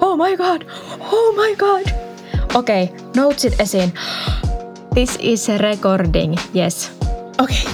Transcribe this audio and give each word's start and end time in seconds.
Oh 0.00 0.16
my 0.16 0.36
god! 0.36 0.66
Oh 1.00 1.34
my 1.34 1.56
god! 1.56 1.94
Okei, 2.54 2.84
okay, 2.84 2.96
notesit 3.16 3.60
esiin. 3.60 3.92
This 4.94 5.18
is 5.20 5.48
recording, 5.48 6.36
yes. 6.54 6.92
Okei, 7.38 7.56
okay. 7.62 7.72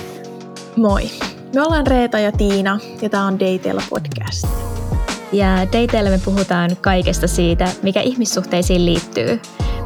moi. 0.77 1.11
Me 1.55 1.63
ollaan 1.63 1.87
Reeta 1.87 2.19
ja 2.19 2.33
Tiina 2.33 2.79
ja 3.03 3.11
tää 3.11 3.25
on 3.25 3.41
Dateilla 3.41 3.83
podcast. 3.91 4.47
Ja 5.33 5.47
Dateilla 5.47 6.11
me 6.11 6.21
puhutaan 6.25 6.71
kaikesta 6.81 7.27
siitä, 7.27 7.69
mikä 7.83 8.01
ihmissuhteisiin 8.01 8.87
liittyy. 8.87 9.41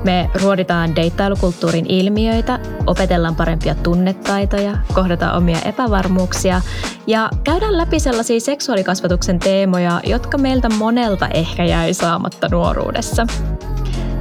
Me 0.05 0.31
ruoditaan 0.43 0.97
deittailukulttuurin 0.97 1.87
ilmiöitä, 1.89 2.59
opetellaan 2.87 3.37
parempia 3.37 3.75
tunnetaitoja, 3.75 4.79
kohdataan 4.95 5.37
omia 5.37 5.59
epävarmuuksia 5.65 6.61
ja 7.07 7.31
käydään 7.45 7.79
läpi 7.79 8.01
sellaisia 8.01 8.41
seksuaalikasvatuksen 8.41 9.39
teemoja, 9.39 10.01
jotka 10.05 10.39
meiltä 10.39 10.69
monelta 10.69 11.29
ehkä 11.29 11.65
jäi 11.65 11.95
saamatta 11.95 12.49
nuoruudessa. 12.51 13.27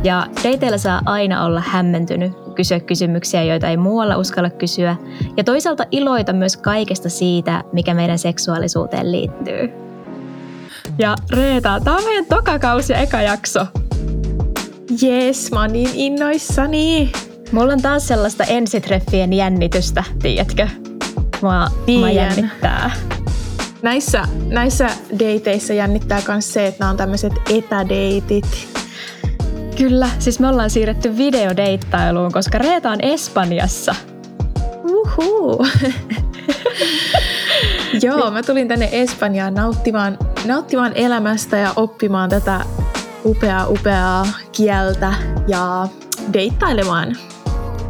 Ja 0.04 0.28
dateilla 0.44 0.78
saa 0.78 1.02
aina 1.06 1.46
olla 1.46 1.64
hämmentynyt, 1.66 2.34
kysyä 2.56 2.80
kysymyksiä, 2.80 3.44
joita 3.44 3.68
ei 3.68 3.78
muualla 3.78 4.18
uskalla 4.18 4.50
kysyä, 4.50 4.96
ja 5.38 5.44
toisaalta 5.44 5.86
iloita 5.92 6.34
myös 6.34 6.58
kaikesta 6.58 7.10
siitä, 7.10 7.64
mikä 7.74 7.94
meidän 7.94 8.20
seksuaalisuuteen 8.20 9.12
liittyy. 9.12 9.70
Ja 10.98 11.16
Reeta, 11.32 11.80
tämä 11.84 11.98
on 11.98 12.04
meidän 12.04 12.26
toka 12.26 12.60
kausi 12.60 12.94
ja 12.94 13.00
eka 13.00 13.22
jakso. 13.22 13.66
Jees, 15.02 15.52
mä 15.52 15.62
oon 15.62 15.74
niin 15.74 15.90
innoissani. 15.94 17.12
Mulla 17.52 17.74
on 17.74 17.82
taas 17.82 18.08
sellaista 18.08 18.44
ensitreffien 18.44 19.34
jännitystä, 19.34 20.04
tiedätkö? 20.22 20.68
Mua, 21.42 21.68
mua 21.88 22.10
jännittää. 22.10 22.92
Näissä, 23.82 24.24
näissä 24.48 24.90
dateissa 25.20 25.74
jännittää 25.74 26.22
myös 26.28 26.54
se, 26.54 26.68
että 26.68 26.80
nämä 26.80 26.92
on 26.92 26.98
tämmöiset 26.98 27.34
etädeitit. 27.50 28.68
Kyllä, 29.78 30.10
siis 30.20 30.40
me 30.40 30.48
ollaan 30.48 30.70
siirretty 30.70 31.18
videodeittailuun, 31.18 32.32
koska 32.32 32.58
Reeta 32.58 32.92
on 32.92 33.02
Espanjassa. 33.02 33.96
Uhu. 34.84 35.66
Joo, 38.02 38.32
mä 38.32 38.44
tulin 38.44 38.68
tänne 38.68 38.90
Espanjaan 38.92 39.54
nauttimaan, 39.54 40.18
nauttimaan 40.46 40.92
elämästä 40.96 41.58
ja 41.58 41.74
oppimaan 41.76 42.30
tätä 42.30 42.66
upeaa, 43.26 43.68
upeaa 43.68 44.26
kieltä 44.52 45.14
ja 45.48 45.88
deittailemaan. 46.34 47.16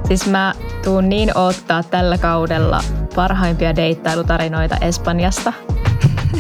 Siis 0.08 0.28
mä 0.28 0.54
tuun 0.84 1.10
niin 1.10 1.38
ottaa 1.38 1.84
tällä 1.84 2.18
kaudella 2.18 2.84
parhaimpia 3.16 3.76
deittailutarinoita 3.76 4.78
Espanjasta. 4.82 5.54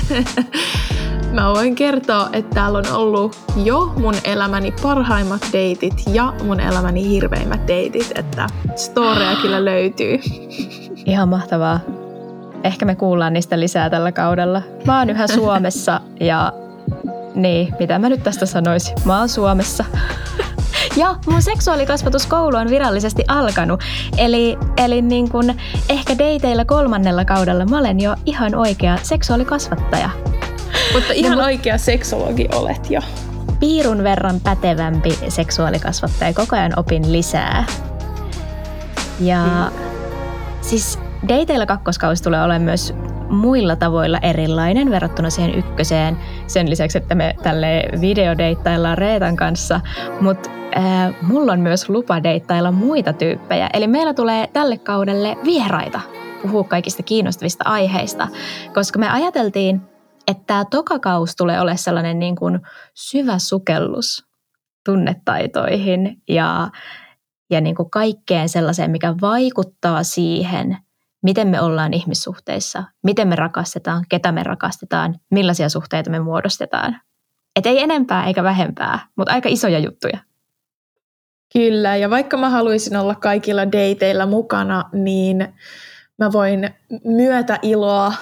mä 1.35 1.49
voin 1.53 1.75
kertoa, 1.75 2.29
että 2.33 2.55
täällä 2.55 2.77
on 2.77 2.93
ollut 2.93 3.39
jo 3.63 3.93
mun 3.97 4.15
elämäni 4.23 4.73
parhaimmat 4.81 5.41
deitit 5.53 6.03
ja 6.13 6.33
mun 6.43 6.59
elämäni 6.59 7.09
hirveimmät 7.09 7.67
deitit, 7.67 8.11
että 8.15 8.47
storeja 8.75 9.35
kyllä 9.41 9.65
löytyy. 9.65 10.19
Ihan 11.05 11.29
mahtavaa. 11.29 11.79
Ehkä 12.63 12.85
me 12.85 12.95
kuullaan 12.95 13.33
niistä 13.33 13.59
lisää 13.59 13.89
tällä 13.89 14.11
kaudella. 14.11 14.61
Mä 14.85 14.99
oon 14.99 15.09
yhä 15.09 15.27
Suomessa 15.27 16.01
ja 16.19 16.53
niin, 17.35 17.73
mitä 17.79 17.99
mä 17.99 18.09
nyt 18.09 18.23
tästä 18.23 18.45
sanoisin? 18.45 18.95
Mä 19.05 19.19
oon 19.19 19.29
Suomessa. 19.29 19.85
Ja 20.95 21.15
mun 21.27 21.41
seksuaalikasvatuskoulu 21.41 22.57
on 22.57 22.69
virallisesti 22.69 23.23
alkanut. 23.27 23.83
Eli, 24.17 24.57
eli 24.77 25.01
niin 25.01 25.29
kun 25.29 25.53
ehkä 25.89 26.17
dateilla 26.17 26.65
kolmannella 26.65 27.25
kaudella 27.25 27.65
mä 27.65 27.79
olen 27.79 27.99
jo 27.99 28.15
ihan 28.25 28.55
oikea 28.55 28.97
seksuaalikasvattaja. 29.03 30.09
Mutta 30.93 31.13
ihan 31.13 31.37
no, 31.37 31.43
oikea 31.43 31.77
seksologi 31.77 32.47
olet 32.55 32.89
jo. 32.89 33.01
Piirun 33.59 34.03
verran 34.03 34.39
pätevämpi 34.39 35.19
seksuaalikasvattaja. 35.29 36.33
Koko 36.33 36.55
ajan 36.55 36.73
opin 36.79 37.11
lisää. 37.11 37.65
Ja 39.19 39.45
mm. 39.45 39.77
siis 40.61 40.99
dateilla 41.27 41.65
kakkoskausi 41.65 42.23
tulee 42.23 42.43
olemaan 42.43 42.61
myös 42.61 42.93
muilla 43.29 43.75
tavoilla 43.75 44.19
erilainen 44.21 44.91
verrattuna 44.91 45.29
siihen 45.29 45.55
ykköseen. 45.55 46.17
Sen 46.47 46.69
lisäksi, 46.69 46.97
että 46.97 47.15
me 47.15 47.35
tälle 47.43 47.83
videodeittaillaan 48.01 48.97
Reetan 48.97 49.35
kanssa, 49.35 49.81
mutta 50.21 50.49
äh, 50.77 51.15
mulla 51.21 51.51
on 51.51 51.59
myös 51.59 51.89
lupa 51.89 52.23
deittailla 52.23 52.71
muita 52.71 53.13
tyyppejä. 53.13 53.69
Eli 53.73 53.87
meillä 53.87 54.13
tulee 54.13 54.47
tälle 54.47 54.77
kaudelle 54.77 55.37
vieraita 55.45 56.01
puhua 56.41 56.63
kaikista 56.63 57.03
kiinnostavista 57.03 57.63
aiheista, 57.67 58.27
koska 58.73 58.99
me 58.99 59.09
ajateltiin, 59.09 59.81
että 60.27 60.43
tämä 60.47 60.65
tokakaus 60.65 61.35
tulee 61.35 61.61
olemaan 61.61 61.77
sellainen 61.77 62.19
niin 62.19 62.35
kuin 62.35 62.59
syvä 62.93 63.39
sukellus 63.39 64.25
tunnetaitoihin 64.85 66.21
ja, 66.29 66.69
ja 67.49 67.61
niin 67.61 67.75
kuin 67.75 67.89
kaikkeen 67.89 68.49
sellaiseen, 68.49 68.91
mikä 68.91 69.15
vaikuttaa 69.21 70.03
siihen, 70.03 70.77
miten 71.25 71.47
me 71.47 71.61
ollaan 71.61 71.93
ihmissuhteissa, 71.93 72.83
miten 73.03 73.27
me 73.27 73.35
rakastetaan, 73.35 74.05
ketä 74.09 74.31
me 74.31 74.43
rakastetaan, 74.43 75.15
millaisia 75.31 75.69
suhteita 75.69 76.09
me 76.09 76.19
muodostetaan. 76.19 77.01
Et 77.55 77.65
ei 77.65 77.79
enempää 77.79 78.25
eikä 78.25 78.43
vähempää, 78.43 78.99
mutta 79.17 79.33
aika 79.33 79.49
isoja 79.49 79.79
juttuja. 79.79 80.17
Kyllä, 81.53 81.95
ja 81.95 82.09
vaikka 82.09 82.37
mä 82.37 82.49
haluaisin 82.49 82.97
olla 82.97 83.15
kaikilla 83.15 83.65
dateilla 83.65 84.25
mukana, 84.25 84.83
niin 84.93 85.53
mä 86.19 86.31
voin 86.31 86.69
myötä 87.03 87.59
iloa 87.61 88.13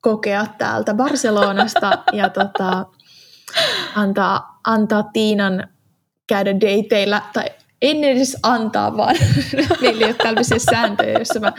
kokea 0.00 0.46
täältä 0.58 0.94
Barcelonasta 0.94 1.90
ja 2.12 2.28
tota, 2.28 2.86
antaa, 3.94 4.60
antaa 4.64 5.02
Tiinan 5.02 5.68
käydä 6.26 6.54
dateilla, 6.54 7.22
tai 7.32 7.44
en 7.82 8.04
edes 8.04 8.36
antaa, 8.42 8.96
vaan 8.96 9.16
meillä 9.80 10.06
ei 10.06 10.10
ole 10.10 10.14
tällaisia 10.14 10.58
sääntöjä, 10.58 11.12
joissa 11.12 11.40
mä 11.40 11.52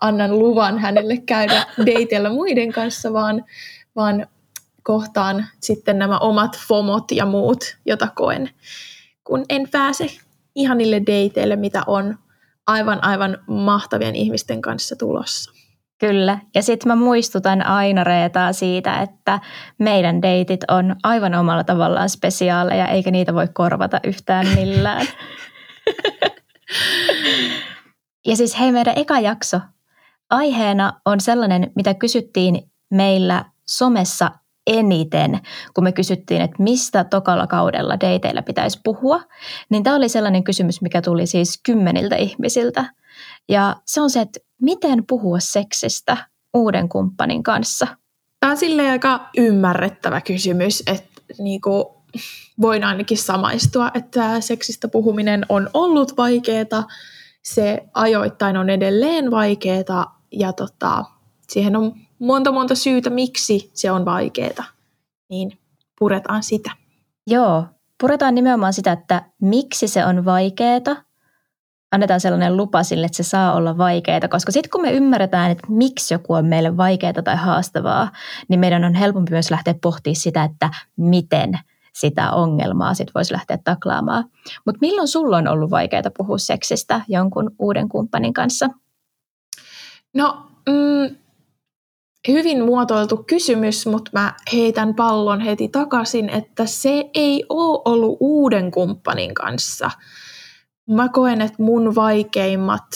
annan 0.00 0.38
luvan 0.38 0.78
hänelle 0.78 1.16
käydä 1.16 1.66
dateilla 1.86 2.30
muiden 2.30 2.72
kanssa, 2.72 3.12
vaan, 3.12 3.44
vaan 3.96 4.26
kohtaan 4.82 5.46
sitten 5.60 5.98
nämä 5.98 6.18
omat 6.18 6.58
fomot 6.68 7.10
ja 7.10 7.26
muut, 7.26 7.76
jota 7.86 8.08
koen, 8.14 8.50
kun 9.24 9.44
en 9.48 9.68
pääse 9.70 10.06
ihanille 10.54 11.00
dateille, 11.00 11.56
mitä 11.56 11.82
on 11.86 12.18
aivan 12.66 13.04
aivan 13.04 13.38
mahtavien 13.46 14.16
ihmisten 14.16 14.60
kanssa 14.60 14.96
tulossa. 14.96 15.52
Kyllä. 15.98 16.38
Ja 16.54 16.62
sitten 16.62 16.88
mä 16.88 16.96
muistutan 16.96 17.66
aina 17.66 18.04
Reetaa 18.04 18.52
siitä, 18.52 19.02
että 19.02 19.40
meidän 19.78 20.22
deitit 20.22 20.60
on 20.68 20.96
aivan 21.02 21.34
omalla 21.34 21.64
tavallaan 21.64 22.08
spesiaaleja, 22.08 22.88
eikä 22.88 23.10
niitä 23.10 23.34
voi 23.34 23.48
korvata 23.54 24.00
yhtään 24.04 24.46
millään. 24.54 25.06
ja 28.28 28.36
siis 28.36 28.58
hei, 28.58 28.72
meidän 28.72 28.94
eka 28.96 29.20
jakso 29.20 29.60
Aiheena 30.30 31.00
on 31.04 31.20
sellainen, 31.20 31.72
mitä 31.76 31.94
kysyttiin 31.94 32.70
meillä 32.90 33.44
somessa 33.68 34.30
eniten, 34.66 35.40
kun 35.74 35.84
me 35.84 35.92
kysyttiin, 35.92 36.42
että 36.42 36.62
mistä 36.62 37.04
tokalla 37.04 37.46
kaudella 37.46 38.00
dateilla 38.00 38.42
pitäisi 38.42 38.80
puhua, 38.84 39.20
niin 39.70 39.82
tämä 39.82 39.96
oli 39.96 40.08
sellainen 40.08 40.44
kysymys, 40.44 40.82
mikä 40.82 41.02
tuli 41.02 41.26
siis 41.26 41.60
kymmeniltä 41.62 42.16
ihmisiltä. 42.16 42.84
Ja 43.48 43.76
se 43.84 44.00
on 44.00 44.10
se, 44.10 44.20
että 44.20 44.40
miten 44.62 45.06
puhua 45.06 45.40
seksistä 45.40 46.16
uuden 46.54 46.88
kumppanin 46.88 47.42
kanssa? 47.42 47.86
Tämä 48.40 48.50
on 48.50 48.56
silleen 48.56 48.90
aika 48.90 49.28
ymmärrettävä 49.36 50.20
kysymys, 50.20 50.82
että 50.86 51.22
niinku, 51.38 52.04
voin 52.60 52.84
ainakin 52.84 53.18
samaistua, 53.18 53.90
että 53.94 54.40
seksistä 54.40 54.88
puhuminen 54.88 55.46
on 55.48 55.70
ollut 55.74 56.16
vaikeaa, 56.16 56.86
se 57.42 57.82
ajoittain 57.94 58.56
on 58.56 58.70
edelleen 58.70 59.30
vaikeaa, 59.30 60.15
ja 60.32 60.52
tota, 60.52 61.04
siihen 61.48 61.76
on 61.76 61.94
monta 62.18 62.52
monta 62.52 62.74
syytä, 62.74 63.10
miksi 63.10 63.70
se 63.74 63.90
on 63.90 64.04
vaikeaa, 64.04 64.64
niin 65.30 65.58
puretaan 65.98 66.42
sitä. 66.42 66.70
Joo, 67.26 67.64
puretaan 68.00 68.34
nimenomaan 68.34 68.72
sitä, 68.72 68.92
että 68.92 69.22
miksi 69.40 69.88
se 69.88 70.06
on 70.06 70.24
vaikeaa. 70.24 71.06
Annetaan 71.92 72.20
sellainen 72.20 72.56
lupa 72.56 72.82
sille, 72.82 73.06
että 73.06 73.16
se 73.16 73.22
saa 73.22 73.52
olla 73.54 73.78
vaikeaa, 73.78 74.28
koska 74.30 74.52
sitten 74.52 74.70
kun 74.70 74.82
me 74.82 74.92
ymmärretään, 74.92 75.50
että 75.50 75.66
miksi 75.68 76.14
joku 76.14 76.32
on 76.32 76.46
meille 76.46 76.76
vaikeaa 76.76 77.12
tai 77.12 77.36
haastavaa, 77.36 78.10
niin 78.48 78.60
meidän 78.60 78.84
on 78.84 78.94
helpompi 78.94 79.30
myös 79.30 79.50
lähteä 79.50 79.74
pohtimaan 79.82 80.16
sitä, 80.16 80.44
että 80.44 80.70
miten 80.96 81.58
sitä 81.92 82.30
ongelmaa 82.30 82.94
sit 82.94 83.08
voisi 83.14 83.32
lähteä 83.32 83.58
taklaamaan. 83.64 84.24
Mutta 84.64 84.78
milloin 84.80 85.08
sulla 85.08 85.36
on 85.36 85.48
ollut 85.48 85.70
vaikeaa 85.70 86.02
puhua 86.16 86.38
seksistä 86.38 87.00
jonkun 87.08 87.50
uuden 87.58 87.88
kumppanin 87.88 88.32
kanssa? 88.32 88.68
No, 90.16 90.46
mm, 90.68 91.16
hyvin 92.28 92.64
muotoiltu 92.64 93.16
kysymys, 93.16 93.86
mutta 93.86 94.10
mä 94.14 94.34
heitän 94.52 94.94
pallon 94.94 95.40
heti 95.40 95.68
takaisin, 95.68 96.28
että 96.30 96.66
se 96.66 97.10
ei 97.14 97.44
ole 97.48 97.82
ollut 97.84 98.16
uuden 98.20 98.70
kumppanin 98.70 99.34
kanssa. 99.34 99.90
Mä 100.90 101.08
koen, 101.08 101.40
että 101.40 101.62
mun 101.62 101.94
vaikeimmat 101.94 102.86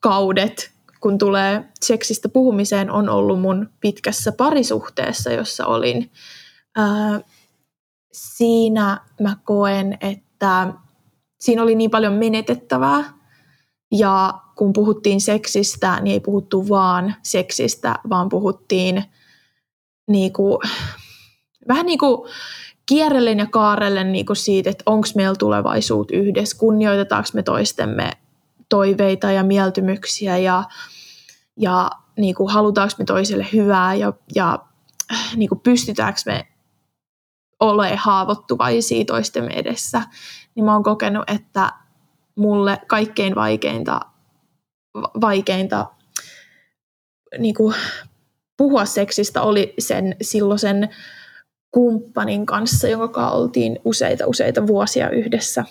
kaudet, 0.00 0.70
kun 1.00 1.18
tulee 1.18 1.64
seksistä 1.80 2.28
puhumiseen, 2.28 2.90
on 2.90 3.08
ollut 3.08 3.40
mun 3.40 3.70
pitkässä 3.80 4.32
parisuhteessa, 4.32 5.32
jossa 5.32 5.66
olin 5.66 6.10
ää, 6.76 7.20
siinä 8.12 9.00
mä 9.20 9.36
koen, 9.44 9.98
että 10.00 10.72
siinä 11.40 11.62
oli 11.62 11.74
niin 11.74 11.90
paljon 11.90 12.12
menetettävää. 12.12 13.21
Ja 13.92 14.34
kun 14.56 14.72
puhuttiin 14.72 15.20
seksistä, 15.20 16.00
niin 16.00 16.12
ei 16.12 16.20
puhuttu 16.20 16.68
vaan 16.68 17.14
seksistä, 17.22 17.94
vaan 18.10 18.28
puhuttiin 18.28 19.04
niinku, 20.08 20.60
vähän 21.68 21.86
niin 21.86 21.98
kuin 21.98 22.30
kierrellen 22.86 23.38
ja 23.38 23.46
kaarellen 23.46 24.12
niinku 24.12 24.34
siitä, 24.34 24.70
että 24.70 24.82
onko 24.86 25.08
meillä 25.14 25.34
tulevaisuut 25.38 26.10
yhdessä, 26.10 26.58
kunnioitetaanko 26.58 27.28
me 27.34 27.42
toistemme 27.42 28.10
toiveita 28.68 29.30
ja 29.30 29.42
mieltymyksiä 29.42 30.38
ja, 30.38 30.64
ja 31.56 31.90
niinku, 32.18 32.48
halutaanko 32.48 32.94
me 32.98 33.04
toiselle 33.04 33.46
hyvää 33.52 33.94
ja, 33.94 34.12
ja 34.34 34.58
niinku, 35.36 35.56
pystytäänkö 35.56 36.20
me 36.26 36.46
ole 37.60 37.96
haavoittuvaisia 37.96 39.04
toistemme 39.04 39.50
edessä, 39.54 40.02
niin 40.54 40.64
mä 40.64 40.72
oon 40.72 40.82
kokenut, 40.82 41.30
että 41.30 41.72
mulle 42.36 42.78
kaikkein 42.86 43.34
vaikeinta, 43.34 44.00
vaikeinta 45.20 45.86
niin 47.38 47.54
kuin 47.54 47.74
puhua 48.56 48.84
seksistä 48.84 49.42
oli 49.42 49.74
sen 49.78 50.16
silloisen 50.22 50.88
kumppanin 51.70 52.46
kanssa, 52.46 52.88
jonka 52.88 53.30
oltiin 53.30 53.78
useita 53.84 54.26
useita 54.26 54.66
vuosia 54.66 55.10
yhdessä. 55.10 55.64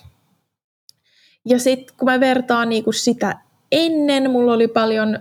Ja 1.46 1.60
sitten 1.60 1.96
kun 1.98 2.06
mä 2.06 2.20
vertaan 2.20 2.70
niin 2.70 2.84
kuin 2.84 2.94
sitä 2.94 3.38
ennen, 3.72 4.32
mulla 4.32 4.54
oli 4.54 4.68
paljon 4.68 5.20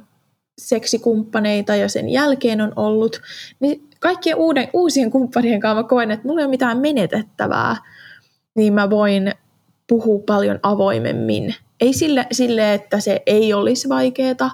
seksikumppaneita 0.60 1.76
ja 1.76 1.88
sen 1.88 2.08
jälkeen 2.08 2.60
on 2.60 2.72
ollut, 2.76 3.20
niin 3.60 3.88
kaikkien 4.00 4.36
uuden, 4.36 4.68
uusien 4.72 5.10
kumppanien 5.10 5.60
kanssa 5.60 5.82
mä 5.82 5.88
koen, 5.88 6.10
että 6.10 6.26
mulla 6.26 6.40
ei 6.40 6.44
ole 6.44 6.50
mitään 6.50 6.78
menetettävää, 6.78 7.76
niin 8.56 8.72
mä 8.72 8.90
voin 8.90 9.34
puhua 9.90 10.22
paljon 10.26 10.60
avoimemmin. 10.62 11.54
Ei 11.80 11.92
sille, 11.92 12.26
sille 12.32 12.74
että 12.74 13.00
se 13.00 13.22
ei 13.26 13.52
olisi 13.52 13.88
vaikeaa 13.88 14.50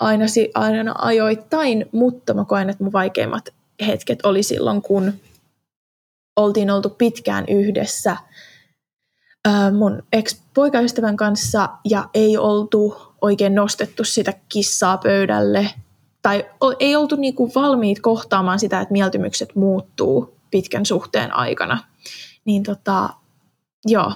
aina, 0.00 0.26
aina 0.54 0.94
ajoittain, 0.98 1.86
mutta 1.92 2.34
mä 2.34 2.44
koen, 2.44 2.70
että 2.70 2.84
mun 2.84 2.92
vaikeimmat 2.92 3.48
hetket 3.86 4.18
oli 4.24 4.42
silloin, 4.42 4.82
kun 4.82 5.12
oltiin 6.36 6.70
oltu 6.70 6.90
pitkään 6.90 7.44
yhdessä 7.48 8.16
mun 9.78 10.02
ex-poikaystävän 10.12 11.16
kanssa 11.16 11.68
ja 11.84 12.08
ei 12.14 12.36
oltu 12.38 12.96
oikein 13.20 13.54
nostettu 13.54 14.04
sitä 14.04 14.32
kissaa 14.48 14.98
pöydälle 14.98 15.70
tai 16.22 16.46
ei 16.78 16.96
oltu 16.96 17.16
niinku 17.16 17.52
valmiit 17.54 18.00
kohtaamaan 18.00 18.58
sitä, 18.58 18.80
että 18.80 18.92
mieltymykset 18.92 19.54
muuttuu 19.54 20.34
pitkän 20.50 20.86
suhteen 20.86 21.32
aikana. 21.34 21.78
Niin 22.44 22.62
tota, 22.62 23.08
joo, 23.86 24.12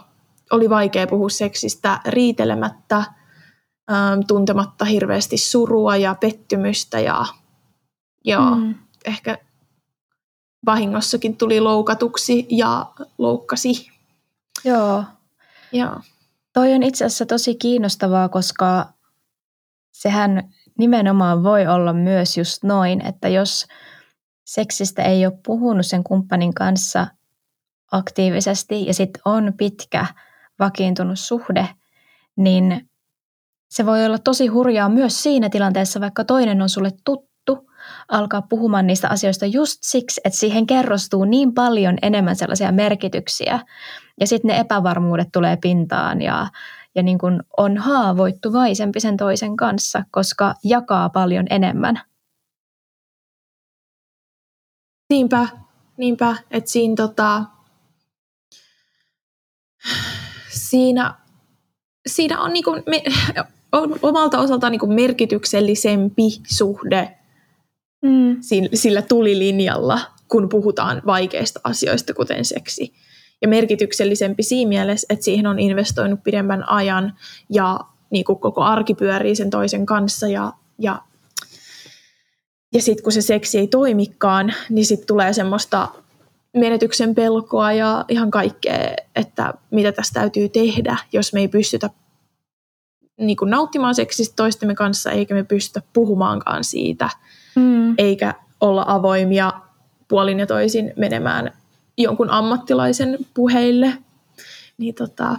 oli 0.54 0.70
vaikea 0.70 1.06
puhua 1.06 1.28
seksistä 1.28 2.00
riitelemättä, 2.06 2.96
ähm, 2.96 4.20
tuntematta 4.28 4.84
hirveästi 4.84 5.36
surua 5.36 5.96
ja 5.96 6.14
pettymystä 6.20 7.00
ja 7.00 7.24
joo, 8.24 8.50
mm. 8.54 8.74
ehkä 9.04 9.38
vahingossakin 10.66 11.36
tuli 11.36 11.60
loukatuksi 11.60 12.46
ja 12.50 12.86
loukkasi. 13.18 13.90
Joo. 14.64 15.04
Joo. 15.72 16.00
Toi 16.52 16.72
on 16.74 16.82
itse 16.82 17.04
asiassa 17.04 17.26
tosi 17.26 17.54
kiinnostavaa, 17.54 18.28
koska 18.28 18.86
sehän 19.92 20.52
nimenomaan 20.78 21.42
voi 21.42 21.66
olla 21.66 21.92
myös 21.92 22.36
just 22.38 22.62
noin, 22.62 23.06
että 23.06 23.28
jos 23.28 23.66
seksistä 24.44 25.02
ei 25.02 25.26
ole 25.26 25.38
puhunut 25.46 25.86
sen 25.86 26.04
kumppanin 26.04 26.54
kanssa 26.54 27.06
aktiivisesti 27.92 28.86
ja 28.86 28.94
sitten 28.94 29.22
on 29.24 29.52
pitkä 29.56 30.06
vakiintunut 30.58 31.18
suhde, 31.18 31.68
niin 32.36 32.88
se 33.70 33.86
voi 33.86 34.06
olla 34.06 34.18
tosi 34.18 34.46
hurjaa 34.46 34.88
myös 34.88 35.22
siinä 35.22 35.48
tilanteessa, 35.48 36.00
vaikka 36.00 36.24
toinen 36.24 36.62
on 36.62 36.68
sulle 36.68 36.90
tuttu, 37.04 37.70
alkaa 38.08 38.42
puhumaan 38.42 38.86
niistä 38.86 39.08
asioista 39.08 39.46
just 39.46 39.78
siksi, 39.82 40.20
että 40.24 40.38
siihen 40.38 40.66
kerrostuu 40.66 41.24
niin 41.24 41.54
paljon 41.54 41.98
enemmän 42.02 42.36
sellaisia 42.36 42.72
merkityksiä. 42.72 43.60
Ja 44.20 44.26
sitten 44.26 44.48
ne 44.48 44.60
epävarmuudet 44.60 45.28
tulee 45.32 45.56
pintaan 45.56 46.22
ja, 46.22 46.46
ja 46.94 47.02
niin 47.02 47.18
kuin 47.18 47.42
on 47.56 47.78
haavoittuvaisempi 47.78 49.00
sen 49.00 49.16
toisen 49.16 49.56
kanssa, 49.56 50.04
koska 50.10 50.54
jakaa 50.64 51.08
paljon 51.08 51.46
enemmän. 51.50 52.00
Niinpä, 55.10 55.48
niinpä, 55.96 56.36
että 56.50 56.70
siinä, 56.70 56.94
tota, 56.96 57.44
siinä, 60.54 61.14
siinä 62.06 62.40
on, 62.40 62.52
niinku, 62.52 62.70
me, 62.86 63.02
on 63.72 63.98
omalta 64.02 64.38
osaltaan 64.40 64.70
niinku 64.70 64.86
merkityksellisempi 64.86 66.40
suhde 66.46 67.18
mm. 68.02 68.36
sillä 68.74 69.02
tulilinjalla, 69.02 70.00
kun 70.28 70.48
puhutaan 70.48 71.02
vaikeista 71.06 71.60
asioista, 71.64 72.14
kuten 72.14 72.44
seksi 72.44 72.94
ja 73.42 73.48
merkityksellisempi 73.48 74.42
siinä 74.42 74.68
mielessä, 74.68 75.06
että 75.10 75.24
siihen 75.24 75.46
on 75.46 75.58
investoinut 75.58 76.22
pidemmän 76.22 76.68
ajan 76.68 77.12
ja 77.50 77.80
niin 78.10 78.24
kuin 78.24 78.38
koko 78.38 78.62
arki 78.62 78.94
pyörii 78.94 79.34
sen 79.34 79.50
toisen 79.50 79.86
kanssa 79.86 80.28
ja, 80.28 80.52
ja, 80.78 81.02
ja 82.74 82.82
sitten 82.82 83.02
kun 83.02 83.12
se 83.12 83.20
seksi 83.20 83.58
ei 83.58 83.66
toimikaan, 83.66 84.54
niin 84.70 84.86
sitten 84.86 85.06
tulee 85.06 85.32
semmoista 85.32 85.88
menetyksen 86.54 87.14
pelkoa 87.14 87.72
ja 87.72 88.04
ihan 88.08 88.30
kaikkea, 88.30 88.74
että 89.16 89.54
mitä 89.70 89.92
tässä 89.92 90.20
täytyy 90.20 90.48
tehdä, 90.48 90.96
jos 91.12 91.32
me 91.32 91.40
ei 91.40 91.48
pystytä 91.48 91.90
niin 93.20 93.36
kuin 93.36 93.50
nauttimaan 93.50 93.94
seksistä 93.94 94.36
toistemme 94.36 94.74
kanssa, 94.74 95.10
eikä 95.10 95.34
me 95.34 95.44
pystytä 95.44 95.82
puhumaankaan 95.92 96.64
siitä, 96.64 97.10
mm. 97.56 97.94
eikä 97.98 98.34
olla 98.60 98.84
avoimia 98.88 99.52
puolin 100.08 100.38
ja 100.38 100.46
toisin 100.46 100.92
menemään 100.96 101.52
jonkun 101.98 102.30
ammattilaisen 102.30 103.18
puheille, 103.34 103.92
niin 104.78 104.94
tota, 104.94 105.36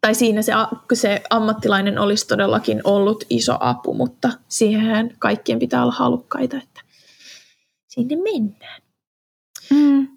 tai 0.00 0.14
siinä 0.14 0.42
se, 0.42 0.52
se 0.92 1.22
ammattilainen 1.30 1.98
olisi 1.98 2.28
todellakin 2.28 2.80
ollut 2.84 3.24
iso 3.30 3.56
apu, 3.60 3.94
mutta 3.94 4.30
siihen 4.48 5.16
kaikkien 5.18 5.58
pitää 5.58 5.82
olla 5.82 5.92
halukkaita, 5.92 6.56
että 6.56 6.80
sinne 7.88 8.16
mennään. 8.16 8.82
Mm. 9.70 10.08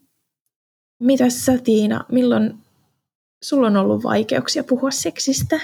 Mitäs 1.00 1.46
sä 1.46 1.58
Tiina, 1.58 2.06
milloin 2.12 2.58
sulla 3.44 3.68
on 3.68 3.78
ollut 3.78 4.04
vaikeuksia 4.04 4.64
puhua 4.64 4.92
seksistä? 4.92 5.60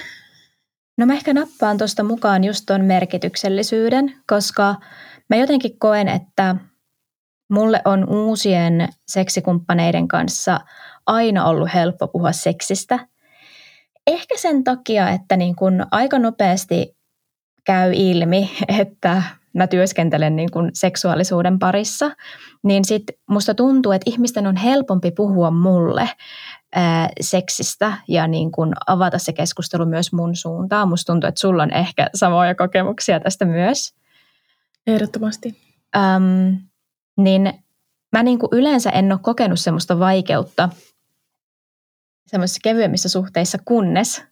No 0.98 1.06
mä 1.06 1.12
ehkä 1.12 1.34
nappaan 1.34 1.78
tuosta 1.78 2.02
mukaan 2.02 2.44
just 2.44 2.64
tuon 2.66 2.84
merkityksellisyyden, 2.84 4.14
koska 4.26 4.74
mä 5.28 5.36
jotenkin 5.36 5.78
koen, 5.78 6.08
että 6.08 6.56
Mulle 7.50 7.82
on 7.84 8.08
uusien 8.08 8.88
seksikumppaneiden 9.06 10.08
kanssa 10.08 10.60
aina 11.06 11.44
ollut 11.44 11.68
helppo 11.74 12.08
puhua 12.08 12.32
seksistä. 12.32 12.98
Ehkä 14.06 14.36
sen 14.36 14.64
takia, 14.64 15.10
että 15.10 15.36
niin 15.36 15.56
kun 15.56 15.86
aika 15.90 16.18
nopeasti 16.18 16.96
käy 17.64 17.92
ilmi, 17.94 18.50
että 18.80 19.22
mä 19.54 19.66
työskentelen 19.66 20.36
niin 20.36 20.50
kun 20.50 20.70
seksuaalisuuden 20.74 21.58
parissa, 21.58 22.10
niin 22.62 22.84
sit 22.84 23.02
musta 23.30 23.54
tuntuu, 23.54 23.92
että 23.92 24.10
ihmisten 24.10 24.46
on 24.46 24.56
helpompi 24.56 25.10
puhua 25.10 25.50
mulle 25.50 26.10
ää, 26.74 27.08
seksistä 27.20 27.92
ja 28.08 28.26
niin 28.26 28.52
kun 28.52 28.72
avata 28.86 29.18
se 29.18 29.32
keskustelu 29.32 29.86
myös 29.86 30.12
mun 30.12 30.36
suuntaan. 30.36 30.88
Musta 30.88 31.12
tuntuu, 31.12 31.28
että 31.28 31.40
sulla 31.40 31.62
on 31.62 31.72
ehkä 31.72 32.10
samoja 32.14 32.54
kokemuksia 32.54 33.20
tästä 33.20 33.44
myös. 33.44 33.94
Ehdottomasti. 34.86 35.56
Öm, 35.96 36.58
niin 37.16 37.52
mä 38.12 38.22
niin 38.22 38.38
kuin 38.38 38.50
yleensä 38.52 38.90
en 38.90 39.12
ole 39.12 39.20
kokenut 39.22 39.60
semmoista 39.60 39.98
vaikeutta 39.98 40.68
semmoisissa 42.26 42.60
kevyemmissä 42.62 43.08
suhteissa, 43.08 43.58
kunnes 43.64 44.24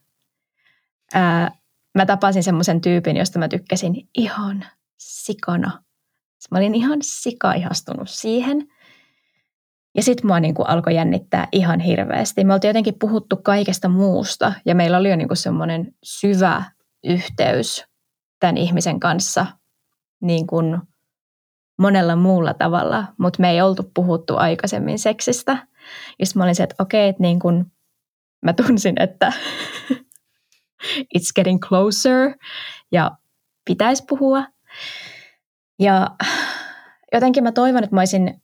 ää, 1.13 1.51
mä 1.95 2.05
tapasin 2.05 2.43
semmoisen 2.43 2.81
tyypin, 2.81 3.17
josta 3.17 3.39
mä 3.39 3.47
tykkäsin 3.47 4.09
ihan 4.17 4.65
sikana. 4.97 5.83
Mä 6.51 6.57
olin 6.57 6.75
ihan 6.75 6.99
sikaihastunut 7.01 8.09
siihen. 8.09 8.67
Ja 9.95 10.03
sitten 10.03 10.27
mua 10.27 10.39
niin 10.39 10.53
kuin 10.53 10.69
alkoi 10.69 10.95
jännittää 10.95 11.47
ihan 11.51 11.79
hirveästi. 11.79 12.43
Me 12.43 12.53
oltiin 12.53 12.69
jotenkin 12.69 12.99
puhuttu 12.99 13.37
kaikesta 13.37 13.89
muusta 13.89 14.53
ja 14.65 14.75
meillä 14.75 14.97
oli 14.97 15.09
jo 15.09 15.15
niin 15.15 15.27
kuin 15.27 15.37
semmoinen 15.37 15.95
syvä 16.03 16.63
yhteys 17.03 17.85
tämän 18.39 18.57
ihmisen 18.57 18.99
kanssa 18.99 19.45
niin 20.21 20.47
kuin 20.47 20.81
monella 21.77 22.15
muulla 22.15 22.53
tavalla, 22.53 23.05
mutta 23.19 23.41
me 23.41 23.51
ei 23.51 23.61
oltu 23.61 23.91
puhuttu 23.93 24.35
aikaisemmin 24.37 24.99
seksistä. 24.99 25.67
Ja 26.19 26.25
sitten 26.25 26.39
mä 26.39 26.43
olin 26.43 26.55
se, 26.55 26.63
että 26.63 26.75
okei, 26.79 27.09
että 27.09 27.21
niin 27.21 27.39
kun 27.39 27.71
mä 28.41 28.53
tunsin, 28.53 29.01
että 29.01 29.33
it's 31.17 31.31
getting 31.35 31.59
closer 31.61 32.33
ja 32.91 33.11
pitäisi 33.65 34.03
puhua. 34.09 34.43
Ja 35.79 36.11
jotenkin 37.13 37.43
mä 37.43 37.51
toivon, 37.51 37.83
että 37.83 37.95
mä 37.95 38.01
olisin 38.01 38.41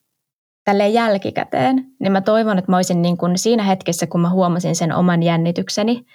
tälle 0.64 0.90
jälkikäteen, 0.90 1.86
niin 2.00 2.12
mä 2.12 2.22
toivon, 2.22 2.58
että 2.58 2.72
mä 2.72 2.76
olisin 2.76 3.02
niin 3.02 3.18
kuin 3.18 3.38
siinä 3.38 3.64
hetkessä, 3.64 4.08
kun 4.08 4.22
mä 4.22 4.30
huomasin 4.30 4.76
sen 4.76 4.96
oman 4.96 5.24
jännitykseni, 5.24 6.06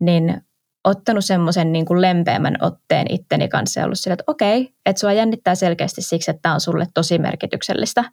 niin 0.00 0.42
ottanut 0.84 1.24
semmoisen 1.24 1.72
niin 1.72 1.86
lempeämmän 2.00 2.56
otteen 2.60 3.06
itteni 3.10 3.48
kanssa 3.48 3.80
ja 3.80 3.84
ollut 3.84 3.98
sillä, 3.98 4.14
että 4.14 4.24
okei, 4.26 4.74
että 4.86 5.00
sua 5.00 5.12
jännittää 5.12 5.54
selkeästi 5.54 6.02
siksi, 6.02 6.30
että 6.30 6.42
tämä 6.42 6.54
on 6.54 6.60
sulle 6.60 6.86
tosi 6.94 7.18
merkityksellistä. 7.18 8.04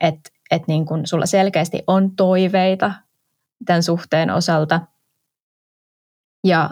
Että 0.00 0.30
et 0.50 0.62
niin 0.68 0.86
kuin 0.86 1.06
sulla 1.06 1.26
selkeästi 1.26 1.82
on 1.86 2.16
toiveita 2.16 2.92
tämän 3.64 3.82
suhteen 3.82 4.30
osalta 4.30 4.80
ja, 6.44 6.70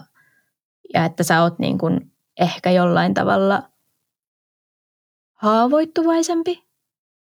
ja 0.94 1.04
että 1.04 1.22
sä 1.22 1.42
oot 1.42 1.58
niin 1.58 1.78
kuin 1.78 2.12
ehkä 2.40 2.70
jollain 2.70 3.14
tavalla 3.14 3.62
haavoittuvaisempi 5.42 6.64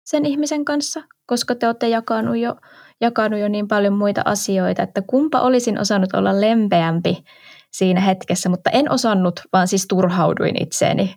sen 0.05 0.27
ihmisen 0.27 0.65
kanssa, 0.65 1.03
koska 1.27 1.55
te 1.55 1.67
olette 1.67 1.89
jakanut 1.89 2.37
jo, 2.37 2.57
jakanut 3.01 3.41
jo 3.41 3.49
niin 3.49 3.69
paljon 3.69 3.93
muita 3.93 4.23
asioita, 4.25 4.83
että 4.83 5.03
kumpa 5.03 5.41
olisin 5.41 5.81
osannut 5.81 6.15
olla 6.15 6.41
lempeämpi 6.41 7.25
siinä 7.71 8.01
hetkessä, 8.01 8.49
mutta 8.49 8.71
en 8.71 8.93
osannut, 8.93 9.41
vaan 9.53 9.69
siis 9.69 9.87
turhauduin 9.89 10.63
itseeni. 10.63 11.15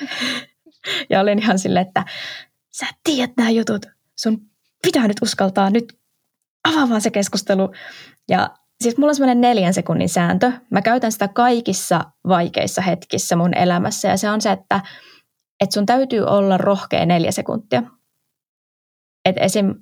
ja 1.10 1.20
olin 1.20 1.38
ihan 1.38 1.58
silleen, 1.58 1.86
että 1.86 2.04
sä 2.70 2.86
tiedät 3.04 3.32
nämä 3.36 3.50
jutut, 3.50 3.86
sun 4.16 4.40
pitää 4.82 5.08
nyt 5.08 5.22
uskaltaa 5.22 5.70
nyt 5.70 5.98
avaa 6.64 6.88
vaan 6.88 7.00
se 7.00 7.10
keskustelu. 7.10 7.72
Ja 8.28 8.50
siis 8.80 8.96
mulla 8.96 9.10
on 9.10 9.14
semmoinen 9.14 9.40
neljän 9.40 9.74
sekunnin 9.74 10.08
sääntö. 10.08 10.52
Mä 10.70 10.82
käytän 10.82 11.12
sitä 11.12 11.28
kaikissa 11.28 12.04
vaikeissa 12.28 12.82
hetkissä 12.82 13.36
mun 13.36 13.54
elämässä 13.56 14.08
ja 14.08 14.16
se 14.16 14.30
on 14.30 14.40
se, 14.40 14.52
että, 14.52 14.80
että 15.64 15.74
sun 15.74 15.86
täytyy 15.86 16.24
olla 16.24 16.58
rohkea 16.58 17.06
neljä 17.06 17.30
sekuntia. 17.30 17.82
Et 19.24 19.36
esim. 19.38 19.74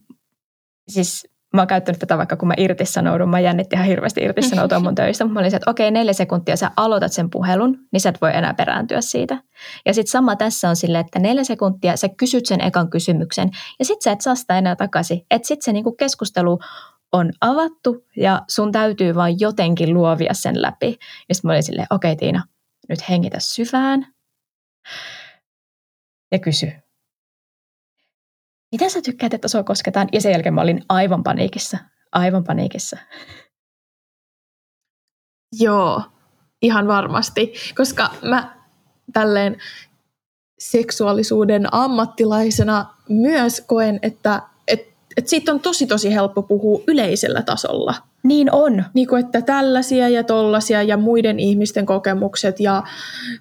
Siis 0.89 1.33
mä 1.55 1.61
oon 1.61 1.69
käyttänyt 1.69 1.99
tätä 1.99 2.19
vaikka 2.19 2.37
kun 2.37 2.49
mä 2.49 2.55
irtisanoudun, 2.57 3.29
mä 3.29 3.41
jännitti 3.41 3.77
ihan 3.77 3.87
hirveästi 3.87 4.21
irtisanoutua 4.21 4.81
mun 4.81 4.95
töistä, 4.95 5.25
mutta 5.25 5.35
mä 5.35 5.41
olin 5.41 5.51
se, 5.51 5.57
että 5.57 5.71
okei, 5.71 5.91
neljä 5.91 6.13
sekuntia 6.13 6.57
sä 6.57 6.71
aloitat 6.77 7.13
sen 7.13 7.31
puhelun, 7.31 7.79
niin 7.93 8.01
sä 8.01 8.09
et 8.09 8.21
voi 8.21 8.37
enää 8.37 8.55
perääntyä 8.55 9.01
siitä. 9.01 9.39
Ja 9.87 9.95
sitten 9.95 10.11
sama 10.11 10.37
tässä 10.37 10.69
on 10.69 10.77
silleen, 10.77 11.05
että 11.05 11.19
neljä 11.19 11.45
sekuntia 11.45 11.97
sä 11.97 12.09
kysyt 12.09 12.47
sen 12.47 12.61
ekan 12.61 12.91
kysymyksen, 12.91 13.51
ja 13.79 13.85
sitten 13.85 14.03
sä 14.03 14.13
et 14.13 14.21
saa 14.21 14.35
sitä 14.35 14.59
enää 14.59 14.77
takaisin. 14.77 15.27
Että 15.31 15.49
sitten 15.49 15.65
se 15.65 15.73
niinku 15.73 15.93
keskustelu 15.93 16.59
on 17.13 17.33
avattu, 17.41 18.05
ja 18.17 18.43
sun 18.49 18.73
täytyy 18.73 19.15
vaan 19.15 19.41
jotenkin 19.41 19.95
luovia 19.95 20.35
sen 20.35 20.63
läpi. 20.63 20.99
Ja 21.29 21.35
sitten 21.35 21.49
mä 21.49 21.53
olin 21.53 21.63
silleen, 21.63 21.87
okei 21.91 22.17
Tiina, 22.17 22.45
nyt 22.89 23.09
hengitä 23.09 23.39
syvään, 23.41 24.07
ja 26.33 26.39
kysy, 26.39 26.73
mitä 28.73 28.89
sä 28.89 29.03
tykkäät, 29.03 29.35
että 29.35 29.49
sua 29.49 29.63
kosketaan? 29.63 30.09
Ja 30.13 30.21
sen 30.21 30.33
jälkeen 30.33 30.55
mä 30.55 30.61
olin 30.61 30.85
aivan 30.89 31.23
paniikissa. 31.23 31.79
Aivan 32.13 32.45
paniikissa. 32.45 32.97
Joo, 35.61 36.03
ihan 36.63 36.87
varmasti. 36.87 37.55
Koska 37.77 38.11
mä 38.23 38.57
tälleen 39.13 39.57
seksuaalisuuden 40.59 41.75
ammattilaisena 41.75 42.95
myös 43.09 43.61
koen, 43.61 43.99
että 44.03 44.43
et, 44.69 44.81
et 45.17 45.29
siitä 45.29 45.53
on 45.53 45.61
tosi 45.61 45.87
tosi 45.87 46.15
helppo 46.15 46.43
puhua 46.43 46.85
yleisellä 46.87 47.43
tasolla. 47.43 47.95
Niin 48.23 48.53
on. 48.53 48.85
Niin 48.95 49.07
kuin, 49.09 49.25
että 49.25 49.43
tällaisia 49.43 50.09
ja 50.09 50.25
tollaisia 50.25 50.83
ja 50.83 50.97
muiden 50.97 51.41
ihmisten 51.41 51.87
kokemukset 51.87 52.61
ja 52.61 52.83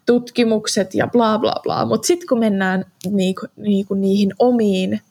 tutkimukset 0.06 0.96
ja 0.96 1.08
bla 1.08 1.40
bla 1.40 1.56
bla. 1.64 1.86
Mutta 1.86 2.08
sitten 2.08 2.28
kun 2.28 2.40
mennään 2.40 2.86
niinku, 3.12 3.48
niinku 3.56 3.94
niihin 3.94 4.34
omiin 4.40 5.02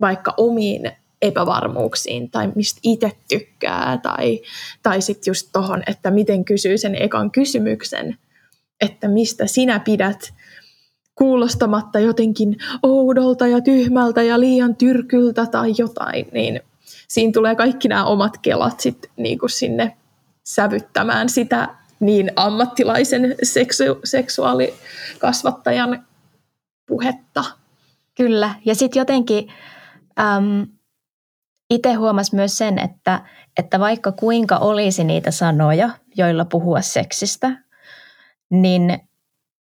vaikka 0.00 0.34
omiin 0.36 0.92
epävarmuuksiin 1.22 2.30
tai 2.30 2.52
mistä 2.54 2.80
itse 2.82 3.12
tykkää 3.28 3.98
tai, 4.02 4.40
tai 4.82 5.02
sitten 5.02 5.30
just 5.30 5.48
tohon, 5.52 5.82
että 5.86 6.10
miten 6.10 6.44
kysyy 6.44 6.78
sen 6.78 7.02
ekan 7.02 7.30
kysymyksen, 7.30 8.18
että 8.80 9.08
mistä 9.08 9.46
sinä 9.46 9.80
pidät 9.80 10.34
kuulostamatta 11.14 12.00
jotenkin 12.00 12.56
oudolta 12.82 13.46
ja 13.46 13.60
tyhmältä 13.60 14.22
ja 14.22 14.40
liian 14.40 14.76
tyrkyltä 14.76 15.46
tai 15.46 15.74
jotain, 15.78 16.28
niin 16.32 16.60
siinä 17.12 17.32
tulee 17.32 17.54
kaikki 17.54 17.88
nämä 17.88 18.04
omat 18.04 18.38
kelat 18.38 18.80
sit 18.80 19.10
niinku 19.16 19.48
sinne 19.48 19.96
sävyttämään 20.44 21.28
sitä 21.28 21.68
niin 22.00 22.32
ammattilaisen 22.36 23.34
seksu- 23.42 24.00
seksuaalikasvattajan 24.04 26.06
puhetta. 26.86 27.44
Kyllä, 28.16 28.54
ja 28.64 28.74
sitten 28.74 29.00
jotenkin 29.00 29.52
Ähm, 30.20 30.62
itse 31.70 31.92
huomas 31.92 32.32
myös 32.32 32.58
sen, 32.58 32.78
että, 32.78 33.20
että 33.58 33.80
vaikka 33.80 34.12
kuinka 34.12 34.56
olisi 34.56 35.04
niitä 35.04 35.30
sanoja, 35.30 35.90
joilla 36.16 36.44
puhua 36.44 36.80
seksistä, 36.80 37.50
niin 38.50 39.00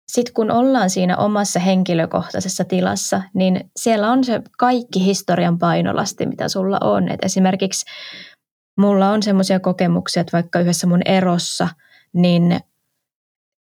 sitten 0.08 0.34
kun 0.34 0.50
ollaan 0.50 0.90
siinä 0.90 1.16
omassa 1.16 1.60
henkilökohtaisessa 1.60 2.64
tilassa, 2.64 3.22
niin 3.34 3.70
siellä 3.76 4.10
on 4.10 4.24
se 4.24 4.42
kaikki 4.58 5.04
historian 5.04 5.58
painolasti, 5.58 6.26
mitä 6.26 6.48
sulla 6.48 6.78
on. 6.80 7.08
Et 7.08 7.24
esimerkiksi 7.24 7.86
mulla 8.78 9.10
on 9.10 9.22
semmoisia 9.22 9.60
kokemuksia, 9.60 10.20
että 10.20 10.32
vaikka 10.32 10.60
yhdessä 10.60 10.86
mun 10.86 11.02
erossa, 11.04 11.68
niin 12.12 12.60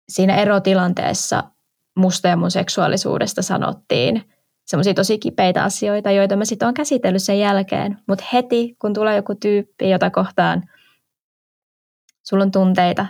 siinä 0.09 0.35
erotilanteessa 0.35 1.43
musta 1.97 2.27
ja 2.27 2.37
mun 2.37 2.51
seksuaalisuudesta 2.51 3.41
sanottiin– 3.41 4.23
semmoisia 4.65 4.93
tosi 4.93 5.17
kipeitä 5.17 5.63
asioita, 5.63 6.11
joita 6.11 6.35
mä 6.35 6.45
sitten 6.45 6.65
olen 6.65 6.73
käsitellyt 6.73 7.23
sen 7.23 7.39
jälkeen. 7.39 7.97
Mutta 8.07 8.25
heti, 8.33 8.75
kun 8.79 8.93
tulee 8.93 9.15
joku 9.15 9.35
tyyppi, 9.35 9.89
jota 9.89 10.09
kohtaan 10.09 10.63
sulla 12.23 12.43
on 12.43 12.51
tunteita, 12.51 13.05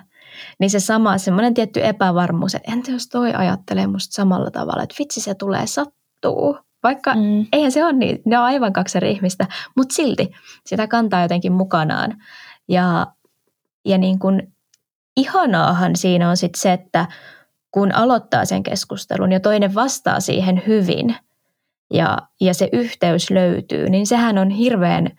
niin 0.60 0.70
se 0.70 0.80
sama, 0.80 1.18
semmoinen 1.18 1.54
tietty 1.54 1.86
epävarmuus, 1.86 2.56
että 2.56 2.72
entä 2.72 2.92
jos 2.92 3.08
toi 3.08 3.34
ajattelee 3.34 3.88
musta 3.88 4.14
samalla 4.14 4.52
tavalla, 4.52 4.84
että 4.84 4.96
vitsi 5.00 5.22
se 5.22 5.34
tulee 5.34 5.68
sattuu. 5.68 6.58
Vaikka 6.84 7.16
mm. 7.16 7.46
eihän 7.52 7.72
se 7.72 7.86
ole 7.86 7.94
niin, 7.94 8.22
ne 8.26 8.38
on 8.38 8.44
aivan 8.44 8.74
kaksi 8.74 8.98
eri 8.98 9.12
ihmistä, 9.12 9.48
mutta 9.76 9.96
silti 9.96 10.32
sitä 10.66 10.88
kantaa 10.88 11.22
jotenkin 11.22 11.54
mukanaan. 11.54 12.14
Ja, 12.68 13.08
ja 13.86 13.98
niin 13.98 14.20
kuin 14.20 14.54
ihanaahan 15.18 15.96
siinä 15.96 16.30
on 16.30 16.38
sitten 16.38 16.62
se, 16.62 16.74
että 16.74 17.08
kun 17.72 17.96
aloittaa 17.96 18.46
sen 18.46 18.64
keskustelun 18.64 19.32
ja 19.32 19.40
toinen 19.40 19.76
vastaa 19.76 20.20
siihen 20.20 20.62
hyvin, 20.68 21.16
ja, 21.94 22.18
ja 22.42 22.54
se 22.54 22.70
yhteys 22.74 23.30
löytyy, 23.30 23.90
niin 23.90 24.08
sehän 24.08 24.38
on 24.38 24.50
hirveän, 24.50 25.12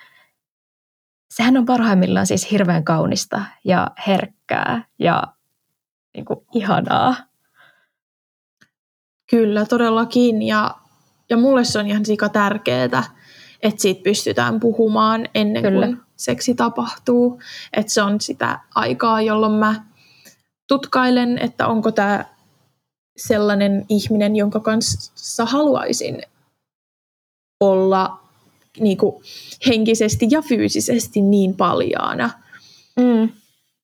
sehän 1.30 1.56
on 1.56 1.66
parhaimmillaan 1.66 2.26
siis 2.26 2.50
hirveän 2.50 2.84
kaunista 2.84 3.42
ja 3.64 3.90
herkkää 4.06 4.84
ja 4.98 5.22
niin 6.16 6.24
kuin 6.24 6.40
ihanaa. 6.54 7.16
Kyllä, 9.30 9.66
todellakin. 9.66 10.42
Ja, 10.42 10.74
ja 11.30 11.36
mulle 11.36 11.64
se 11.64 11.78
on 11.78 11.86
ihan 11.86 12.06
sika 12.06 12.28
tärkeää, 12.28 12.84
että 13.62 13.82
siitä 13.82 14.02
pystytään 14.02 14.60
puhumaan 14.60 15.28
ennen 15.34 15.62
Kyllä. 15.62 15.86
kuin 15.86 16.00
seksi 16.16 16.54
tapahtuu. 16.54 17.40
Että 17.72 17.92
se 17.92 18.02
on 18.02 18.20
sitä 18.20 18.60
aikaa, 18.74 19.22
jolloin 19.22 19.52
mä 19.52 19.84
tutkailen, 20.68 21.38
että 21.38 21.66
onko 21.66 21.92
tämä 21.92 22.24
sellainen 23.16 23.84
ihminen, 23.88 24.36
jonka 24.36 24.60
kanssa 24.60 25.44
haluaisin 25.44 26.22
olla 27.60 28.25
niin 28.80 28.98
kuin, 28.98 29.24
henkisesti 29.66 30.26
ja 30.30 30.42
fyysisesti 30.42 31.20
niin 31.20 31.56
paljaana. 31.56 32.30
Mm. 32.96 33.28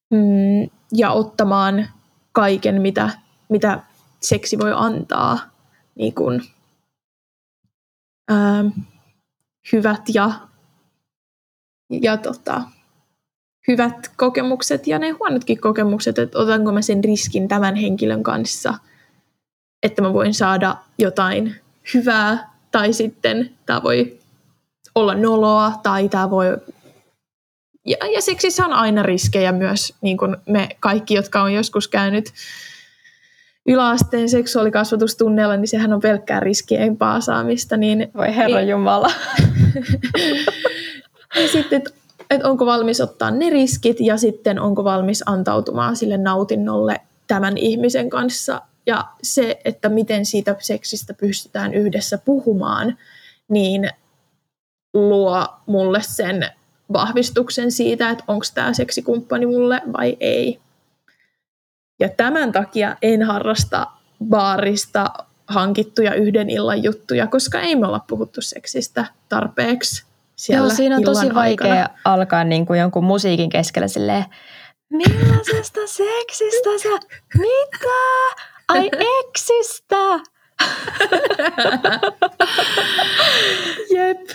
Mm, 0.09 0.69
ja 0.91 1.11
ottamaan 1.11 1.89
kaiken, 2.31 2.81
mitä, 2.81 3.09
mitä 3.49 3.79
seksi 4.19 4.59
voi 4.59 4.71
antaa. 4.75 5.39
Niin 5.95 6.13
kuin, 6.13 6.41
ää, 8.29 8.63
hyvät 9.71 10.01
ja, 10.13 10.31
ja 11.89 12.17
tota, 12.17 12.61
hyvät 13.67 14.11
kokemukset 14.17 14.87
ja 14.87 14.99
ne 14.99 15.09
huonotkin 15.09 15.61
kokemukset, 15.61 16.19
että 16.19 16.37
otanko 16.37 16.71
mä 16.71 16.81
sen 16.81 17.03
riskin 17.03 17.47
tämän 17.47 17.75
henkilön 17.75 18.23
kanssa, 18.23 18.73
että 19.83 20.01
mä 20.01 20.13
voin 20.13 20.33
saada 20.33 20.77
jotain 20.97 21.55
hyvää 21.93 22.53
tai 22.71 22.93
sitten 22.93 23.51
tämä 23.65 23.83
voi 23.83 24.19
olla 24.95 25.15
noloa 25.15 25.73
tai 25.83 26.09
tämä 26.09 26.29
voi... 26.29 26.57
Ja, 27.85 27.97
ja 28.13 28.21
siksi 28.21 28.51
se 28.51 28.65
on 28.65 28.73
aina 28.73 29.03
riskejä 29.03 29.51
myös, 29.51 29.93
niin 30.01 30.17
kuin 30.17 30.37
me 30.45 30.69
kaikki, 30.79 31.13
jotka 31.13 31.41
on 31.41 31.53
joskus 31.53 31.87
käynyt 31.87 32.33
yläasteen 33.65 34.29
seksuaalikasvatustunneilla, 34.29 35.57
niin 35.57 35.67
sehän 35.67 35.93
on 35.93 36.01
pelkkää 36.01 36.39
riskien 36.39 36.97
paasaamista. 36.97 37.77
Niin, 37.77 38.11
Voi 38.17 38.35
herra 38.35 38.61
Jumala. 38.61 39.11
ja 41.41 41.47
sitten, 41.51 41.77
että 41.77 41.91
et 42.29 42.43
onko 42.43 42.65
valmis 42.65 43.01
ottaa 43.01 43.31
ne 43.31 43.49
riskit 43.49 43.99
ja 43.99 44.17
sitten 44.17 44.59
onko 44.59 44.83
valmis 44.83 45.23
antautumaan 45.25 45.95
sille 45.95 46.17
nautinnolle 46.17 47.01
tämän 47.27 47.57
ihmisen 47.57 48.09
kanssa 48.09 48.61
ja 48.85 49.05
se, 49.23 49.59
että 49.65 49.89
miten 49.89 50.25
siitä 50.25 50.55
seksistä 50.59 51.13
pystytään 51.13 51.73
yhdessä 51.73 52.17
puhumaan, 52.17 52.97
niin 53.47 53.89
luo 54.93 55.47
mulle 55.65 56.01
sen 56.01 56.49
vahvistuksen 56.93 57.71
siitä, 57.71 58.09
että 58.09 58.23
onko 58.27 58.45
tämä 58.53 58.73
seksikumppani 58.73 59.45
mulle 59.45 59.81
vai 59.97 60.17
ei. 60.19 60.59
Ja 61.99 62.09
tämän 62.09 62.51
takia 62.51 62.95
en 63.01 63.23
harrasta 63.23 63.87
baarista 64.29 65.05
hankittuja 65.47 66.13
yhden 66.13 66.49
illan 66.49 66.83
juttuja, 66.83 67.27
koska 67.27 67.59
ei 67.59 67.75
me 67.75 67.87
olla 67.87 67.99
puhuttu 68.07 68.41
seksistä 68.41 69.05
tarpeeksi 69.29 70.03
siellä 70.35 70.67
Joo, 70.67 70.75
siinä 70.75 70.95
on 70.95 71.03
tosi 71.03 71.33
vaikea 71.33 71.71
aikana. 71.71 71.89
alkaa 72.05 72.43
niin 72.43 72.65
kuin 72.65 72.79
jonkun 72.79 73.03
musiikin 73.03 73.49
keskellä 73.49 73.87
silleen, 73.87 74.25
millaisesta 74.89 75.79
seksistä 75.85 76.69
sä, 76.83 76.89
mitä? 77.37 77.93
Ai 78.67 78.89
eksistä! 78.93 79.95
Jep, 83.95 84.29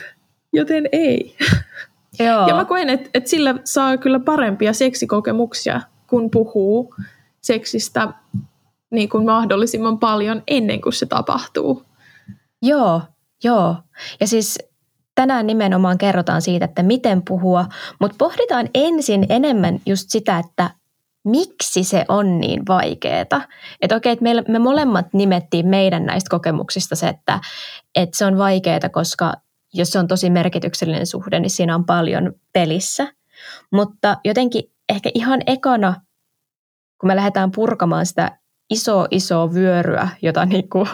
joten 0.52 0.88
ei. 0.92 1.36
Joo. 2.18 2.48
Ja 2.48 2.54
mä 2.54 2.64
koen, 2.64 2.90
että, 2.90 3.10
että 3.14 3.30
sillä 3.30 3.54
saa 3.64 3.96
kyllä 3.96 4.20
parempia 4.20 4.72
seksikokemuksia, 4.72 5.80
kun 6.06 6.30
puhuu 6.30 6.94
seksistä 7.40 8.08
niin 8.90 9.08
kuin 9.08 9.24
mahdollisimman 9.24 9.98
paljon 9.98 10.42
ennen 10.46 10.80
kuin 10.80 10.92
se 10.92 11.06
tapahtuu. 11.06 11.82
Joo, 12.62 13.02
joo. 13.44 13.76
Ja 14.20 14.26
siis 14.26 14.58
tänään 15.14 15.46
nimenomaan 15.46 15.98
kerrotaan 15.98 16.42
siitä, 16.42 16.64
että 16.64 16.82
miten 16.82 17.22
puhua, 17.28 17.66
mutta 18.00 18.16
pohditaan 18.18 18.68
ensin 18.74 19.26
enemmän 19.28 19.80
just 19.86 20.04
sitä, 20.08 20.38
että 20.38 20.70
miksi 21.24 21.84
se 21.84 22.04
on 22.08 22.40
niin 22.40 22.62
vaikeaa. 22.68 23.20
Että 23.80 23.96
okei, 23.96 24.12
että 24.12 24.22
me, 24.22 24.44
me 24.48 24.58
molemmat 24.58 25.06
nimettiin 25.12 25.66
meidän 25.66 26.06
näistä 26.06 26.30
kokemuksista 26.30 26.96
se, 26.96 27.08
että, 27.08 27.40
että 27.94 28.18
se 28.18 28.26
on 28.26 28.38
vaikeaa, 28.38 28.88
koska 28.92 29.32
jos 29.74 29.90
se 29.90 29.98
on 29.98 30.08
tosi 30.08 30.30
merkityksellinen 30.30 31.06
suhde, 31.06 31.40
niin 31.40 31.50
siinä 31.50 31.74
on 31.74 31.84
paljon 31.84 32.32
pelissä. 32.52 33.12
Mutta 33.72 34.16
jotenkin 34.24 34.64
ehkä 34.88 35.10
ihan 35.14 35.40
ekana, 35.46 35.94
kun 37.00 37.08
me 37.08 37.16
lähdetään 37.16 37.50
purkamaan 37.50 38.06
sitä 38.06 38.38
iso 38.70 39.06
iso 39.10 39.54
vyöryä, 39.54 40.08
jota 40.22 40.46
niin 40.46 40.68
kuin 40.68 40.88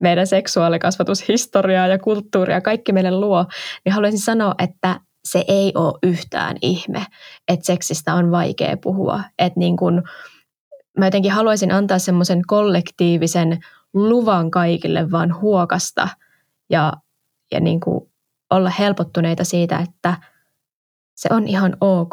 meidän 0.00 0.26
seksuaalikasvatushistoriaa 0.26 1.86
ja 1.86 1.98
kulttuuria 1.98 2.60
kaikki 2.60 2.92
meille 2.92 3.10
luo, 3.10 3.46
niin 3.84 3.92
haluaisin 3.92 4.20
sanoa, 4.20 4.54
että 4.58 5.00
se 5.24 5.44
ei 5.48 5.72
ole 5.74 5.98
yhtään 6.02 6.56
ihme, 6.62 7.06
että 7.48 7.66
seksistä 7.66 8.14
on 8.14 8.30
vaikea 8.30 8.76
puhua. 8.76 9.20
Että 9.38 9.58
niin 9.58 9.76
kun, 9.76 10.02
mä 10.98 11.06
jotenkin 11.06 11.32
haluaisin 11.32 11.72
antaa 11.72 11.98
semmoisen 11.98 12.42
kollektiivisen 12.46 13.58
luvan 13.94 14.50
kaikille 14.50 15.10
vaan 15.10 15.40
huokasta 15.40 16.08
ja, 16.70 16.92
ja 17.52 17.60
niin 17.60 17.80
kuin 17.80 18.12
olla 18.50 18.70
helpottuneita 18.70 19.44
siitä, 19.44 19.78
että 19.78 20.16
se 21.16 21.28
on 21.32 21.48
ihan 21.48 21.76
ok. 21.80 22.12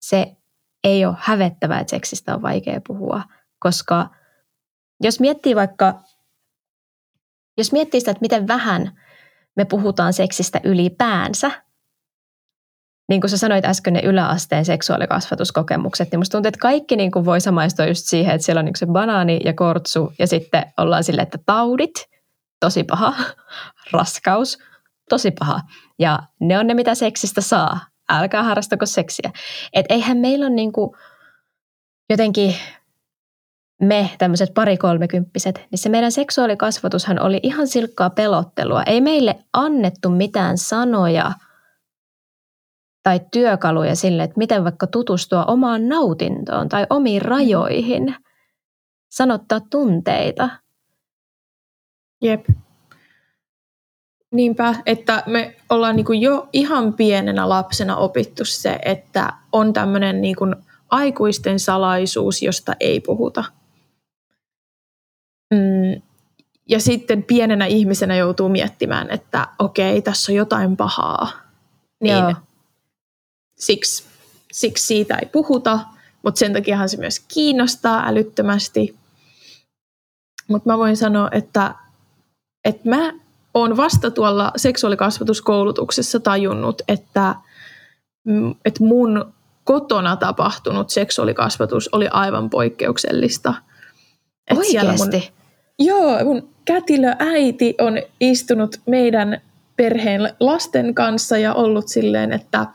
Se 0.00 0.36
ei 0.84 1.04
ole 1.04 1.16
hävettävää, 1.18 1.80
että 1.80 1.90
seksistä 1.90 2.34
on 2.34 2.42
vaikea 2.42 2.80
puhua, 2.86 3.22
koska 3.58 4.10
jos 5.00 5.20
miettii 5.20 5.56
vaikka, 5.56 6.00
jos 7.58 7.72
miettii 7.72 8.00
sitä, 8.00 8.10
että 8.10 8.22
miten 8.22 8.48
vähän 8.48 9.00
me 9.56 9.64
puhutaan 9.64 10.12
seksistä 10.12 10.60
ylipäänsä, 10.64 11.50
niin 13.08 13.20
kuin 13.20 13.30
sä 13.30 13.36
sanoit 13.36 13.64
äsken 13.64 13.92
ne 13.92 14.00
yläasteen 14.00 14.64
seksuaalikasvatuskokemukset, 14.64 16.10
niin 16.10 16.20
musta 16.20 16.32
tuntuu, 16.32 16.48
että 16.48 16.60
kaikki 16.60 16.96
niin 16.96 17.10
kuin 17.10 17.24
voi 17.24 17.40
samaistua 17.40 17.86
just 17.86 18.04
siihen, 18.04 18.34
että 18.34 18.44
siellä 18.44 18.58
on 18.58 18.64
niin 18.64 18.76
se 18.76 18.86
banaani 18.86 19.40
ja 19.44 19.54
kortsu 19.54 20.12
ja 20.18 20.26
sitten 20.26 20.72
ollaan 20.76 21.04
sille, 21.04 21.22
että 21.22 21.38
taudit, 21.46 21.94
tosi 22.60 22.84
paha, 22.84 23.14
raskaus, 23.92 24.58
tosi 25.08 25.30
paha. 25.30 25.60
Ja 25.98 26.18
ne 26.40 26.58
on 26.58 26.66
ne, 26.66 26.74
mitä 26.74 26.94
seksistä 26.94 27.40
saa. 27.40 27.80
Älkää 28.08 28.42
harrastako 28.42 28.86
seksiä. 28.86 29.30
Että 29.72 29.94
eihän 29.94 30.16
meillä 30.16 30.46
ole 30.46 30.54
niin 30.54 30.72
kuin 30.72 30.90
jotenkin 32.10 32.54
me, 33.82 34.10
tämmöiset 34.18 34.54
pari-kolmekymppiset, 34.54 35.66
niin 35.70 35.78
se 35.78 35.88
meidän 35.88 36.12
seksuaalikasvatushan 36.12 37.22
oli 37.22 37.40
ihan 37.42 37.68
silkkaa 37.68 38.10
pelottelua. 38.10 38.82
Ei 38.82 39.00
meille 39.00 39.38
annettu 39.52 40.10
mitään 40.10 40.58
sanoja– 40.58 41.32
tai 43.06 43.20
työkaluja 43.32 43.96
sille, 43.96 44.22
että 44.22 44.38
miten 44.38 44.64
vaikka 44.64 44.86
tutustua 44.86 45.44
omaan 45.44 45.88
nautintoon 45.88 46.68
tai 46.68 46.86
omiin 46.90 47.22
rajoihin, 47.22 48.14
sanottaa 49.10 49.60
tunteita. 49.70 50.48
Jep. 52.22 52.46
Niinpä, 54.32 54.74
että 54.86 55.22
me 55.26 55.56
ollaan 55.70 55.96
niin 55.96 56.20
jo 56.20 56.48
ihan 56.52 56.94
pienenä 56.94 57.48
lapsena 57.48 57.96
opittu 57.96 58.44
se, 58.44 58.78
että 58.84 59.32
on 59.52 59.72
tämmöinen 59.72 60.22
niin 60.22 60.36
aikuisten 60.90 61.60
salaisuus, 61.60 62.42
josta 62.42 62.72
ei 62.80 63.00
puhuta. 63.00 63.44
Mm, 65.54 66.02
ja 66.68 66.80
sitten 66.80 67.22
pienenä 67.22 67.66
ihmisenä 67.66 68.16
joutuu 68.16 68.48
miettimään, 68.48 69.10
että 69.10 69.48
okei, 69.58 70.02
tässä 70.02 70.32
on 70.32 70.36
jotain 70.36 70.76
pahaa. 70.76 71.30
Niin 72.00 72.14
Joo 72.18 72.34
siksi, 73.58 74.04
siksi 74.52 74.86
siitä 74.86 75.16
ei 75.16 75.28
puhuta, 75.32 75.80
mutta 76.22 76.38
sen 76.38 76.52
takiahan 76.52 76.88
se 76.88 76.96
myös 76.96 77.20
kiinnostaa 77.20 78.08
älyttömästi. 78.08 78.96
Mutta 80.48 80.68
mä 80.68 80.78
voin 80.78 80.96
sanoa, 80.96 81.28
että, 81.32 81.74
että 82.66 82.88
mä 82.88 83.12
oon 83.54 83.76
vasta 83.76 84.10
tuolla 84.10 84.52
seksuaalikasvatuskoulutuksessa 84.56 86.20
tajunnut, 86.20 86.82
että, 86.88 87.34
että 88.64 88.84
mun 88.84 89.32
kotona 89.64 90.16
tapahtunut 90.16 90.90
seksuaalikasvatus 90.90 91.88
oli 91.92 92.08
aivan 92.08 92.50
poikkeuksellista. 92.50 93.54
Et 94.50 94.58
Oikeasti? 94.58 95.16
Mun, 95.16 95.22
joo, 95.78 96.24
mun 96.24 96.48
kätilö 96.64 97.14
äiti 97.18 97.74
on 97.80 97.98
istunut 98.20 98.76
meidän 98.86 99.40
perheen 99.76 100.32
lasten 100.40 100.94
kanssa 100.94 101.38
ja 101.38 101.54
ollut 101.54 101.88
silleen, 101.88 102.32
että 102.32 102.66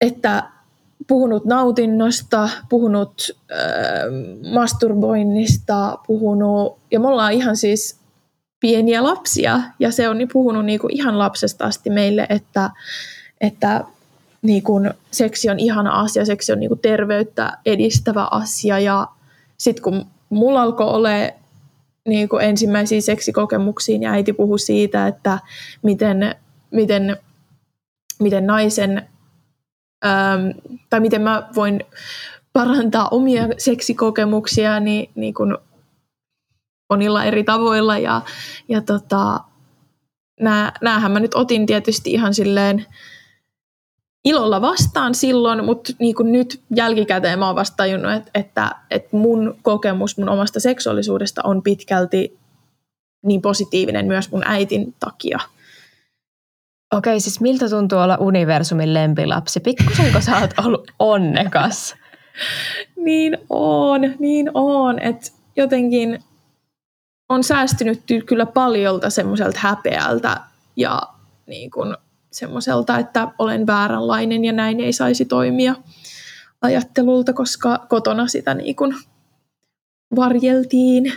että 0.00 0.42
puhunut 1.06 1.44
nautinnosta, 1.44 2.48
puhunut 2.68 3.30
äh, 3.52 3.58
masturboinnista, 4.52 5.98
puhunut, 6.06 6.78
ja 6.90 7.00
me 7.00 7.08
ollaan 7.08 7.32
ihan 7.32 7.56
siis 7.56 7.98
pieniä 8.60 9.04
lapsia, 9.04 9.60
ja 9.78 9.92
se 9.92 10.08
on 10.08 10.18
puhunut 10.32 10.64
niinku 10.64 10.88
ihan 10.90 11.18
lapsesta 11.18 11.64
asti 11.64 11.90
meille, 11.90 12.26
että, 12.28 12.70
että 13.40 13.84
niinku 14.42 14.80
seksi 15.10 15.50
on 15.50 15.58
ihana 15.58 16.00
asia, 16.00 16.24
seksi 16.24 16.52
on 16.52 16.60
niinku 16.60 16.76
terveyttä 16.76 17.58
edistävä 17.66 18.28
asia, 18.30 18.78
ja 18.78 19.06
sitten 19.58 19.82
kun 19.82 20.06
mulla 20.28 20.62
alkoi 20.62 20.86
olla 20.86 21.08
niinku 22.08 22.36
ensimmäisiä 22.36 23.00
seksikokemuksia, 23.00 23.98
niin 23.98 24.10
äiti 24.10 24.32
puhui 24.32 24.58
siitä, 24.58 25.06
että 25.06 25.38
miten, 25.82 26.34
miten, 26.70 27.16
miten 28.20 28.46
naisen 28.46 29.08
ähm, 30.06 30.76
tai 30.90 31.00
miten 31.00 31.22
mä 31.22 31.48
voin 31.54 31.84
parantaa 32.52 33.08
omia 33.08 33.48
seksikokemuksia 33.58 34.80
niin, 34.80 35.10
niin 35.14 35.34
kuin 35.34 35.56
monilla 36.90 37.24
eri 37.24 37.44
tavoilla. 37.44 37.98
Ja, 37.98 38.22
ja 38.68 38.80
tota, 38.80 39.40
nää, 40.40 40.72
näähän 40.82 41.12
mä 41.12 41.20
nyt 41.20 41.34
otin 41.34 41.66
tietysti 41.66 42.12
ihan 42.12 42.34
silleen 42.34 42.86
ilolla 44.24 44.60
vastaan 44.60 45.14
silloin, 45.14 45.64
mutta 45.64 45.92
niin 45.98 46.14
kuin 46.14 46.32
nyt 46.32 46.60
jälkikäteen 46.76 47.38
mä 47.38 47.46
oon 47.46 47.56
vasta 47.56 47.76
tajunnut, 47.76 48.12
että, 48.12 48.30
että, 48.34 48.70
että 48.90 49.16
mun 49.16 49.58
kokemus 49.62 50.18
mun 50.18 50.28
omasta 50.28 50.60
seksuaalisuudesta 50.60 51.42
on 51.44 51.62
pitkälti 51.62 52.38
niin 53.24 53.42
positiivinen 53.42 54.06
myös 54.06 54.30
mun 54.30 54.42
äitin 54.44 54.94
takia. 55.00 55.38
Okei, 56.94 57.20
siis 57.20 57.40
miltä 57.40 57.68
tuntuu 57.68 57.98
olla 57.98 58.16
universumin 58.20 58.94
lempilapsi? 58.94 59.60
Pikkusenko 59.60 60.20
sä 60.20 60.38
oot 60.38 60.50
ollut 60.64 60.90
onnekas? 60.98 61.94
niin 63.06 63.38
on, 63.50 64.00
niin 64.18 64.50
on. 64.54 64.98
Että 64.98 65.30
jotenkin 65.56 66.24
on 67.28 67.44
säästynyt 67.44 68.02
kyllä 68.26 68.46
paljolta 68.46 69.10
semmoiselta 69.10 69.58
häpeältä 69.62 70.40
ja 70.76 71.02
niin 71.46 71.70
kun 71.70 71.96
semmoiselta, 72.32 72.98
että 72.98 73.28
olen 73.38 73.66
vääränlainen 73.66 74.44
ja 74.44 74.52
näin 74.52 74.80
ei 74.80 74.92
saisi 74.92 75.24
toimia 75.24 75.74
ajattelulta, 76.62 77.32
koska 77.32 77.86
kotona 77.88 78.26
sitä 78.26 78.54
niin 78.54 78.76
kun 78.76 78.94
varjeltiin. 80.16 81.12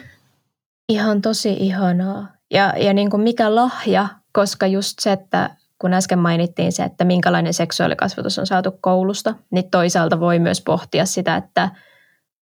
Ihan 0.90 1.22
tosi 1.22 1.54
ihanaa. 1.54 2.28
Ja, 2.52 2.74
ja 2.78 2.94
niin 2.94 3.10
kuin 3.10 3.22
mikä 3.22 3.56
lahja, 3.56 4.08
koska 4.32 4.68
just 4.68 5.00
se, 5.00 5.12
että 5.12 5.56
kun 5.82 5.94
äsken 5.94 6.20
mainittiin 6.20 6.72
se, 6.72 6.84
että 6.84 7.06
minkälainen 7.06 7.54
seksuaalikasvatus 7.54 8.40
on 8.40 8.48
saatu 8.48 8.72
koulusta, 8.82 9.36
niin 9.52 9.72
toisaalta 9.72 10.20
voi 10.20 10.40
myös 10.40 10.62
pohtia 10.62 11.06
sitä, 11.06 11.36
että, 11.36 11.70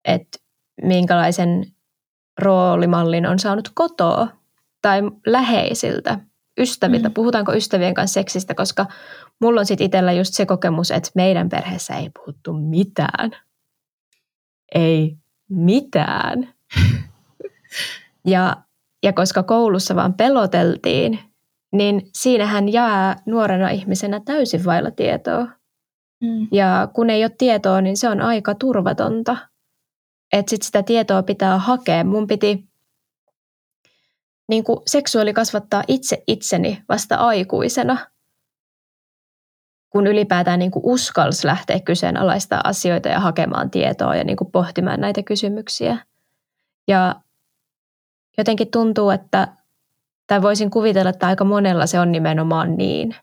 että 0.04 0.38
minkälaisen 0.82 1.66
roolimallin 2.38 3.26
on 3.26 3.38
saanut 3.38 3.70
kotoa 3.74 4.28
tai 4.82 5.02
läheisiltä. 5.26 6.18
ystäviltä, 6.58 7.08
mm. 7.08 7.14
puhutaanko 7.14 7.54
ystävien 7.54 7.94
kanssa 7.94 8.14
seksistä, 8.14 8.54
koska 8.54 8.86
mulla 9.40 9.60
on 9.60 9.66
sitten 9.66 9.84
itsellä 9.84 10.12
just 10.12 10.34
se 10.34 10.46
kokemus, 10.46 10.90
että 10.90 11.10
meidän 11.14 11.48
perheessä 11.48 11.94
ei 11.94 12.10
puhuttu 12.10 12.52
mitään. 12.52 13.30
Ei 14.74 15.16
mitään. 15.48 16.48
Ja, 18.28 18.56
ja 19.02 19.12
koska 19.12 19.42
koulussa 19.42 19.96
vaan 19.96 20.14
peloteltiin, 20.14 21.18
niin 21.76 22.10
siinähän 22.14 22.72
jää 22.72 23.16
nuorena 23.26 23.70
ihmisenä 23.70 24.20
täysin 24.24 24.64
vailla 24.64 24.90
tietoa. 24.90 25.46
Mm. 26.20 26.48
Ja 26.52 26.88
kun 26.94 27.10
ei 27.10 27.24
ole 27.24 27.32
tietoa, 27.38 27.80
niin 27.80 27.96
se 27.96 28.08
on 28.08 28.20
aika 28.20 28.54
turvatonta. 28.54 29.36
Että 30.32 30.50
sit 30.50 30.62
sitä 30.62 30.82
tietoa 30.82 31.22
pitää 31.22 31.58
hakea. 31.58 32.04
Mun 32.04 32.26
piti 32.26 32.64
niin 34.48 34.64
kuin 34.64 34.80
seksuaali 34.86 35.32
kasvattaa 35.32 35.82
itse 35.88 36.22
itseni 36.26 36.82
vasta 36.88 37.16
aikuisena, 37.16 37.96
kun 39.90 40.06
ylipäätään 40.06 40.58
niin 40.58 40.70
kuin 40.70 40.82
uskalsi 40.86 41.46
lähteä 41.46 41.80
kyseenalaistaa 41.80 42.60
asioita 42.64 43.08
ja 43.08 43.20
hakemaan 43.20 43.70
tietoa 43.70 44.16
ja 44.16 44.24
niin 44.24 44.36
kuin 44.36 44.50
pohtimaan 44.50 45.00
näitä 45.00 45.22
kysymyksiä. 45.22 45.98
Ja 46.88 47.14
jotenkin 48.38 48.70
tuntuu, 48.70 49.10
että, 49.10 49.48
tai 50.26 50.42
voisin 50.42 50.70
kuvitella, 50.70 51.10
että 51.10 51.26
aika 51.26 51.44
monella 51.44 51.86
se 51.86 52.00
on 52.00 52.12
nimenomaan 52.12 52.76
niin. 52.76 53.16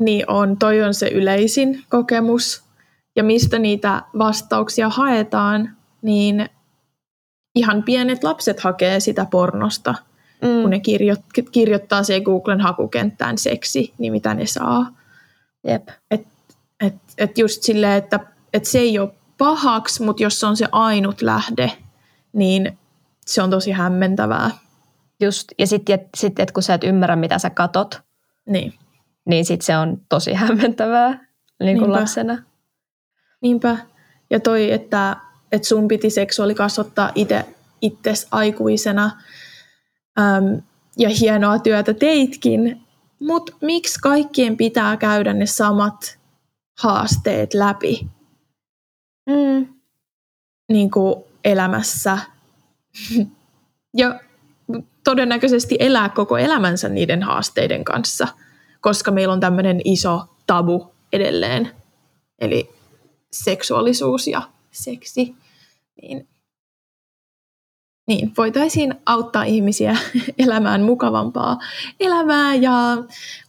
Niin 0.00 0.30
on, 0.30 0.58
toi 0.58 0.82
on 0.82 0.94
se 0.94 1.08
yleisin 1.08 1.84
kokemus. 1.88 2.64
Ja 3.16 3.24
mistä 3.24 3.58
niitä 3.58 4.02
vastauksia 4.18 4.88
haetaan, 4.88 5.76
niin 6.02 6.48
ihan 7.54 7.82
pienet 7.82 8.24
lapset 8.24 8.60
hakee 8.60 9.00
sitä 9.00 9.26
pornosta, 9.30 9.94
mm. 10.42 10.62
kun 10.62 10.70
ne 10.70 10.80
kirjo- 10.80 11.42
kirjoittaa 11.52 12.02
se 12.02 12.20
Googlen 12.20 12.60
hakukenttään 12.60 13.38
seksi, 13.38 13.94
niin 13.98 14.12
mitä 14.12 14.34
ne 14.34 14.46
saa. 14.46 14.92
Jep. 15.66 15.88
Et, 16.10 16.26
et, 16.80 16.94
et 17.18 17.38
just 17.38 17.62
silleen, 17.62 17.92
että 17.92 18.20
et 18.52 18.64
se 18.64 18.78
ei 18.78 18.98
ole 18.98 19.12
pahaksi, 19.38 20.02
mutta 20.02 20.22
jos 20.22 20.40
se 20.40 20.46
on 20.46 20.56
se 20.56 20.66
ainut 20.72 21.22
lähde, 21.22 21.72
niin 22.32 22.78
se 23.26 23.42
on 23.42 23.50
tosi 23.50 23.70
hämmentävää. 23.70 24.50
Just, 25.20 25.48
ja 25.58 25.66
sitten 25.66 26.08
sit, 26.16 26.40
et 26.40 26.52
kun 26.52 26.62
sä 26.62 26.74
et 26.74 26.84
ymmärrä, 26.84 27.16
mitä 27.16 27.38
sä 27.38 27.50
katot, 27.50 28.00
niin, 28.48 28.74
niin 29.26 29.44
sitten 29.44 29.66
se 29.66 29.76
on 29.76 30.00
tosi 30.08 30.32
hämmentävää 30.32 31.26
niin 31.60 31.78
kuin 31.78 31.92
lapsena. 31.92 32.42
Niinpä. 33.40 33.76
Ja 34.30 34.40
toi, 34.40 34.72
että, 34.72 35.16
että 35.52 35.68
sun 35.68 35.88
piti 35.88 36.10
seksuaali 36.10 36.54
kasvattaa 36.54 37.12
itse 37.14 37.44
itses 37.80 38.28
aikuisena, 38.30 39.10
äm, 40.18 40.62
ja 40.98 41.08
hienoa 41.20 41.58
työtä 41.58 41.94
teitkin, 41.94 42.80
mutta 43.20 43.52
miksi 43.60 43.98
kaikkien 44.00 44.56
pitää 44.56 44.96
käydä 44.96 45.32
ne 45.32 45.46
samat 45.46 46.18
haasteet 46.78 47.54
läpi 47.54 48.06
mm. 49.26 49.66
niin 50.68 50.90
kuin 50.90 51.24
elämässä? 51.44 52.18
Ja 53.94 54.20
todennäköisesti 55.04 55.76
elää 55.80 56.08
koko 56.08 56.38
elämänsä 56.38 56.88
niiden 56.88 57.22
haasteiden 57.22 57.84
kanssa, 57.84 58.28
koska 58.80 59.10
meillä 59.10 59.32
on 59.32 59.40
tämmöinen 59.40 59.80
iso 59.84 60.22
tabu 60.46 60.94
edelleen. 61.12 61.70
Eli 62.38 62.70
seksuaalisuus 63.32 64.26
ja 64.26 64.42
seksi, 64.70 65.34
niin, 66.02 66.28
niin 68.06 68.32
voitaisiin 68.36 68.94
auttaa 69.06 69.44
ihmisiä 69.44 69.96
elämään 70.38 70.82
mukavampaa 70.82 71.58
elämää 72.00 72.54
ja 72.54 72.72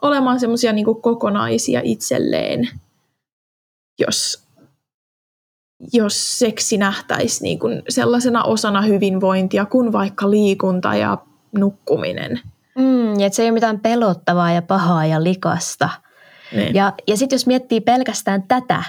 olemaan 0.01 0.39
semmoisia 0.39 0.73
niin 0.73 1.01
kokonaisia 1.01 1.81
itselleen, 1.83 2.69
jos, 3.99 4.46
jos 5.93 6.39
seksi 6.39 6.77
nähtäisi 6.77 7.43
niin 7.43 7.59
kuin 7.59 7.81
sellaisena 7.89 8.43
osana 8.43 8.81
hyvinvointia 8.81 9.65
kuin 9.65 9.91
vaikka 9.91 10.31
liikunta 10.31 10.95
ja 10.95 11.17
nukkuminen. 11.57 12.39
Mm, 12.77 13.19
että 13.19 13.35
se 13.35 13.41
ei 13.43 13.49
ole 13.49 13.53
mitään 13.53 13.79
pelottavaa 13.79 14.51
ja 14.51 14.61
pahaa 14.61 15.05
ja 15.05 15.23
likasta. 15.23 15.89
Niin. 16.55 16.75
Ja, 16.75 16.93
ja 17.07 17.17
sitten 17.17 17.35
jos 17.35 17.47
miettii 17.47 17.81
pelkästään 17.81 18.43
tätä 18.47 18.83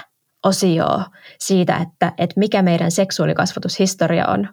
osioa 0.45 1.05
siitä, 1.39 1.77
että, 1.77 2.13
että 2.17 2.39
mikä 2.39 2.61
meidän 2.61 2.91
seksuaalikasvatushistoria 2.91 4.27
on, 4.27 4.49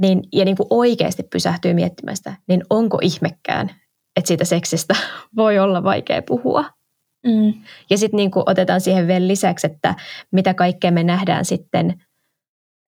niin, 0.00 0.22
ja 0.32 0.44
niin 0.44 0.56
kuin 0.56 0.66
oikeasti 0.70 1.22
pysähtyy 1.22 1.74
miettimään 1.74 2.16
sitä, 2.16 2.36
niin 2.48 2.62
onko 2.70 2.98
ihmekään, 3.02 3.70
että 4.16 4.28
siitä 4.28 4.44
seksistä 4.44 4.94
voi 5.36 5.58
olla 5.58 5.84
vaikea 5.84 6.22
puhua. 6.22 6.64
Mm. 7.26 7.54
Ja 7.90 7.98
sitten 7.98 8.16
niin 8.16 8.30
otetaan 8.34 8.80
siihen 8.80 9.06
vielä 9.06 9.28
lisäksi, 9.28 9.66
että 9.66 9.94
mitä 10.32 10.54
kaikkea 10.54 10.90
me 10.90 11.04
nähdään 11.04 11.44
sitten 11.44 12.02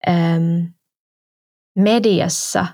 äm, 0.08 0.66
mediassa 1.78 2.66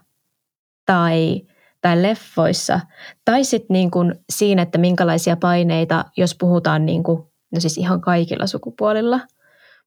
tai, 0.86 1.42
tai 1.80 2.02
leffoissa, 2.02 2.80
tai 3.24 3.44
sitten 3.44 3.74
niin 3.74 3.90
siinä, 4.32 4.62
että 4.62 4.78
minkälaisia 4.78 5.36
paineita, 5.36 6.04
jos 6.16 6.36
puhutaan 6.40 6.86
niin 6.86 7.02
kuin 7.02 7.22
no 7.54 7.60
siis 7.60 7.78
ihan 7.78 8.00
kaikilla 8.00 8.46
sukupuolilla, 8.46 9.20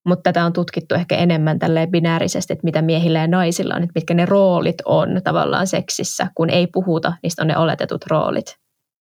mutta 0.06 0.24
tätä 0.24 0.46
on 0.46 0.54
tutkittu 0.54 0.96
ehkä 0.96 1.16
enemmän 1.16 1.60
tälleen 1.60 1.92
binäärisesti, 1.92 2.54
että 2.54 2.66
mitä 2.66 2.82
miehillä 2.82 3.20
ja 3.20 3.28
naisilla 3.28 3.76
on, 3.76 3.84
että 3.84 3.92
mitkä 3.96 4.14
ne 4.14 4.26
roolit 4.26 4.78
on 4.86 5.22
tavallaan 5.24 5.68
seksissä, 5.68 6.28
kun 6.36 6.50
ei 6.50 6.68
puhuta, 6.68 7.14
niistä 7.24 7.42
on 7.42 7.48
ne 7.48 7.58
oletetut 7.58 8.06
roolit. 8.06 8.56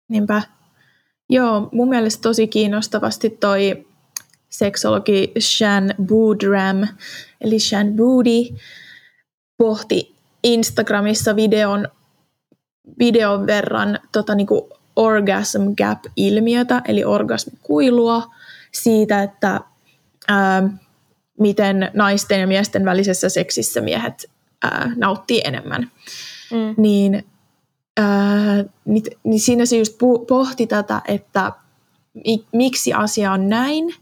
Niinpä. 0.09 0.43
Joo, 1.29 1.69
mun 1.73 1.89
mielestä 1.89 2.23
tosi 2.23 2.47
kiinnostavasti 2.47 3.31
toi 3.31 3.87
seksologi 4.49 5.33
Shan 5.39 5.95
Boodram, 6.03 6.89
eli 7.41 7.59
Shan 7.59 7.93
Boody, 7.93 8.57
pohti 9.59 10.15
Instagramissa 10.45 11.37
videon, 11.37 11.89
videon 12.99 13.47
verran 13.47 13.99
tota, 14.13 14.35
niinku 14.35 14.69
orgasm 14.97 15.63
gap-ilmiötä, 15.79 16.83
eli 16.89 17.05
orgasmikuilua, 17.05 18.35
siitä, 18.73 19.23
että 19.23 19.61
ää, 20.29 20.69
miten 21.41 21.91
naisten 21.95 22.41
ja 22.41 22.47
miesten 22.47 22.85
välisessä 22.85 23.29
seksissä 23.29 23.81
miehet 23.81 24.31
ää, 24.63 24.93
nauttii 24.97 25.41
enemmän. 25.45 25.91
Mm. 26.53 26.75
Niin, 26.83 27.25
ää, 27.97 28.65
niin, 28.85 29.03
niin 29.25 29.41
siinä 29.41 29.67
se 29.67 29.77
just 29.77 29.99
pohti 30.29 30.67
tätä, 30.67 31.03
että 31.09 31.53
miksi 32.53 32.93
asia 32.93 33.33
on 33.33 33.49
näin, 33.49 33.95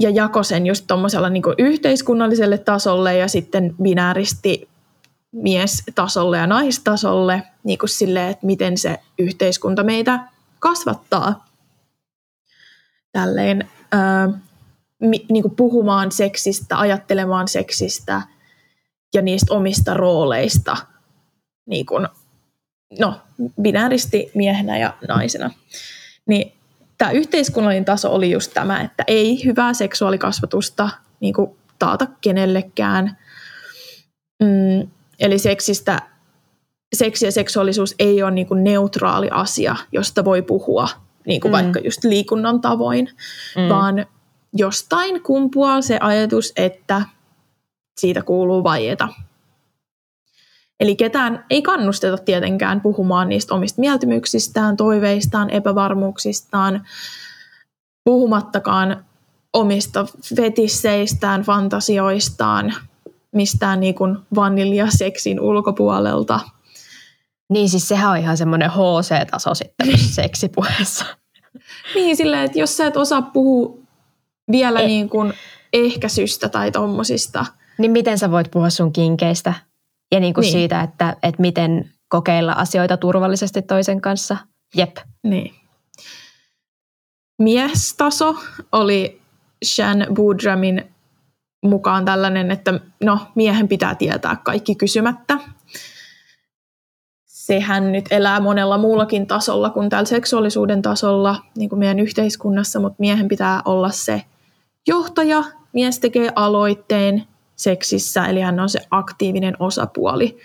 ja 0.00 0.10
jako 0.10 0.42
sen 0.42 0.66
just 0.66 0.84
tuommoisella 0.86 1.28
niin 1.28 1.42
yhteiskunnalliselle 1.58 2.58
tasolle 2.58 3.16
ja 3.16 3.28
sitten 3.28 3.74
binääristi 3.82 4.68
miestasolle 5.32 6.38
ja 6.38 6.46
naistasolle, 6.46 7.42
niin 7.64 7.78
kuin 7.78 7.90
sille, 7.90 8.28
että 8.28 8.46
miten 8.46 8.78
se 8.78 8.98
yhteiskunta 9.18 9.82
meitä 9.82 10.20
kasvattaa. 10.58 11.46
Tälleen 13.12 13.70
ää, 13.92 14.28
mi, 15.00 15.26
niin 15.30 15.42
kuin 15.42 15.56
puhumaan 15.56 16.12
seksistä, 16.12 16.78
ajattelemaan 16.78 17.48
seksistä 17.48 18.22
ja 19.14 19.22
niistä 19.22 19.54
omista 19.54 19.94
rooleista 19.94 20.76
niin 21.66 21.86
kuin, 21.86 22.08
no, 23.00 23.20
binääristi 23.62 24.30
miehenä 24.34 24.78
ja 24.78 24.94
naisena. 25.08 25.50
Niin 26.26 26.52
tämä 26.98 27.10
yhteiskunnallinen 27.10 27.84
taso 27.84 28.14
oli 28.14 28.30
just 28.30 28.54
tämä, 28.54 28.80
että 28.80 29.04
ei 29.06 29.44
hyvää 29.44 29.74
seksuaalikasvatusta 29.74 30.88
niin 31.20 31.34
kuin 31.34 31.50
taata 31.78 32.06
kenellekään. 32.20 33.16
Mm, 34.42 34.90
eli 35.20 35.38
seksistä, 35.38 36.02
seksi 36.96 37.26
ja 37.26 37.32
seksuaalisuus 37.32 37.94
ei 37.98 38.22
ole 38.22 38.30
niin 38.30 38.46
kuin 38.46 38.64
neutraali 38.64 39.28
asia, 39.30 39.76
josta 39.92 40.24
voi 40.24 40.42
puhua 40.42 40.88
niin 41.26 41.40
kuin 41.40 41.50
mm. 41.50 41.52
vaikka 41.52 41.80
just 41.80 42.04
liikunnan 42.04 42.60
tavoin, 42.60 43.08
mm. 43.56 43.68
vaan 43.68 44.06
jostain 44.52 45.22
kumpuaa 45.22 45.82
se 45.82 45.98
ajatus, 46.00 46.52
että 46.56 47.02
siitä 48.00 48.22
kuuluu 48.22 48.64
vaieta. 48.64 49.08
Eli 50.80 50.96
ketään 50.96 51.44
ei 51.50 51.62
kannusteta 51.62 52.18
tietenkään 52.18 52.80
puhumaan 52.80 53.28
niistä 53.28 53.54
omista 53.54 53.80
mieltymyksistään, 53.80 54.76
toiveistaan, 54.76 55.50
epävarmuuksistaan, 55.50 56.86
puhumattakaan 58.04 59.04
omista 59.52 60.06
fetisseistään, 60.36 61.42
fantasioistaan, 61.42 62.74
mistään 63.32 63.80
niin 63.80 63.94
kuin 63.94 64.18
vaniljaseksin 64.34 65.40
ulkopuolelta– 65.40 66.40
niin 67.48 67.68
siis 67.68 67.88
sehän 67.88 68.10
on 68.10 68.16
ihan 68.16 68.36
semmoinen 68.36 68.70
HC-taso 68.70 69.54
sitten 69.54 69.98
seksipuheessa. 70.20 71.04
niin 71.94 72.16
silleen, 72.16 72.44
että 72.44 72.58
jos 72.58 72.76
sä 72.76 72.86
et 72.86 72.96
osaa 72.96 73.22
puhua 73.22 73.78
vielä 74.50 74.80
e- 74.80 74.86
niin 74.86 75.08
kuin 75.08 75.32
ehkäisystä 75.72 76.48
tai 76.48 76.72
tommosista. 76.72 77.46
Niin 77.78 77.90
miten 77.90 78.18
sä 78.18 78.30
voit 78.30 78.50
puhua 78.50 78.70
sun 78.70 78.92
kinkeistä? 78.92 79.54
Ja 80.12 80.20
niin 80.20 80.34
kuin 80.34 80.42
niin. 80.42 80.52
siitä, 80.52 80.82
että, 80.82 81.16
että 81.22 81.40
miten, 81.42 81.90
kokeilla 82.08 82.52
asioita 82.52 82.96
turvallisesti 82.96 83.62
toisen 83.62 84.00
kanssa. 84.00 84.36
Jep. 84.76 84.96
Niin. 85.22 85.54
Miestaso 87.38 88.36
oli 88.72 89.20
Shan 89.64 90.06
Budramin 90.14 90.84
mukaan 91.64 92.04
tällainen, 92.04 92.50
että 92.50 92.80
no, 93.04 93.18
miehen 93.34 93.68
pitää 93.68 93.94
tietää 93.94 94.36
kaikki 94.36 94.74
kysymättä. 94.74 95.38
Sehän 97.26 97.92
nyt 97.92 98.04
elää 98.10 98.40
monella 98.40 98.78
muullakin 98.78 99.26
tasolla 99.26 99.70
kuin 99.70 99.88
täällä 99.88 100.08
seksuaalisuuden 100.08 100.82
tasolla, 100.82 101.42
niin 101.56 101.68
kuin 101.68 101.78
meidän 101.78 102.00
yhteiskunnassa, 102.00 102.80
mutta 102.80 102.96
miehen 102.98 103.28
pitää 103.28 103.62
olla 103.64 103.90
se 103.90 104.22
johtaja. 104.86 105.44
Mies 105.72 105.98
tekee 105.98 106.32
aloitteen 106.36 107.26
seksissä, 107.58 108.26
eli 108.26 108.40
hän 108.40 108.60
on 108.60 108.68
se 108.68 108.80
aktiivinen 108.90 109.56
osapuoli 109.58 110.38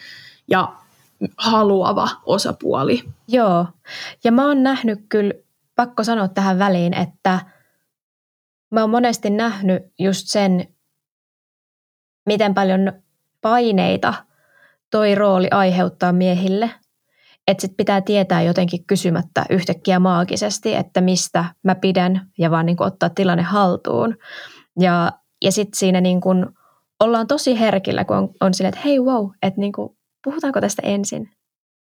ja 0.47 0.73
haluava 1.37 2.09
osapuoli. 2.25 3.03
Joo, 3.27 3.67
ja 4.23 4.31
mä 4.31 4.47
oon 4.47 4.63
nähnyt 4.63 4.99
kyllä, 5.09 5.33
pakko 5.75 6.03
sanoa 6.03 6.27
tähän 6.27 6.59
väliin, 6.59 6.93
että 6.93 7.39
mä 8.71 8.81
oon 8.81 8.89
monesti 8.89 9.29
nähnyt 9.29 9.83
just 9.99 10.27
sen, 10.27 10.67
miten 12.25 12.53
paljon 12.53 12.93
paineita 13.41 14.13
toi 14.91 15.15
rooli 15.15 15.47
aiheuttaa 15.51 16.11
miehille. 16.11 16.69
Että 17.47 17.61
sit 17.61 17.77
pitää 17.77 18.01
tietää 18.01 18.41
jotenkin 18.41 18.85
kysymättä 18.85 19.45
yhtäkkiä 19.49 19.99
maagisesti, 19.99 20.75
että 20.75 21.01
mistä 21.01 21.45
mä 21.63 21.75
pidän 21.75 22.31
ja 22.37 22.51
vaan 22.51 22.65
niin 22.65 22.83
ottaa 22.83 23.09
tilanne 23.09 23.43
haltuun. 23.43 24.17
Ja, 24.79 25.11
ja 25.41 25.51
sitten 25.51 25.79
siinä 25.79 26.01
niin 26.01 26.21
kuin 26.21 26.45
ollaan 27.03 27.27
tosi 27.27 27.59
herkillä, 27.59 28.05
kun 28.05 28.17
on, 28.17 28.29
on 28.41 28.53
silleen, 28.53 28.73
että 28.73 28.87
hei 28.87 28.99
wow, 28.99 29.29
että 29.41 29.59
niin 29.59 29.71
kuin, 29.71 29.89
puhutaanko 30.23 30.61
tästä 30.61 30.81
ensin? 30.85 31.29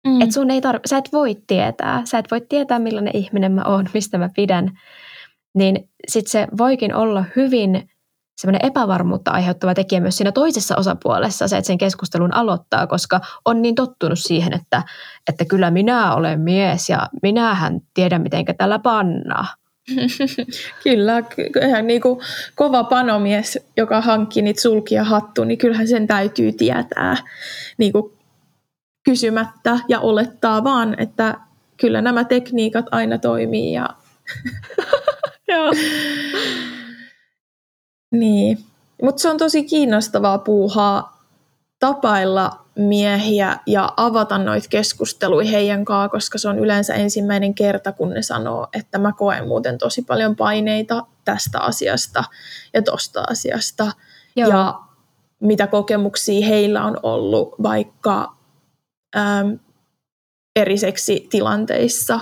Mm. 0.07 0.21
Että 0.21 0.33
sun 0.33 0.51
ei 0.51 0.59
tarv- 0.59 0.87
sä 0.89 0.97
et 0.97 1.09
voi 1.13 1.35
tietää, 1.47 2.01
sä 2.05 2.17
et 2.17 2.31
voi 2.31 2.41
tietää 2.41 2.79
millainen 2.79 3.15
ihminen 3.15 3.51
mä 3.51 3.63
oon, 3.65 3.89
mistä 3.93 4.17
mä 4.17 4.29
pidän. 4.35 4.79
Niin 5.55 5.89
sitten 6.07 6.31
se 6.31 6.47
voikin 6.57 6.95
olla 6.95 7.25
hyvin 7.35 7.89
semmoinen 8.41 8.65
epävarmuutta 8.65 9.31
aiheuttava 9.31 9.73
tekijä 9.73 10.01
myös 10.01 10.17
siinä 10.17 10.31
toisessa 10.31 10.75
osapuolessa, 10.77 11.47
se, 11.47 11.57
että 11.57 11.67
sen 11.67 11.77
keskustelun 11.77 12.33
aloittaa, 12.33 12.87
koska 12.87 13.19
on 13.45 13.61
niin 13.61 13.75
tottunut 13.75 14.19
siihen, 14.19 14.53
että, 14.53 14.83
että 15.29 15.45
kyllä 15.45 15.71
minä 15.71 16.15
olen 16.15 16.39
mies 16.41 16.89
ja 16.89 17.07
minähän 17.21 17.79
tiedän, 17.93 18.21
miten 18.21 18.45
tällä 18.57 18.79
pannaa. 18.79 19.47
Kyllä, 20.83 21.23
ihan 21.67 21.87
niin 21.87 22.01
kuin 22.01 22.19
kova 22.55 22.83
panomies, 22.83 23.59
joka 23.77 24.01
hankkii 24.01 24.43
niitä 24.43 24.61
sulkia 24.61 25.03
hattu, 25.03 25.43
niin 25.43 25.57
kyllähän 25.57 25.87
sen 25.87 26.07
täytyy 26.07 26.51
tietää 26.51 27.17
niin 27.77 27.91
kuin 27.91 28.13
kysymättä 29.03 29.79
ja 29.87 29.99
olettaa 29.99 30.63
vaan, 30.63 30.95
että 30.99 31.35
kyllä 31.77 32.01
nämä 32.01 32.23
tekniikat 32.23 32.85
aina 32.91 33.17
toimii. 33.17 33.73
Ja... 33.73 33.89
Joo. 35.53 35.71
niin, 38.11 38.57
mutta 39.01 39.21
se 39.21 39.29
on 39.29 39.37
tosi 39.37 39.63
kiinnostavaa 39.63 40.37
puuhaa 40.37 41.23
tapailla 41.79 42.65
miehiä 42.79 43.57
ja 43.65 43.93
avata 43.97 44.37
noita 44.37 44.67
keskusteluja 44.69 45.49
heidän 45.51 45.85
kanssaan, 45.85 46.09
koska 46.09 46.37
se 46.37 46.49
on 46.49 46.59
yleensä 46.59 46.93
ensimmäinen 46.93 47.53
kerta, 47.53 47.91
kun 47.91 48.09
ne 48.09 48.21
sanoo, 48.21 48.67
että 48.73 48.97
mä 48.97 49.13
koen 49.17 49.47
muuten 49.47 49.77
tosi 49.77 50.01
paljon 50.01 50.35
paineita 50.35 51.05
tästä 51.25 51.59
asiasta 51.59 52.23
ja 52.73 52.81
tosta 52.81 53.23
asiasta. 53.29 53.91
Joo. 54.35 54.49
Ja 54.49 54.79
mitä 55.39 55.67
kokemuksia 55.67 56.47
heillä 56.47 56.83
on 56.83 56.97
ollut 57.03 57.55
vaikka 57.63 58.35
äm, 59.15 59.59
eri 60.55 60.75
tilanteissa, 61.29 62.19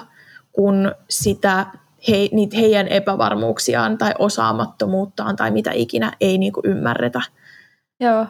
kun 0.52 0.92
sitä 1.10 1.66
he, 2.08 2.30
niitä 2.32 2.58
heidän 2.58 2.88
epävarmuuksiaan 2.88 3.98
tai 3.98 4.14
osaamattomuuttaan 4.20 5.36
tai 5.36 5.52
mitä 5.52 5.72
ikinä 5.74 6.12
ei 6.22 6.38
niinku 6.38 6.62
ymmärretä. 6.64 7.22
Joo 8.00 8.26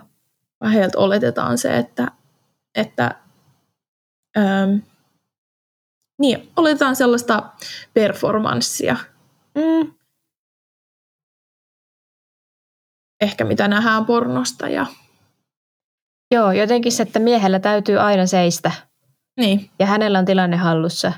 vaan 0.61 0.71
heiltä 0.71 0.97
oletetaan 0.97 1.57
se, 1.57 1.77
että, 1.77 2.11
että 2.75 3.15
ähm, 4.37 4.77
niin, 6.19 6.51
oletetaan 6.55 6.95
sellaista 6.95 7.43
performanssia. 7.93 8.95
Mm. 9.55 9.93
Ehkä 13.21 13.43
mitä 13.43 13.67
nähdään 13.67 14.05
pornosta. 14.05 14.69
Ja... 14.69 14.85
Joo, 16.31 16.51
jotenkin 16.51 16.91
se, 16.91 17.03
että 17.03 17.19
miehellä 17.19 17.59
täytyy 17.59 17.97
aina 17.97 18.25
seistä. 18.25 18.71
Niin. 19.39 19.69
Ja 19.79 19.85
hänellä 19.85 20.19
on 20.19 20.25
tilanne 20.25 20.57
hallussa. 20.57 21.13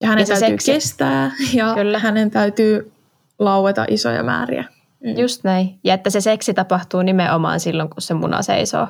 Ja 0.00 0.08
hänen 0.08 0.22
ja 0.22 0.26
täytyy 0.26 0.48
seksi... 0.48 0.72
kestää 0.72 1.30
ja 1.54 1.74
Kyllä. 1.74 1.98
hänen 1.98 2.30
täytyy 2.30 2.92
laueta 3.38 3.84
isoja 3.88 4.22
määriä. 4.22 4.64
Mm. 5.04 5.18
Just 5.18 5.44
näin. 5.44 5.80
Ja 5.84 5.94
että 5.94 6.10
se 6.10 6.20
seksi 6.20 6.54
tapahtuu 6.54 7.02
nimenomaan 7.02 7.60
silloin, 7.60 7.90
kun 7.90 8.02
se 8.02 8.14
muna 8.14 8.42
seisoo. 8.42 8.88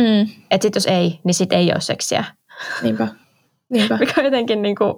Mm. 0.00 0.28
Että 0.50 0.64
sit 0.64 0.74
jos 0.74 0.86
ei, 0.86 1.20
niin 1.24 1.34
sit 1.34 1.52
ei 1.52 1.72
ole 1.72 1.80
seksiä. 1.80 2.24
Niinpä. 2.82 3.08
Niinpä. 3.68 3.96
Mikä 4.00 4.22
jotenkin 4.22 4.62
niin 4.62 4.76
kuin, 4.76 4.94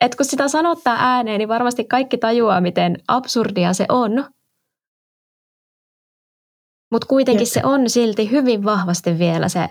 että 0.00 0.16
kun 0.16 0.26
sitä 0.26 0.48
sanottaa 0.48 0.96
ääneen, 0.98 1.38
niin 1.38 1.48
varmasti 1.48 1.84
kaikki 1.84 2.18
tajuaa, 2.18 2.60
miten 2.60 2.96
absurdia 3.08 3.72
se 3.72 3.86
on. 3.88 4.24
Mutta 6.90 7.06
kuitenkin 7.06 7.46
Jep. 7.46 7.52
se 7.52 7.60
on 7.64 7.90
silti 7.90 8.30
hyvin 8.30 8.64
vahvasti 8.64 9.18
vielä 9.18 9.48
se, 9.48 9.68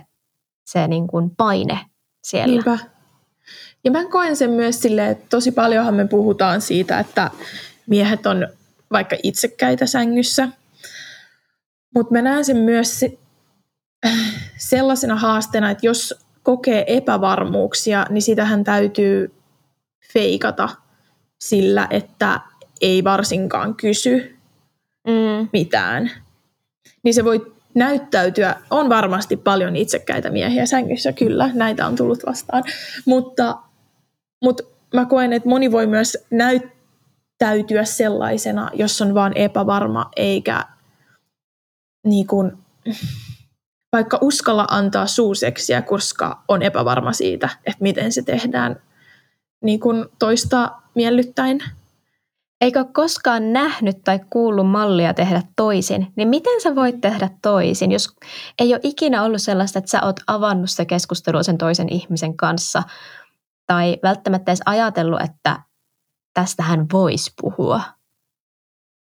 se 0.65 0.87
niin 0.87 1.07
kuin 1.07 1.35
paine 1.35 1.79
siellä. 2.23 2.47
Niinpä. 2.47 2.77
Ja 3.83 3.91
mä 3.91 4.05
koen 4.05 4.35
sen 4.35 4.49
myös 4.49 4.81
silleen, 4.81 5.11
että 5.11 5.25
tosi 5.29 5.51
paljonhan 5.51 5.93
me 5.93 6.07
puhutaan 6.07 6.61
siitä, 6.61 6.99
että 6.99 7.31
miehet 7.89 8.25
on 8.25 8.47
vaikka 8.91 9.15
itsekäitä 9.23 9.85
sängyssä. 9.85 10.49
Mutta 11.95 12.13
mä 12.13 12.21
näen 12.21 12.45
sen 12.45 12.57
myös 12.57 12.99
se, 12.99 13.17
sellaisena 14.57 15.15
haasteena, 15.15 15.71
että 15.71 15.85
jos 15.85 16.15
kokee 16.43 16.97
epävarmuuksia, 16.97 18.05
niin 18.09 18.21
sitähän 18.21 18.63
täytyy 18.63 19.33
feikata 20.13 20.69
sillä, 21.41 21.87
että 21.89 22.39
ei 22.81 23.03
varsinkaan 23.03 23.75
kysy 23.75 24.37
mm. 25.07 25.49
mitään. 25.53 26.11
Niin 27.03 27.13
se 27.13 27.25
voi 27.25 27.53
näyttäytyä, 27.73 28.55
on 28.69 28.89
varmasti 28.89 29.37
paljon 29.37 29.75
itsekkäitä 29.75 30.29
miehiä 30.29 30.65
sängyssä, 30.65 31.13
kyllä, 31.13 31.49
näitä 31.53 31.87
on 31.87 31.95
tullut 31.95 32.25
vastaan, 32.25 32.63
mutta, 33.05 33.57
mutta 34.43 34.63
mä 34.93 35.05
koen, 35.05 35.33
että 35.33 35.49
moni 35.49 35.71
voi 35.71 35.87
myös 35.87 36.17
näyttää 36.31 36.78
täytyä 37.39 37.85
sellaisena, 37.85 38.69
jos 38.73 39.01
on 39.01 39.13
vaan 39.13 39.37
epävarma 39.37 40.09
eikä 40.15 40.65
niin 42.03 42.27
kuin, 42.27 42.51
vaikka 43.93 44.17
uskalla 44.21 44.65
antaa 44.69 45.07
suuseksiä, 45.07 45.81
koska 45.81 46.43
on 46.47 46.61
epävarma 46.61 47.13
siitä, 47.13 47.49
että 47.57 47.81
miten 47.83 48.11
se 48.11 48.21
tehdään 48.21 48.75
niin 49.63 49.79
kuin 49.79 50.05
toista 50.19 50.71
miellyttäen. 50.95 51.59
Eikö 52.61 52.85
koskaan 52.93 53.53
nähnyt 53.53 53.97
tai 54.03 54.19
kuullut 54.29 54.69
mallia 54.69 55.13
tehdä 55.13 55.41
toisin, 55.55 56.07
niin 56.15 56.27
miten 56.27 56.61
sä 56.61 56.75
voit 56.75 57.01
tehdä 57.01 57.29
toisin, 57.41 57.91
jos 57.91 58.15
ei 58.59 58.73
ole 58.73 58.79
ikinä 58.83 59.23
ollut 59.23 59.41
sellaista, 59.41 59.79
että 59.79 59.91
sä 59.91 60.01
oot 60.05 60.19
avannut 60.27 60.69
sitä 60.69 60.85
keskustelua 60.85 61.43
sen 61.43 61.57
toisen 61.57 61.89
ihmisen 61.89 62.37
kanssa, 62.37 62.83
tai 63.67 63.97
välttämättä 64.03 64.51
edes 64.51 64.61
ajatellut, 64.65 65.21
että 65.21 65.68
tästä 66.33 66.63
hän 66.63 66.85
voisi 66.93 67.31
puhua. 67.41 67.81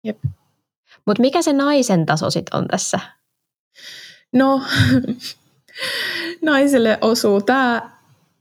Jep. 0.04 0.18
Mutta 1.06 1.20
mikä 1.20 1.42
se 1.42 1.52
naisen 1.52 2.06
taso 2.06 2.30
sitten 2.30 2.58
on 2.58 2.68
tässä? 2.68 3.00
No, 4.32 4.62
naiselle 6.42 6.98
osuu 7.00 7.40
tämä 7.40 7.90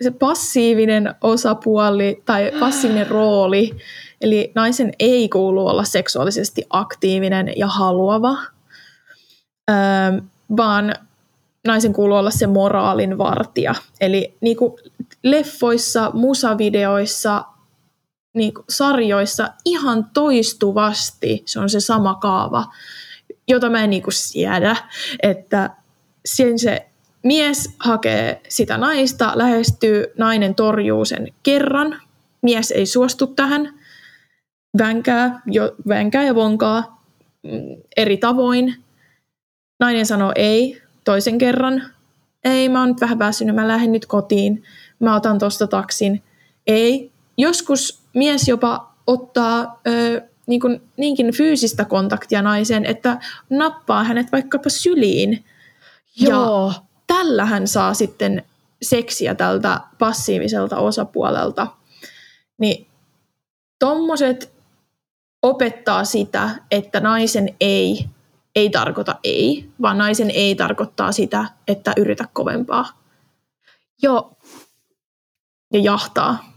se 0.02 0.12
passiivinen 0.12 1.16
osapuoli 1.22 2.24
tai 2.26 2.52
passiivinen 2.60 3.08
rooli. 3.08 3.78
Eli 4.22 4.52
naisen 4.56 4.92
ei 5.00 5.30
kuulu 5.30 5.68
olla 5.68 5.84
seksuaalisesti 5.84 6.66
aktiivinen 6.70 7.54
ja 7.56 7.68
haluava, 7.68 8.38
öö, 9.70 9.76
vaan 10.58 10.96
naisen 11.68 11.94
kuuluu 11.94 12.18
olla 12.18 12.32
se 12.32 12.48
moraalin 12.48 13.18
vartija. 13.18 13.76
Eli 14.02 14.38
niin 14.42 14.58
kuin 14.58 14.74
leffoissa, 15.24 16.12
musavideoissa, 16.14 17.44
niin 18.34 18.54
sarjoissa 18.70 19.50
ihan 19.66 20.10
toistuvasti 20.14 21.44
se 21.46 21.60
on 21.60 21.70
se 21.70 21.80
sama 21.80 22.16
kaava, 22.16 22.66
jota 23.48 23.70
mä 23.70 23.84
en 23.84 23.90
niin 23.90 24.04
kuin 24.04 24.14
siedä, 24.14 24.76
että 25.24 25.70
sen 26.26 26.60
se 26.60 26.88
mies 27.24 27.70
hakee 27.80 28.42
sitä 28.50 28.78
naista, 28.78 29.32
lähestyy, 29.36 30.06
nainen 30.18 30.56
torjuu 30.56 31.06
sen 31.06 31.28
kerran, 31.44 32.02
mies 32.42 32.72
ei 32.72 32.86
suostu 32.86 33.28
tähän, 33.28 33.74
vänkää, 34.78 35.42
jo, 35.46 35.76
vänkää 35.88 36.24
ja 36.24 36.36
vonkaa 36.36 37.04
mm, 37.44 37.82
eri 37.98 38.18
tavoin. 38.18 38.76
Nainen 39.80 40.06
sanoo 40.06 40.32
ei 40.36 40.82
toisen 41.04 41.38
kerran, 41.38 41.84
ei 42.44 42.70
mä 42.70 42.80
oon 42.80 42.96
vähän 43.02 43.20
väsynyt, 43.20 43.56
mä 43.56 43.68
lähden 43.68 43.92
nyt 43.92 44.06
kotiin, 44.06 44.64
mä 45.00 45.16
otan 45.16 45.40
tosta 45.40 45.68
taksin. 45.68 46.24
Ei. 46.68 47.12
Joskus 47.38 48.01
mies 48.14 48.48
jopa 48.48 48.94
ottaa 49.08 49.80
ö, 49.88 50.22
niin 50.48 50.62
kuin, 50.62 50.82
niinkin 50.98 51.34
fyysistä 51.34 51.86
kontaktia 51.86 52.42
naiseen, 52.42 52.86
että 52.86 53.20
nappaa 53.50 54.04
hänet 54.04 54.32
vaikkapa 54.32 54.70
syliin. 54.70 55.46
Joo. 56.20 56.68
Ja 56.68 56.82
tällä 57.08 57.46
hän 57.46 57.68
saa 57.68 57.94
sitten 57.94 58.44
seksiä 58.82 59.36
tältä 59.36 59.80
passiiviselta 60.00 60.78
osapuolelta. 60.78 61.68
Niin 62.58 62.88
tommoset 63.80 64.52
opettaa 65.42 66.06
sitä, 66.06 66.50
että 66.72 67.00
naisen 67.00 67.56
ei 67.60 68.06
ei 68.56 68.70
tarkoita 68.70 69.16
ei, 69.24 69.70
vaan 69.82 69.98
naisen 69.98 70.32
ei 70.32 70.56
tarkoittaa 70.56 71.12
sitä, 71.12 71.46
että 71.68 71.94
yritä 71.98 72.26
kovempaa. 72.34 72.86
Joo. 74.02 74.38
Ja 75.74 75.80
jahtaa. 75.80 76.51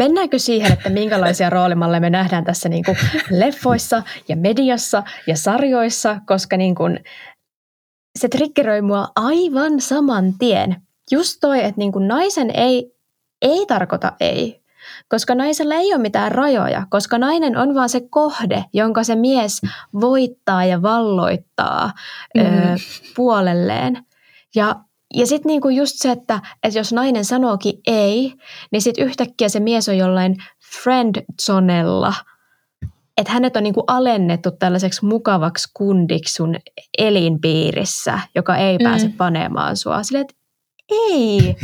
Mennäänkö 0.00 0.38
siihen, 0.38 0.72
että 0.72 0.90
minkälaisia 0.90 1.50
roolimalleja 1.50 2.00
me 2.00 2.10
nähdään 2.10 2.44
tässä 2.44 2.68
niin 2.68 2.84
kuin 2.84 2.96
leffoissa 3.30 4.02
ja 4.28 4.36
mediassa 4.36 5.02
ja 5.26 5.36
sarjoissa, 5.36 6.20
koska 6.26 6.56
niin 6.56 6.74
kuin 6.74 7.00
se 8.18 8.28
triggeröi 8.28 8.82
mua 8.82 9.08
aivan 9.16 9.80
saman 9.80 10.32
tien. 10.38 10.82
Just 11.10 11.38
toi, 11.40 11.58
että 11.58 11.78
niin 11.78 11.92
kuin 11.92 12.08
naisen 12.08 12.50
ei, 12.54 12.92
ei 13.42 13.66
tarkoita 13.66 14.12
ei, 14.20 14.62
koska 15.08 15.34
naisella 15.34 15.74
ei 15.74 15.94
ole 15.94 16.02
mitään 16.02 16.32
rajoja, 16.32 16.86
koska 16.90 17.18
nainen 17.18 17.56
on 17.56 17.74
vaan 17.74 17.88
se 17.88 18.00
kohde, 18.10 18.64
jonka 18.72 19.04
se 19.04 19.14
mies 19.14 19.60
voittaa 20.00 20.64
ja 20.64 20.82
valloittaa 20.82 21.92
mm. 22.34 22.40
ö, 22.42 22.76
puolelleen. 23.16 24.06
Ja 24.54 24.76
ja 25.14 25.26
sitten 25.26 25.48
niinku 25.50 25.68
just 25.68 25.96
se, 25.96 26.10
että, 26.10 26.40
että 26.62 26.78
jos 26.78 26.92
nainen 26.92 27.24
sanookin 27.24 27.80
ei, 27.86 28.34
niin 28.72 28.82
sitten 28.82 29.06
yhtäkkiä 29.06 29.48
se 29.48 29.60
mies 29.60 29.88
on 29.88 29.98
jollain 29.98 30.36
friend 30.82 31.24
zonella. 31.42 32.14
Että 33.16 33.32
hänet 33.32 33.56
on 33.56 33.62
niinku 33.62 33.84
alennettu 33.86 34.50
tällaiseksi 34.50 35.04
mukavaksi 35.04 35.68
kundiksi 35.74 36.34
sun 36.34 36.56
elinpiirissä, 36.98 38.20
joka 38.34 38.56
ei 38.56 38.78
mm. 38.78 38.82
pääse 38.84 39.08
panemaan 39.16 39.76
sua. 39.76 40.02
Silleen, 40.02 40.22
että 40.22 40.34
ei. 40.88 41.48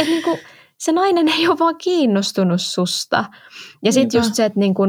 että 0.00 0.04
niinku, 0.04 0.38
se 0.78 0.92
nainen 0.92 1.28
ei 1.28 1.48
ole 1.48 1.58
vaan 1.58 1.76
kiinnostunut 1.78 2.60
susta. 2.60 3.24
Ja 3.84 3.92
sitten 3.92 4.18
just 4.18 4.34
se, 4.34 4.44
että 4.44 4.58
niinku, 4.58 4.82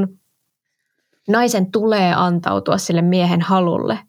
naisen 1.27 1.71
tulee 1.71 2.13
antautua 2.13 2.77
sille 2.77 3.01
miehen 3.01 3.41
halulle 3.41 3.99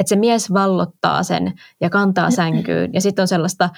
että 0.00 0.08
se 0.08 0.16
mies 0.16 0.52
vallottaa 0.52 1.22
sen 1.22 1.52
ja 1.80 1.90
kantaa 1.90 2.30
sänkyyn. 2.30 2.92
Ja 2.92 3.00
sitten 3.00 3.22
on 3.22 3.28
sellaista, 3.28 3.70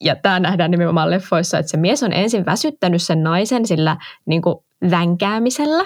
ja 0.00 0.16
tämä 0.16 0.40
nähdään 0.40 0.70
nimenomaan 0.70 1.10
leffoissa, 1.10 1.58
että 1.58 1.70
se 1.70 1.76
mies 1.76 2.02
on 2.02 2.12
ensin 2.12 2.46
väsyttänyt 2.46 3.02
sen 3.02 3.22
naisen 3.22 3.66
sillä 3.66 3.96
niin 4.26 4.42
kuin 4.42 4.56
vänkäämisellä. 4.90 5.84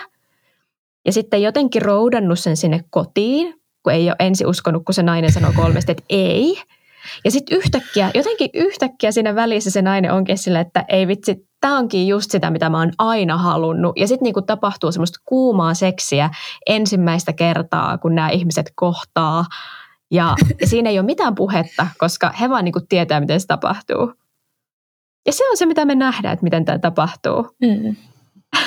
Ja 1.06 1.12
sitten 1.12 1.42
jotenkin 1.42 1.82
roudannut 1.82 2.38
sen 2.38 2.56
sinne 2.56 2.84
kotiin, 2.90 3.60
kun 3.82 3.92
ei 3.92 4.08
ole 4.08 4.16
ensin 4.18 4.46
uskonut, 4.46 4.84
kun 4.84 4.94
se 4.94 5.02
nainen 5.02 5.32
sanoo 5.32 5.52
kolmesti, 5.56 5.92
että 5.92 6.04
ei. 6.08 6.62
Ja 7.24 7.30
sitten 7.30 7.58
yhtäkkiä, 7.58 8.10
jotenkin 8.14 8.50
yhtäkkiä 8.54 9.12
siinä 9.12 9.34
välissä 9.34 9.70
se 9.70 9.82
nainen 9.82 10.12
onkin 10.12 10.38
sillä, 10.38 10.60
että 10.60 10.84
ei 10.88 11.06
vitsi, 11.08 11.48
tämä 11.60 11.78
onkin 11.78 12.08
just 12.08 12.30
sitä, 12.30 12.50
mitä 12.50 12.70
mä 12.70 12.78
oon 12.78 12.92
aina 12.98 13.38
halunnut. 13.38 13.96
Ja 13.96 14.08
sitten 14.08 14.24
niinku 14.24 14.42
tapahtuu 14.42 14.92
semmoista 14.92 15.18
kuumaa 15.24 15.74
seksiä 15.74 16.30
ensimmäistä 16.66 17.32
kertaa, 17.32 17.98
kun 17.98 18.14
nämä 18.14 18.30
ihmiset 18.30 18.72
kohtaa. 18.74 19.44
Ja, 20.10 20.34
siinä 20.70 20.90
ei 20.90 20.98
ole 20.98 21.06
mitään 21.06 21.34
puhetta, 21.34 21.86
koska 21.98 22.32
he 22.40 22.50
vaan 22.50 22.64
niinku 22.64 22.80
tietää, 22.88 23.20
miten 23.20 23.40
se 23.40 23.46
tapahtuu. 23.46 24.12
Ja 25.26 25.32
se 25.32 25.50
on 25.50 25.56
se, 25.56 25.66
mitä 25.66 25.84
me 25.84 25.94
nähdään, 25.94 26.32
että 26.32 26.44
miten 26.44 26.64
tämä 26.64 26.78
tapahtuu. 26.78 27.56
Mm. 27.62 27.96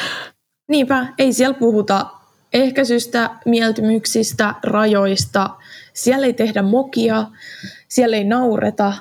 Niinpä, 0.72 1.08
ei 1.18 1.34
siellä 1.34 1.54
puhuta 1.54 2.06
ehkäisystä, 2.54 3.30
mieltymyksistä, 3.46 4.56
rajoista. 4.64 5.50
Siellä 5.94 6.26
ei 6.26 6.34
tehdä 6.34 6.62
mokia, 6.62 7.26
siellä 7.88 8.18
ei 8.18 8.24
naureta, 8.24 8.94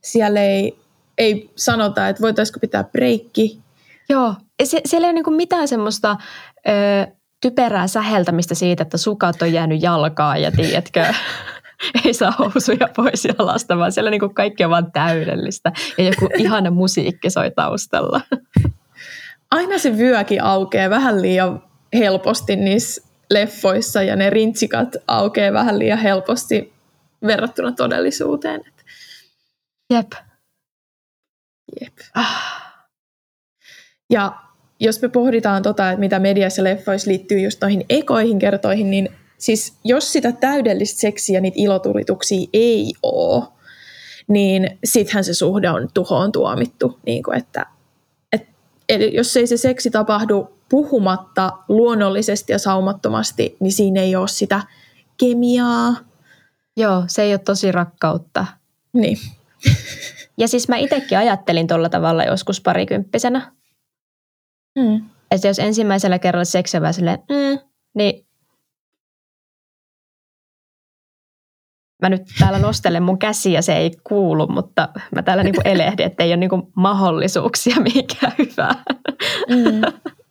siellä 0.00 0.40
ei 0.40 0.83
ei 1.18 1.50
sanota, 1.56 2.08
että 2.08 2.22
voitaisiko 2.22 2.60
pitää 2.60 2.84
breikki. 2.84 3.60
Joo, 4.08 4.34
Sie- 4.64 4.80
siellä 4.84 5.06
ei 5.06 5.08
ole 5.08 5.12
niinku 5.12 5.30
mitään 5.30 5.68
semmoista 5.68 6.16
ö, 6.68 7.06
typerää 7.40 7.86
säheltämistä 7.86 8.54
siitä, 8.54 8.82
että 8.82 8.96
sukat 8.98 9.42
on 9.42 9.52
jäänyt 9.52 9.82
jalkaan 9.82 10.42
ja 10.42 10.52
tiedätkö, 10.52 11.04
ei 12.04 12.14
saa 12.14 12.30
housuja 12.38 12.88
pois 12.96 13.24
jalasta, 13.24 13.78
vaan 13.78 13.92
siellä 13.92 14.10
niinku 14.10 14.28
kaikki 14.28 14.64
on 14.64 14.70
vaan 14.70 14.92
täydellistä 14.92 15.72
ja 15.98 16.04
joku 16.04 16.28
ihana 16.38 16.70
musiikki 16.70 17.30
soi 17.30 17.50
taustalla. 17.50 18.20
Aina 19.50 19.78
se 19.78 19.96
vyökin 19.96 20.42
aukeaa 20.42 20.90
vähän 20.90 21.22
liian 21.22 21.62
helposti 21.94 22.56
niissä 22.56 23.02
leffoissa 23.30 24.02
ja 24.02 24.16
ne 24.16 24.30
rintsikat 24.30 24.96
aukeaa 25.08 25.52
vähän 25.52 25.78
liian 25.78 25.98
helposti 25.98 26.72
verrattuna 27.26 27.72
todellisuuteen. 27.72 28.60
Jep. 29.90 30.12
Jep. 31.80 31.92
Ah. 32.14 32.64
Ja 34.10 34.32
jos 34.80 35.02
me 35.02 35.08
pohditaan 35.08 35.62
tota, 35.62 35.90
että 35.90 36.00
mitä 36.00 36.18
mediassa 36.18 36.60
ja 36.60 36.64
leffoissa 36.64 37.10
liittyy 37.10 37.40
just 37.40 37.60
noihin 37.60 37.84
ekoihin 37.88 38.38
kertoihin, 38.38 38.90
niin 38.90 39.08
siis 39.38 39.74
jos 39.84 40.12
sitä 40.12 40.32
täydellistä 40.32 41.00
seksiä, 41.00 41.40
niitä 41.40 41.54
ilotulituksia 41.60 42.48
ei 42.52 42.92
ole, 43.02 43.44
niin 44.28 44.78
sittenhän 44.84 45.24
se 45.24 45.34
suhde 45.34 45.70
on 45.70 45.88
tuhoon 45.94 46.32
tuomittu. 46.32 46.98
Niin 47.06 47.22
kuin 47.22 47.38
että, 47.38 47.66
et, 48.32 48.46
eli 48.88 49.14
jos 49.14 49.36
ei 49.36 49.46
se 49.46 49.56
seksi 49.56 49.90
tapahdu 49.90 50.58
puhumatta 50.68 51.52
luonnollisesti 51.68 52.52
ja 52.52 52.58
saumattomasti, 52.58 53.56
niin 53.60 53.72
siinä 53.72 54.00
ei 54.00 54.16
ole 54.16 54.28
sitä 54.28 54.62
kemiaa. 55.18 55.96
Joo, 56.76 57.04
se 57.06 57.22
ei 57.22 57.32
ole 57.32 57.38
tosi 57.38 57.72
rakkautta. 57.72 58.46
Niin. 58.92 59.18
Ja 60.38 60.48
siis 60.48 60.68
mä 60.68 60.76
itsekin 60.76 61.18
ajattelin 61.18 61.66
tuolla 61.66 61.88
tavalla 61.88 62.24
joskus 62.24 62.60
parikymppisenä. 62.60 63.52
Mm. 64.78 65.04
Että 65.30 65.48
jos 65.48 65.58
ensimmäisellä 65.58 66.18
kerralla 66.18 66.44
seksi 66.44 66.76
on 66.76 66.94
silleen, 66.94 67.18
mm, 67.18 67.58
niin 67.94 68.26
mä 72.02 72.08
nyt 72.08 72.22
täällä 72.38 72.58
nostelen 72.58 73.02
mun 73.02 73.18
käsiä, 73.18 73.62
se 73.62 73.76
ei 73.76 73.90
kuulu, 74.04 74.46
mutta 74.46 74.88
mä 75.14 75.22
täällä 75.22 75.42
niinku 75.42 75.62
elehdin, 75.74 76.06
että 76.06 76.24
ei 76.24 76.30
ole 76.30 76.36
niinku 76.36 76.72
mahdollisuuksia 76.76 77.76
mihinkään 77.80 78.32
hyvää. 78.38 78.84
Mm. 79.48 79.82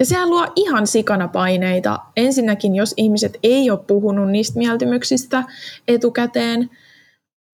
Ja 0.00 0.06
sehän 0.06 0.30
luo 0.30 0.46
ihan 0.56 0.86
sikana 0.86 1.28
paineita. 1.28 1.98
Ensinnäkin, 2.16 2.76
jos 2.76 2.94
ihmiset 2.96 3.38
ei 3.42 3.70
ole 3.70 3.78
puhunut 3.86 4.30
niistä 4.30 4.58
mieltymyksistä 4.58 5.44
etukäteen, 5.88 6.70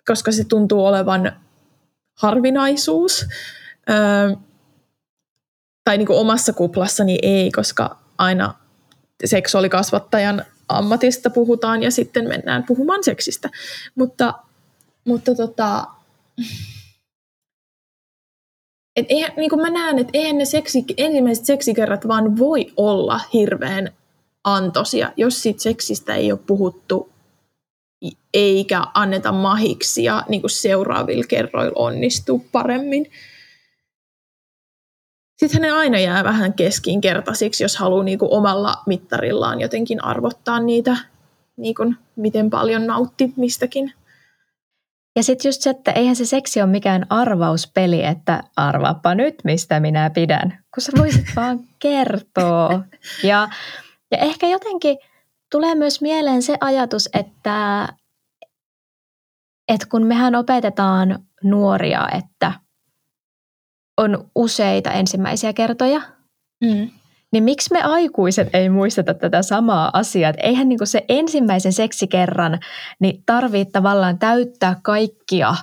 koska 0.07 0.33
se 0.33 0.45
tuntuu 0.45 0.87
olevan 0.87 1.33
harvinaisuus. 2.19 3.27
Öö, 3.91 4.37
tai 5.85 5.99
niin 5.99 6.07
kuin 6.07 6.19
omassa 6.19 6.53
kuplassani 6.53 7.19
ei, 7.23 7.51
koska 7.51 7.99
aina 8.19 8.55
seksuaalikasvattajan 9.25 10.45
ammatista 10.69 11.31
puhutaan 11.31 11.83
ja 11.83 11.91
sitten 11.91 12.29
mennään 12.29 12.65
puhumaan 12.65 13.05
seksistä. 13.05 13.51
Mutta, 13.95 14.35
mutta 15.05 15.35
tota, 15.35 15.87
et 18.97 19.07
eihän, 19.09 19.33
niin 19.37 19.51
kuin 19.51 19.63
mä 19.63 19.71
näen, 19.71 19.99
että 19.99 20.11
eihän 20.15 20.39
ne 20.39 20.45
seksi, 20.45 20.85
ensimmäiset 20.97 21.45
seksikerrat 21.45 22.09
vaan 22.09 22.39
voi 22.39 22.73
olla 22.77 23.21
hirveän 23.33 23.91
antoisia, 24.45 25.13
jos 25.17 25.43
siitä 25.43 25.63
seksistä 25.63 26.15
ei 26.15 26.33
ole 26.33 26.41
puhuttu 26.47 27.14
eikä 28.35 28.83
anneta 28.95 29.33
mahiksi 29.33 30.05
ja 30.05 30.25
niin 30.29 30.41
kuin 30.41 30.51
seuraavilla 30.51 31.25
kerroilla 31.29 31.73
onnistuu 31.75 32.47
paremmin. 32.53 33.11
Sitten 35.37 35.63
ne 35.63 35.71
aina 35.71 35.99
jää 35.99 36.25
vähän 36.25 36.55
keskinkertaisiksi, 36.55 37.65
jos 37.65 37.77
haluaa 37.77 38.05
niin 38.05 38.19
kuin 38.19 38.33
omalla 38.33 38.75
mittarillaan 38.87 39.61
jotenkin 39.61 40.05
arvottaa 40.05 40.61
niitä, 40.61 40.97
niin 41.57 41.75
kuin 41.75 41.97
miten 42.17 42.51
paljon 42.51 42.87
nautti 42.87 43.33
mistäkin. 43.37 43.93
Ja 45.17 45.23
sitten 45.23 45.49
just 45.49 45.63
se, 45.63 45.71
että 45.71 45.93
eihän 45.93 46.17
se 46.17 46.25
seksi 46.25 46.61
ole 46.61 46.71
mikään 46.71 47.07
arvauspeli, 47.11 48.05
että 48.05 48.43
arvaappa 48.57 49.15
nyt, 49.15 49.35
mistä 49.45 49.81
minä 49.81 50.11
pidän, 50.11 50.59
kun 50.75 50.83
sä 50.83 50.93
voisit 50.99 51.27
vaan 51.37 51.61
kertoa. 51.79 52.85
Ja, 53.23 53.49
ja 54.11 54.19
ehkä 54.19 54.47
jotenkin 54.47 54.99
tulee 55.55 55.75
myös 55.75 56.01
mieleen 56.01 56.43
se 56.43 56.57
ajatus, 56.61 57.09
että, 57.13 57.89
että 59.69 59.87
kun 59.91 60.07
mehän 60.07 60.35
opetetaan 60.35 61.27
nuoria, 61.43 62.09
että 62.19 62.53
on 63.97 64.31
useita 64.35 64.91
ensimmäisiä 64.91 65.53
kertoja, 65.53 66.01
mm. 66.61 66.91
Niin 67.35 67.45
miksi 67.45 67.73
me 67.73 67.83
aikuiset 67.83 68.49
ei 68.53 68.69
muisteta 68.69 69.15
tätä 69.15 69.43
samaa 69.43 69.91
asiaa? 69.93 70.31
Että 70.31 70.43
eihän 70.43 70.69
niin 70.69 70.79
se 70.85 71.05
ensimmäisen 71.09 71.73
seksikerran 71.73 72.59
niin 73.01 73.23
tarvitse 73.27 73.73
tavallaan 73.73 74.19
täyttää 74.19 74.77
kaikkia 74.83 75.55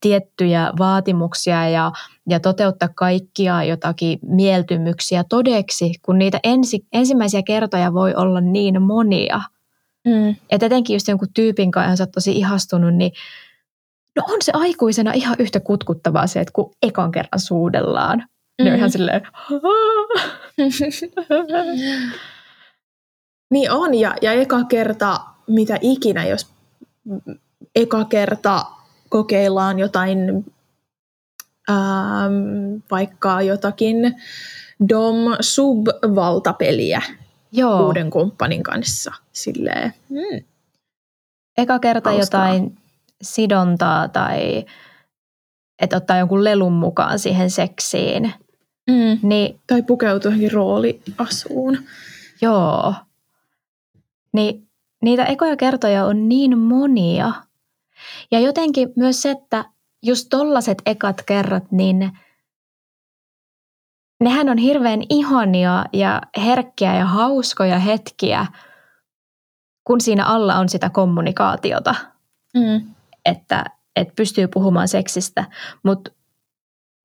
tiettyjä 0.00 0.72
vaatimuksia 0.78 1.68
ja, 1.68 1.92
ja 2.28 2.40
toteuttaa 2.40 2.88
kaikkia 2.94 3.64
jotakin 3.64 4.18
mieltymyksiä 4.22 5.24
todeksi, 5.28 5.92
kun 6.02 6.18
niitä 6.18 6.40
ensi, 6.44 6.86
ensimmäisiä 6.92 7.42
kertoja 7.42 7.94
voi 7.94 8.14
olla 8.14 8.40
niin 8.40 8.82
monia. 8.82 9.40
Mm. 10.06 10.36
Että 10.50 10.66
etenkin 10.66 10.94
just 10.94 11.08
jonkun 11.08 11.32
tyypin 11.34 11.70
kanssa 11.70 12.04
on 12.04 12.10
tosi 12.10 12.32
ihastunut, 12.32 12.94
niin 12.94 13.12
no 14.16 14.22
on 14.28 14.42
se 14.42 14.52
aikuisena 14.54 15.12
ihan 15.12 15.36
yhtä 15.38 15.60
kutkuttavaa 15.60 16.26
se, 16.26 16.40
että 16.40 16.52
kun 16.52 16.70
ekan 16.82 17.12
kerran 17.12 17.40
suudellaan. 17.40 18.24
Mm. 18.58 18.64
Ne 18.64 18.70
on 18.70 18.76
ihan 18.76 18.88
mm. 18.88 18.92
silleen, 18.92 19.22
Niin 23.50 23.70
on, 23.70 23.94
ja, 23.94 24.14
ja 24.22 24.32
eka 24.32 24.64
kerta 24.64 25.20
mitä 25.46 25.78
ikinä, 25.80 26.26
jos 26.26 26.52
eka 27.74 28.04
kerta 28.04 28.66
kokeillaan 29.08 29.78
jotain, 29.78 30.44
ähm, 31.70 32.76
vaikka 32.90 33.42
jotakin 33.42 33.96
dom-sub-valtapeliä 34.88 37.02
Joo. 37.52 37.86
uuden 37.86 38.10
kumppanin 38.10 38.62
kanssa. 38.62 39.12
Silleen, 39.32 39.94
hmm. 40.08 40.44
Eka 41.58 41.78
kerta 41.78 42.10
Hauskaa. 42.10 42.48
jotain 42.48 42.78
sidontaa 43.22 44.08
tai 44.08 44.64
että 45.82 45.96
ottaa 45.96 46.18
jonkun 46.18 46.44
lelun 46.44 46.72
mukaan 46.72 47.18
siihen 47.18 47.50
seksiin– 47.50 48.32
Mm. 48.90 49.28
Niin, 49.28 49.60
tai 49.66 49.82
pukeutua 49.82 50.30
johonkin 50.30 50.52
rooliasuun. 50.52 51.78
Joo. 52.40 52.94
Niin 54.32 54.68
niitä 55.02 55.24
ekoja 55.24 55.56
kertoja 55.56 56.04
on 56.04 56.28
niin 56.28 56.58
monia. 56.58 57.32
Ja 58.30 58.40
jotenkin 58.40 58.92
myös 58.96 59.22
se, 59.22 59.30
että 59.30 59.64
just 60.02 60.26
tollaset 60.30 60.82
ekat 60.86 61.22
kerrat, 61.22 61.72
niin 61.72 62.18
nehän 64.20 64.48
on 64.48 64.58
hirveän 64.58 65.00
ihania 65.10 65.84
ja 65.92 66.22
herkkiä 66.36 66.94
ja 66.94 67.06
hauskoja 67.06 67.78
hetkiä, 67.78 68.46
kun 69.84 70.00
siinä 70.00 70.24
alla 70.24 70.58
on 70.58 70.68
sitä 70.68 70.90
kommunikaatiota. 70.90 71.94
Mm. 72.54 72.94
Että, 73.24 73.64
että 73.96 74.14
pystyy 74.16 74.48
puhumaan 74.48 74.88
seksistä. 74.88 75.44
Mutta 75.82 76.10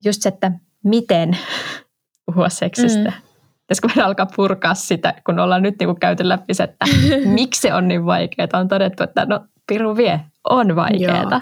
just 0.04 0.22
se, 0.22 0.28
että 0.28 0.52
miten 0.84 1.36
puhua 2.26 2.48
seksistä. 2.48 3.10
Mm. 3.10 3.22
Pitäisikö 3.60 3.88
meidän 3.88 4.06
alkaa 4.06 4.26
purkaa 4.36 4.74
sitä, 4.74 5.14
kun 5.26 5.38
ollaan 5.38 5.62
nyt 5.62 5.74
niin 5.78 6.00
käyty 6.00 6.28
läpi 6.28 6.54
se, 6.54 6.62
että 6.62 6.86
miksi 7.34 7.60
se 7.60 7.74
on 7.74 7.88
niin 7.88 8.06
vaikeaa. 8.06 8.48
On 8.52 8.68
todettu, 8.68 9.02
että 9.02 9.26
no 9.26 9.40
piru 9.66 9.96
vie, 9.96 10.20
on 10.50 10.76
vaikeaa. 10.76 11.40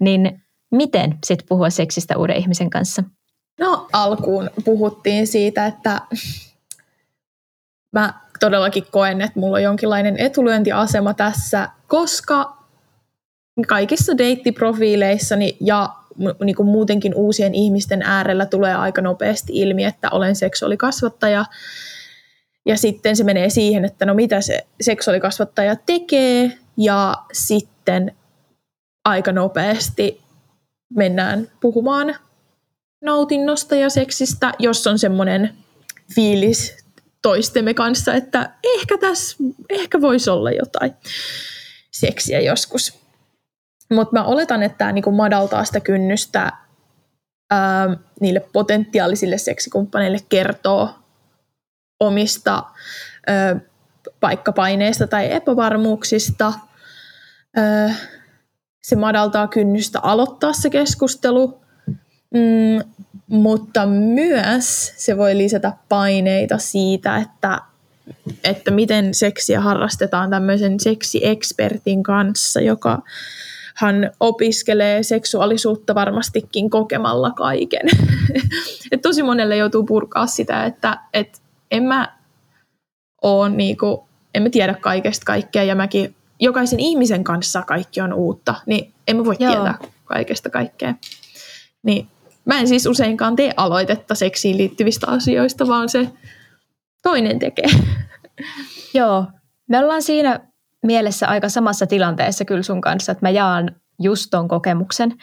Niin 0.00 0.42
miten 0.70 1.18
sitten 1.26 1.46
puhua 1.48 1.70
seksistä 1.70 2.18
uuden 2.18 2.36
ihmisen 2.36 2.70
kanssa? 2.70 3.02
No 3.60 3.88
alkuun 3.92 4.50
puhuttiin 4.64 5.26
siitä, 5.26 5.66
että 5.66 6.00
mä 7.92 8.14
todellakin 8.40 8.86
koen, 8.90 9.20
että 9.20 9.40
mulla 9.40 9.56
on 9.56 9.62
jonkinlainen 9.62 10.18
etulyöntiasema 10.18 11.14
tässä, 11.14 11.68
koska 11.86 12.56
kaikissa 13.68 14.18
deittiprofiileissani 14.18 15.56
ja 15.60 15.88
niin 16.44 16.56
kuin 16.56 16.68
muutenkin 16.68 17.14
uusien 17.14 17.54
ihmisten 17.54 18.02
äärellä 18.02 18.46
tulee 18.46 18.74
aika 18.74 19.02
nopeasti 19.02 19.52
ilmi, 19.54 19.84
että 19.84 20.08
olen 20.10 20.36
seksuaalikasvattaja. 20.36 21.44
Ja 22.66 22.76
sitten 22.76 23.16
se 23.16 23.24
menee 23.24 23.50
siihen, 23.50 23.84
että 23.84 24.06
no 24.06 24.14
mitä 24.14 24.40
se 24.40 24.66
seksuaalikasvattaja 24.80 25.76
tekee 25.76 26.58
ja 26.76 27.14
sitten 27.32 28.16
aika 29.04 29.32
nopeasti 29.32 30.20
mennään 30.94 31.48
puhumaan 31.60 32.16
nautinnosta 33.04 33.76
ja 33.76 33.90
seksistä, 33.90 34.52
jos 34.58 34.86
on 34.86 34.98
semmoinen 34.98 35.54
fiilis 36.14 36.76
toistemme 37.22 37.74
kanssa, 37.74 38.14
että 38.14 38.50
ehkä 38.64 38.98
tässä, 38.98 39.36
ehkä 39.68 40.00
voisi 40.00 40.30
olla 40.30 40.50
jotain 40.50 40.92
seksiä 41.90 42.40
joskus. 42.40 42.99
Mutta 43.90 44.18
mä 44.18 44.24
oletan, 44.24 44.62
että 44.62 44.78
tämä 44.78 44.92
niinku 44.92 45.12
madaltaa 45.12 45.64
sitä 45.64 45.80
kynnystä 45.80 46.52
ää, 47.50 47.96
niille 48.20 48.40
potentiaalisille 48.52 49.38
seksikumppaneille 49.38 50.18
kertoo 50.28 50.90
omista 52.00 52.64
ää, 53.26 53.60
paikkapaineista 54.20 55.06
tai 55.06 55.32
epävarmuuksista. 55.32 56.52
Ää, 57.56 57.94
se 58.82 58.96
madaltaa 58.96 59.48
kynnystä 59.48 60.00
aloittaa 60.00 60.52
se 60.52 60.70
keskustelu, 60.70 61.60
mm, 62.34 62.90
mutta 63.26 63.86
myös 63.86 64.92
se 64.96 65.16
voi 65.16 65.36
lisätä 65.36 65.72
paineita 65.88 66.58
siitä, 66.58 67.16
että, 67.16 67.60
että 68.44 68.70
miten 68.70 69.14
seksiä 69.14 69.60
harrastetaan 69.60 70.30
tämmöisen 70.30 70.80
seksiekspertin 70.80 72.02
kanssa, 72.02 72.60
joka 72.60 73.02
hän 73.80 74.10
opiskelee 74.20 75.02
seksuaalisuutta 75.02 75.94
varmastikin 75.94 76.70
kokemalla 76.70 77.30
kaiken. 77.30 77.88
et 78.92 79.02
tosi 79.02 79.22
monelle 79.22 79.56
joutuu 79.56 79.84
purkaa 79.84 80.26
sitä, 80.26 80.64
että 80.64 80.98
et 81.14 81.42
en 81.70 81.82
mä 81.82 82.18
oo 83.22 83.48
niinku, 83.48 84.08
en 84.34 84.42
mä 84.42 84.50
tiedä 84.50 84.74
kaikesta 84.74 85.24
kaikkea 85.24 85.62
ja 85.62 85.74
mäkin 85.74 86.14
jokaisen 86.40 86.80
ihmisen 86.80 87.24
kanssa 87.24 87.62
kaikki 87.62 88.00
on 88.00 88.12
uutta, 88.12 88.54
niin 88.66 88.92
en 89.08 89.16
mä 89.16 89.24
voi 89.24 89.36
Joo. 89.38 89.52
tietää 89.52 89.78
kaikesta 90.04 90.50
kaikkea. 90.50 90.94
Niin 91.82 92.06
mä 92.44 92.60
en 92.60 92.68
siis 92.68 92.86
useinkaan 92.86 93.36
tee 93.36 93.52
aloitetta 93.56 94.14
seksiin 94.14 94.56
liittyvistä 94.56 95.06
asioista, 95.06 95.66
vaan 95.66 95.88
se 95.88 96.08
toinen 97.02 97.38
tekee. 97.38 97.68
Joo, 98.94 99.26
me 99.68 99.78
ollaan 99.78 100.02
siinä 100.02 100.49
mielessä 100.82 101.28
aika 101.28 101.48
samassa 101.48 101.86
tilanteessa 101.86 102.44
kyllä 102.44 102.62
sun 102.62 102.80
kanssa, 102.80 103.12
että 103.12 103.26
mä 103.26 103.30
jaan 103.30 103.76
just 104.00 104.26
ton 104.30 104.48
kokemuksen. 104.48 105.14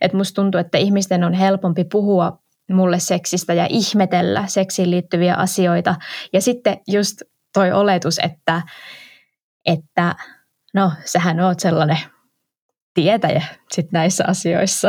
Että 0.00 0.16
musta 0.16 0.42
tuntuu, 0.42 0.60
että 0.60 0.78
ihmisten 0.78 1.24
on 1.24 1.32
helpompi 1.32 1.84
puhua 1.84 2.38
mulle 2.70 2.98
seksistä 2.98 3.54
ja 3.54 3.66
ihmetellä 3.70 4.46
seksiin 4.46 4.90
liittyviä 4.90 5.34
asioita. 5.34 5.94
Ja 6.32 6.40
sitten 6.40 6.80
just 6.88 7.22
toi 7.52 7.72
oletus, 7.72 8.18
että, 8.18 8.62
että 9.66 10.14
no 10.74 10.92
sähän 11.04 11.40
oot 11.40 11.60
sellainen 11.60 11.98
tietäjä 12.94 13.44
sit 13.72 13.92
näissä 13.92 14.24
asioissa. 14.26 14.88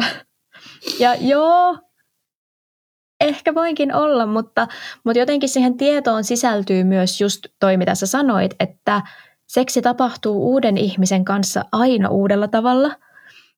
Ja 0.99 1.15
joo, 1.15 1.77
ehkä 3.21 3.55
voinkin 3.55 3.95
olla, 3.95 4.25
mutta, 4.25 4.67
mutta 5.03 5.19
jotenkin 5.19 5.49
siihen 5.49 5.77
tietoon 5.77 6.23
sisältyy 6.23 6.83
myös 6.83 7.21
just 7.21 7.45
toi, 7.59 7.77
mitä 7.77 7.95
sä 7.95 8.05
sanoit, 8.05 8.55
että– 8.59 9.01
Seksi 9.47 9.81
tapahtuu 9.81 10.51
uuden 10.51 10.77
ihmisen 10.77 11.25
kanssa 11.25 11.65
aina 11.71 12.09
uudella 12.09 12.47
tavalla. 12.47 12.95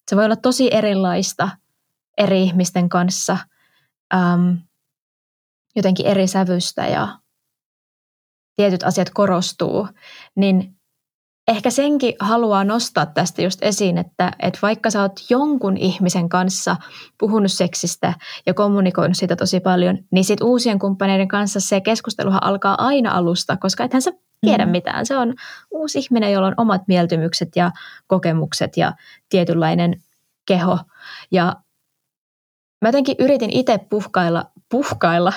Se 0.09 0.15
voi 0.15 0.25
olla 0.25 0.35
tosi 0.35 0.73
erilaista 0.73 1.49
eri 2.17 2.43
ihmisten 2.43 2.89
kanssa, 2.89 3.37
äm, 4.13 4.57
jotenkin 5.75 6.05
eri 6.05 6.27
sävystä 6.27 6.87
ja 6.87 7.19
tietyt 8.55 8.83
asiat 8.83 9.09
korostuu, 9.09 9.87
niin 10.35 10.77
ehkä 11.47 11.69
senkin 11.69 12.15
haluaa 12.19 12.63
nostaa 12.63 13.05
tästä 13.05 13.41
just 13.41 13.59
esiin, 13.63 13.97
että, 13.97 14.31
että 14.39 14.59
vaikka 14.61 14.89
sä 14.89 15.01
oot 15.01 15.19
jonkun 15.29 15.77
ihmisen 15.77 16.29
kanssa 16.29 16.75
puhunut 17.19 17.51
seksistä 17.51 18.13
ja 18.45 18.53
kommunikoinut 18.53 19.17
siitä 19.17 19.35
tosi 19.35 19.59
paljon, 19.59 19.97
niin 20.11 20.23
sit 20.23 20.41
uusien 20.41 20.79
kumppaneiden 20.79 21.27
kanssa 21.27 21.59
se 21.59 21.81
keskusteluhan 21.81 22.43
alkaa 22.43 22.85
aina 22.85 23.11
alusta, 23.11 23.57
koska 23.57 23.83
ethän 23.83 24.01
sä 24.01 24.11
tiedä 24.41 24.65
mm. 24.65 24.71
mitään. 24.71 25.05
Se 25.05 25.17
on 25.17 25.33
uusi 25.71 25.99
ihminen, 25.99 26.31
jolla 26.31 26.47
on 26.47 26.53
omat 26.57 26.81
mieltymykset 26.87 27.49
ja 27.55 27.71
kokemukset 28.07 28.77
ja 28.77 28.93
tietynlainen 29.29 30.03
keho. 30.47 30.79
Ja 31.31 31.55
mä 32.81 32.87
jotenkin 32.87 33.15
yritin 33.19 33.49
itse 33.49 33.77
puhkailla, 33.89 34.45
puhkailla. 34.69 35.33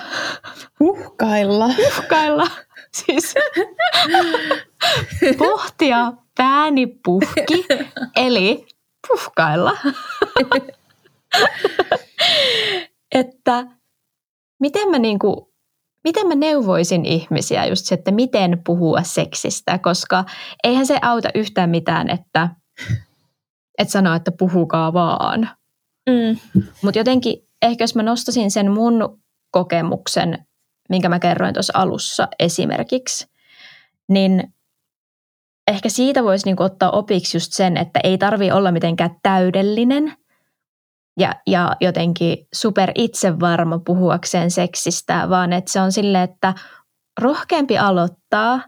Puhkailla? 0.78 1.68
Puhkailla. 1.76 2.46
Siis 3.04 3.34
pohtia 5.38 6.12
pääni 6.36 6.86
puhki, 6.86 7.66
eli 8.16 8.66
puhkailla. 9.08 9.76
että 13.14 13.66
miten 14.60 14.90
mä 14.90 14.98
niinku 14.98 15.49
miten 16.04 16.28
mä 16.28 16.34
neuvoisin 16.34 17.06
ihmisiä 17.06 17.66
just 17.66 17.86
se, 17.86 17.94
että 17.94 18.10
miten 18.10 18.60
puhua 18.66 19.02
seksistä, 19.02 19.78
koska 19.78 20.24
eihän 20.64 20.86
se 20.86 20.98
auta 21.02 21.28
yhtään 21.34 21.70
mitään, 21.70 22.10
että 22.10 22.48
et 23.78 23.90
sanoo, 23.90 24.14
että 24.14 24.32
puhukaa 24.38 24.92
vaan. 24.92 25.50
Mm. 26.10 26.62
Mutta 26.82 27.00
jotenkin 27.00 27.36
ehkä 27.62 27.84
jos 27.84 27.94
mä 27.94 28.02
nostasin 28.02 28.50
sen 28.50 28.70
mun 28.70 29.20
kokemuksen 29.50 30.46
minkä 30.90 31.08
mä 31.08 31.18
kerroin 31.18 31.54
tuossa 31.54 31.72
alussa 31.76 32.28
esimerkiksi, 32.38 33.26
niin 34.08 34.54
ehkä 35.66 35.88
siitä 35.88 36.24
voisi 36.24 36.46
niinku 36.46 36.62
ottaa 36.62 36.90
opiksi 36.90 37.36
just 37.36 37.52
sen, 37.52 37.76
että 37.76 38.00
ei 38.04 38.18
tarvi 38.18 38.50
olla 38.50 38.72
mitenkään 38.72 39.16
täydellinen 39.22 40.12
ja, 41.20 41.34
ja 41.46 41.76
jotenkin 41.80 42.46
super 42.54 42.92
itsevarma 42.94 43.78
puhuakseen 43.78 44.50
seksistä, 44.50 45.30
vaan 45.30 45.52
että 45.52 45.72
se 45.72 45.80
on 45.80 45.92
sille, 45.92 46.22
että 46.22 46.54
rohkeampi 47.20 47.78
aloittaa 47.78 48.60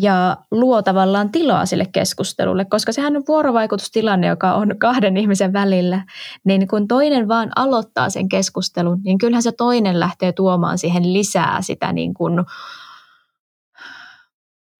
ja 0.00 0.36
luo 0.50 0.82
tavallaan 0.82 1.32
tilaa 1.32 1.66
sille 1.66 1.86
keskustelulle, 1.92 2.64
koska 2.64 2.92
sehän 2.92 3.16
on 3.16 3.22
vuorovaikutustilanne, 3.28 4.26
joka 4.26 4.54
on 4.54 4.74
kahden 4.78 5.16
ihmisen 5.16 5.52
välillä, 5.52 6.04
niin 6.44 6.68
kun 6.68 6.88
toinen 6.88 7.28
vaan 7.28 7.50
aloittaa 7.56 8.10
sen 8.10 8.28
keskustelun, 8.28 9.00
niin 9.04 9.18
kyllähän 9.18 9.42
se 9.42 9.52
toinen 9.52 10.00
lähtee 10.00 10.32
tuomaan 10.32 10.78
siihen 10.78 11.12
lisää 11.12 11.62
sitä 11.62 11.92
niin 11.92 12.14
kuin, 12.14 12.36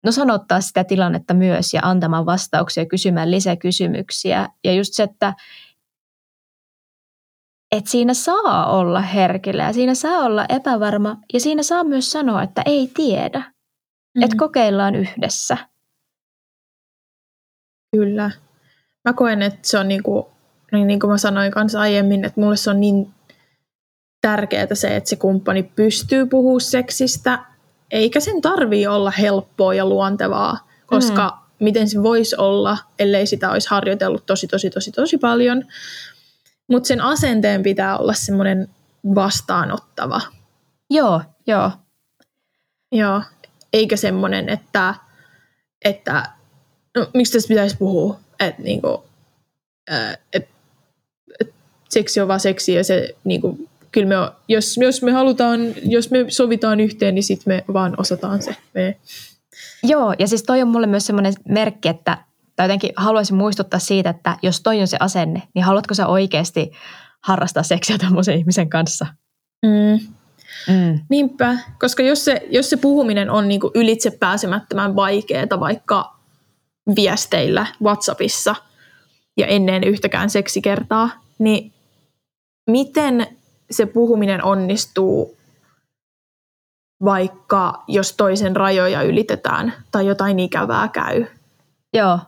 no 0.05 0.12
sanottaa 0.12 0.61
sitä 0.61 0.84
tilannetta 0.84 1.34
myös 1.34 1.74
ja 1.74 1.80
antamaan 1.84 2.26
vastauksia, 2.26 2.86
kysymään 2.86 3.30
lisäkysymyksiä. 3.30 4.49
Ja 4.64 4.72
just 4.72 4.93
se, 4.93 5.03
että 5.03 5.34
että 7.72 7.90
siinä 7.90 8.14
saa 8.14 8.78
olla 8.78 9.00
herkillä 9.00 9.62
ja 9.62 9.72
siinä 9.72 9.94
saa 9.94 10.18
olla 10.18 10.46
epävarma 10.48 11.16
ja 11.32 11.40
siinä 11.40 11.62
saa 11.62 11.84
myös 11.84 12.12
sanoa, 12.12 12.42
että 12.42 12.62
ei 12.66 12.90
tiedä. 12.94 13.52
Mm. 14.14 14.22
Että 14.22 14.36
kokeillaan 14.36 14.94
yhdessä. 14.94 15.56
Kyllä. 17.96 18.30
Mä 19.04 19.12
koen, 19.12 19.42
että 19.42 19.58
se 19.62 19.78
on 19.78 19.88
niin 19.88 20.02
kuin, 20.02 20.26
niin, 20.72 20.86
niin 20.86 21.00
kuin 21.00 21.10
mä 21.10 21.18
sanoin 21.18 21.52
kanssa 21.52 21.80
aiemmin, 21.80 22.24
että 22.24 22.40
mulle 22.40 22.56
se 22.56 22.70
on 22.70 22.80
niin 22.80 23.10
tärkeää 24.20 24.74
se, 24.74 24.96
että 24.96 25.10
se 25.10 25.16
kumppani 25.16 25.62
pystyy 25.62 26.26
puhumaan 26.26 26.60
seksistä, 26.60 27.38
eikä 27.90 28.20
sen 28.20 28.40
tarvii 28.40 28.86
olla 28.86 29.10
helppoa 29.10 29.74
ja 29.74 29.86
luontevaa, 29.86 30.68
koska 30.86 31.30
mm. 31.30 31.64
miten 31.64 31.88
se 31.88 32.02
voisi 32.02 32.36
olla, 32.38 32.78
ellei 32.98 33.26
sitä 33.26 33.50
olisi 33.50 33.70
harjoitellut 33.70 34.26
tosi, 34.26 34.46
tosi, 34.46 34.70
tosi, 34.70 34.92
tosi 34.92 35.18
paljon. 35.18 35.64
Mutta 36.72 36.86
sen 36.86 37.00
asenteen 37.00 37.62
pitää 37.62 37.98
olla 37.98 38.14
semmoinen 38.14 38.68
vastaanottava. 39.14 40.20
Joo, 40.90 41.22
joo. 41.46 41.70
Joo, 42.92 43.22
eikä 43.72 43.96
semmoinen, 43.96 44.48
että, 44.48 44.94
että 45.84 46.28
no, 46.96 47.06
miksi 47.14 47.32
tästä 47.32 47.48
pitäisi 47.48 47.76
puhua, 47.76 48.20
että 48.40 48.62
niinku, 48.62 49.04
et, 50.32 50.48
et, 51.40 51.50
seksi 51.88 52.20
on 52.20 52.28
vaan 52.28 52.40
seksi 52.40 52.74
ja 52.74 52.84
se 52.84 53.14
niinku, 53.24 53.68
kyllä 53.92 54.08
me, 54.08 54.14
jos, 54.48 54.76
jos 54.76 55.02
me 55.02 55.12
halutaan, 55.12 55.60
jos 55.82 56.10
me 56.10 56.18
sovitaan 56.28 56.80
yhteen, 56.80 57.14
niin 57.14 57.22
sitten 57.22 57.54
me 57.54 57.64
vaan 57.72 57.94
osataan 57.98 58.42
se. 58.42 58.56
Me. 58.74 58.96
Joo, 59.82 60.14
ja 60.18 60.26
siis 60.26 60.42
toi 60.42 60.62
on 60.62 60.68
mulle 60.68 60.86
myös 60.86 61.06
semmoinen 61.06 61.34
merkki, 61.48 61.88
että 61.88 62.18
tai 62.57 62.64
jotenkin 62.64 62.92
haluaisin 62.96 63.36
muistuttaa 63.36 63.80
siitä, 63.80 64.11
että 64.11 64.36
jos 64.42 64.61
toi 64.61 64.80
on 64.80 64.86
se 64.86 64.96
asenne, 65.00 65.42
niin 65.55 65.64
haluatko 65.64 65.94
sä 65.94 66.07
oikeasti 66.07 66.72
harrastaa 67.20 67.62
seksiä 67.62 67.98
tämmöisen 67.98 68.38
ihmisen 68.38 68.70
kanssa? 68.70 69.07
Mm. 69.66 70.07
Mm. 70.68 71.00
Niinpä, 71.09 71.57
koska 71.80 72.03
jos 72.03 72.24
se, 72.24 72.46
jos 72.50 72.70
se 72.70 72.76
puhuminen 72.76 73.30
on 73.30 73.48
niinku 73.48 73.70
ylitse 73.74 74.11
pääsemättömän 74.11 74.96
vaikeaa 74.96 75.61
vaikka 75.61 76.16
viesteillä 76.96 77.66
WhatsAppissa 77.82 78.55
ja 79.36 79.46
ennen 79.46 79.84
yhtäkään 79.84 80.30
seksikertaa, 80.30 81.11
niin 81.38 81.72
miten 82.70 83.26
se 83.70 83.86
puhuminen 83.86 84.44
onnistuu 84.44 85.36
vaikka 87.05 87.84
jos 87.88 88.12
toisen 88.12 88.57
rajoja 88.57 89.03
ylitetään 89.03 89.72
tai 89.92 90.07
jotain 90.07 90.38
ikävää 90.38 90.88
käy? 90.88 91.24
Joo, 91.94 92.18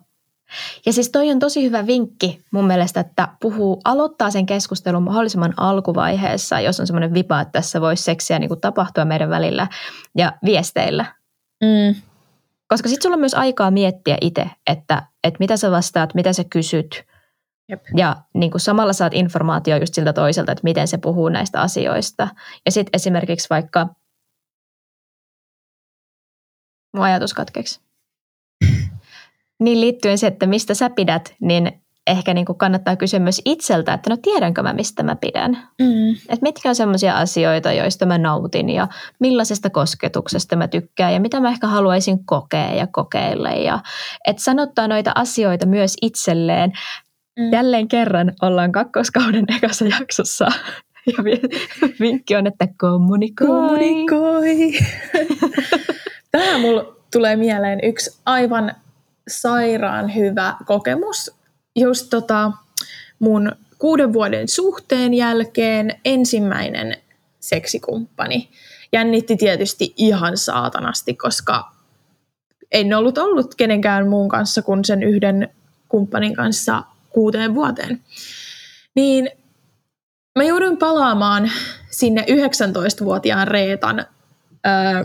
ja 0.87 0.93
siis 0.93 1.11
toi 1.11 1.31
on 1.31 1.39
tosi 1.39 1.65
hyvä 1.65 1.87
vinkki 1.87 2.45
mun 2.51 2.67
mielestä, 2.67 3.01
että 3.01 3.29
puhuu, 3.41 3.81
aloittaa 3.85 4.31
sen 4.31 4.47
keskustelun 4.47 5.03
mahdollisimman 5.03 5.55
alkuvaiheessa, 5.57 6.61
jos 6.61 6.81
on 6.81 6.87
semmoinen 6.87 7.15
vipa, 7.15 7.41
että 7.41 7.53
tässä 7.53 7.81
voisi 7.81 8.03
seksiä 8.03 8.39
niin 8.39 8.49
kuin 8.49 8.61
tapahtua 8.61 9.05
meidän 9.05 9.31
välillä 9.31 9.67
ja 10.17 10.33
viesteillä. 10.45 11.05
Mm. 11.61 12.01
Koska 12.69 12.89
sitten 12.89 13.03
sulla 13.03 13.15
on 13.15 13.21
myös 13.21 13.35
aikaa 13.35 13.71
miettiä 13.71 14.19
itse, 14.21 14.51
että, 14.67 15.03
että 15.25 15.39
mitä 15.41 15.57
sä 15.57 15.71
vastaat, 15.71 16.15
mitä 16.15 16.33
sä 16.33 16.45
kysyt. 16.45 17.05
Jep. 17.69 17.83
Ja 17.97 18.17
niin 18.35 18.51
kuin 18.51 18.61
samalla 18.61 18.93
saat 18.93 19.15
informaatio 19.15 19.77
just 19.77 19.95
siltä 19.95 20.13
toiselta, 20.13 20.53
että 20.53 20.65
miten 20.65 20.89
se 20.89 20.99
puhuu 20.99 21.29
näistä 21.29 21.61
asioista. 21.61 22.29
Ja 22.67 22.73
sitten 22.73 22.91
esimerkiksi 22.93 23.51
vaikka, 23.51 23.89
mun 26.97 27.05
ajatus 27.05 27.35
katkeeksi 27.35 27.84
niin 29.61 29.81
liittyen 29.81 30.19
se, 30.19 30.27
että 30.27 30.47
mistä 30.47 30.75
sä 30.75 30.91
pidät, 30.91 31.35
niin 31.41 31.73
ehkä 32.07 32.35
niin 32.35 32.47
kuin 32.47 32.59
kannattaa 32.59 32.97
kysyä 32.97 33.19
myös 33.19 33.43
itseltä, 33.45 33.95
että 33.95 34.11
no 34.11 34.17
tiedänkö 34.17 34.63
mä, 34.63 34.73
mistä 34.73 35.03
mä 35.03 35.17
pidän. 35.17 35.69
Mm. 35.79 36.11
Että 36.11 36.43
mitkä 36.43 36.69
on 36.69 36.75
sellaisia 36.75 37.17
asioita, 37.17 37.73
joista 37.73 38.07
mä 38.07 38.19
nautin 38.19 38.71
ja 38.71 38.89
millaisesta 39.21 39.71
kosketuksesta 39.71 40.57
mä 40.57 40.69
tykkään 40.69 41.15
ja 41.15 41.21
mitä 41.21 41.41
mä 41.41 41.49
ehkä 41.49 41.67
haluaisin 41.67 42.25
kokea 42.27 42.75
ja 42.75 42.87
kokeilla. 42.93 43.51
Ja, 43.51 43.79
että 44.27 44.43
sanottaa 44.43 44.89
noita 44.89 45.13
asioita 45.15 45.67
myös 45.67 45.97
itselleen. 46.03 46.73
Mm. 47.39 47.53
Jälleen 47.53 47.89
kerran 47.89 48.33
ollaan 48.43 48.73
kakkoskauden 48.73 49.45
ekassa 49.57 49.85
jaksossa. 49.85 50.49
Ja 51.07 51.25
vinkki 52.01 52.37
on, 52.37 52.47
että 52.47 52.69
kommunikoi. 52.79 53.47
Kommunikoi. 53.47 54.73
Tähän 56.33 56.61
mulla 56.61 56.97
tulee 57.13 57.37
mieleen 57.37 57.79
yksi 57.83 58.21
aivan 58.27 58.75
sairaan 59.29 60.15
hyvä 60.15 60.57
kokemus. 60.67 61.31
Just 61.77 62.07
tota 62.11 62.53
mun 63.19 63.53
kuuden 63.79 64.13
vuoden 64.13 64.49
suhteen 64.49 65.15
jälkeen 65.15 66.01
ensimmäinen 66.05 66.97
seksikumppani. 67.41 68.51
Jännitti 68.93 69.37
tietysti 69.37 69.95
ihan 69.97 70.37
saatanasti, 70.37 71.15
koska 71.15 71.73
en 72.73 72.95
ollut 72.95 73.19
ollut 73.19 73.55
kenenkään 73.55 74.09
muun 74.09 74.29
kanssa 74.29 74.63
kuin 74.63 74.85
sen 74.85 75.03
yhden 75.03 75.49
kumppanin 75.89 76.35
kanssa 76.35 76.83
kuuteen 77.11 77.55
vuoteen. 77.55 78.03
Niin 78.95 79.31
mä 80.39 80.45
jouduin 80.45 80.77
palaamaan 80.77 81.51
sinne 81.91 82.27
19-vuotiaan 82.31 83.49
Reetan 83.49 84.07
öö, 84.67 85.05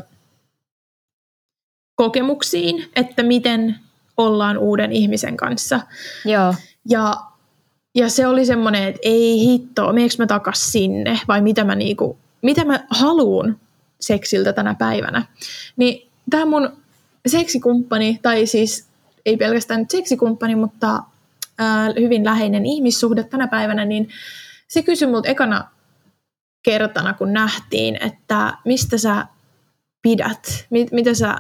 kokemuksiin, 1.95 2.89
että 2.95 3.24
miten 3.24 3.76
ollaan 4.20 4.57
uuden 4.57 4.91
ihmisen 4.91 5.38
kanssa. 5.38 5.80
Joo. 6.26 6.55
Ja, 6.89 7.13
ja 7.95 8.09
se 8.09 8.28
oli 8.28 8.45
semmoinen, 8.45 8.84
että 8.84 8.99
ei 9.03 9.39
hitto, 9.39 9.93
meneekö 9.93 10.15
mä 10.20 10.28
takas 10.28 10.72
sinne 10.72 11.20
vai 11.28 11.41
mitä 11.41 11.63
mä, 11.63 11.76
niinku, 11.76 12.17
mitä 12.41 12.65
mä 12.65 12.86
haluun 12.89 13.59
seksiltä 13.99 14.53
tänä 14.53 14.76
päivänä. 14.80 15.26
Niin 15.78 16.09
tämä 16.30 16.45
mun 16.45 16.70
seksikumppani, 17.28 18.20
tai 18.22 18.45
siis 18.45 18.88
ei 19.26 19.38
pelkästään 19.38 19.86
seksikumppani, 19.89 20.55
mutta 20.55 21.03
ää, 21.57 21.93
hyvin 21.99 22.26
läheinen 22.26 22.65
ihmissuhde 22.65 23.24
tänä 23.24 23.47
päivänä, 23.47 23.86
niin 23.86 24.09
se 24.67 24.82
kysyi 24.82 25.07
multa 25.07 25.30
ekana 25.30 25.70
kertana, 26.63 27.13
kun 27.13 27.34
nähtiin, 27.34 27.97
että 28.05 28.57
mistä 28.65 28.97
sä 28.97 29.26
pidät, 30.01 30.65
mit, 30.70 30.91
mitä 30.91 31.13
sä 31.13 31.36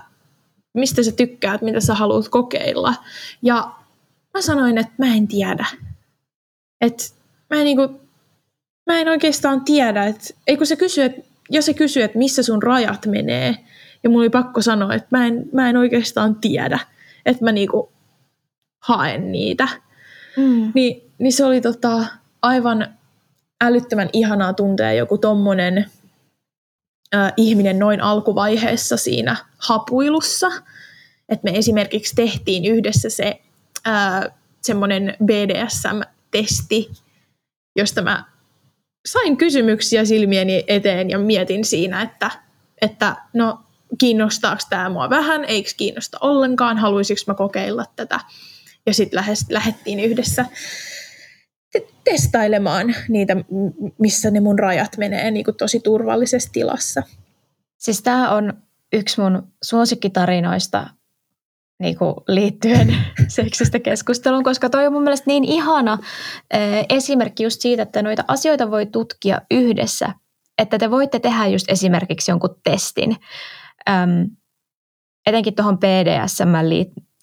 mistä 0.73 1.03
sä 1.03 1.11
tykkäät, 1.11 1.61
mitä 1.61 1.79
sä 1.79 1.93
haluat 1.93 2.29
kokeilla. 2.29 2.93
Ja 3.41 3.71
mä 4.33 4.41
sanoin, 4.41 4.77
että 4.77 4.93
mä 4.97 5.15
en 5.15 5.27
tiedä. 5.27 5.65
Että 6.81 7.03
mä 7.49 7.59
en, 7.59 7.65
niinku, 7.65 8.01
mä 8.85 8.99
en 8.99 9.07
oikeastaan 9.07 9.61
tiedä, 9.61 10.05
että 10.05 10.33
ei 10.47 10.57
kun 10.57 10.67
se 10.67 10.75
kysyy, 10.75 11.03
että 11.03 11.21
jos 11.49 11.65
se 11.65 11.73
kysyy, 11.73 12.03
että 12.03 12.17
missä 12.17 12.43
sun 12.43 12.63
rajat 12.63 13.05
menee, 13.05 13.55
ja 14.03 14.09
mulla 14.09 14.21
oli 14.21 14.29
pakko 14.29 14.61
sanoa, 14.61 14.93
että 14.93 15.07
mä 15.11 15.27
en, 15.27 15.49
mä 15.53 15.69
en 15.69 15.77
oikeastaan 15.77 16.35
tiedä, 16.35 16.79
että 17.25 17.43
mä 17.43 17.51
niinku 17.51 17.91
haen 18.83 19.31
niitä. 19.31 19.67
Mm. 20.37 20.71
Ni, 20.75 21.03
niin 21.17 21.33
se 21.33 21.45
oli 21.45 21.61
tota, 21.61 22.05
aivan 22.41 22.87
älyttömän 23.61 24.09
ihanaa 24.13 24.53
tuntea 24.53 24.93
joku 24.93 25.17
tommonen 25.17 25.85
ihminen 27.37 27.79
noin 27.79 28.01
alkuvaiheessa 28.01 28.97
siinä 28.97 29.35
hapuilussa. 29.57 30.51
Että 31.29 31.51
me 31.51 31.57
esimerkiksi 31.57 32.15
tehtiin 32.15 32.65
yhdessä 32.65 33.09
se 33.09 33.41
semmoinen 34.61 35.15
BDSM-testi, 35.25 36.91
josta 37.75 38.01
mä 38.01 38.23
sain 39.07 39.37
kysymyksiä 39.37 40.05
silmieni 40.05 40.63
eteen 40.67 41.09
ja 41.09 41.19
mietin 41.19 41.65
siinä, 41.65 42.01
että, 42.01 42.31
että 42.81 43.15
no 43.33 43.59
kiinnostaako 43.99 44.61
tämä 44.69 44.89
mua 44.89 45.09
vähän, 45.09 45.45
eikö 45.45 45.69
kiinnosta 45.77 46.17
ollenkaan, 46.21 46.77
haluaisinko 46.77 47.21
mä 47.27 47.33
kokeilla 47.33 47.85
tätä. 47.95 48.19
Ja 48.85 48.93
sitten 48.93 49.23
lähdettiin 49.49 49.99
yhdessä 49.99 50.45
testailemaan 52.03 52.95
niitä, 53.09 53.35
missä 53.99 54.31
ne 54.31 54.39
mun 54.39 54.59
rajat 54.59 54.97
menee 54.97 55.31
niin 55.31 55.45
kuin 55.45 55.57
tosi 55.57 55.79
turvallisessa 55.79 56.51
tilassa. 56.51 57.03
Siis 57.77 58.01
tämä 58.01 58.31
on 58.31 58.53
yksi 58.93 59.21
mun 59.21 59.47
suosikkitarinoista 59.63 60.89
niin 61.79 61.97
kuin 61.97 62.15
liittyen 62.27 62.95
seksistä 63.27 63.79
keskusteluun, 63.79 64.43
koska 64.43 64.69
toi 64.69 64.87
on 64.87 64.93
mun 64.93 65.03
mielestä 65.03 65.27
niin 65.27 65.43
ihana 65.43 65.97
eh, 66.51 66.85
esimerkki 66.89 67.43
just 67.43 67.61
siitä, 67.61 67.83
että 67.83 68.01
noita 68.01 68.23
asioita 68.27 68.71
voi 68.71 68.85
tutkia 68.85 69.41
yhdessä. 69.51 70.13
Että 70.57 70.77
te 70.77 70.91
voitte 70.91 71.19
tehdä 71.19 71.47
just 71.47 71.65
esimerkiksi 71.69 72.31
jonkun 72.31 72.55
testin. 72.63 73.15
Öm, 73.89 74.29
etenkin 75.25 75.55
tuohon 75.55 75.77
PDSM 75.77 76.67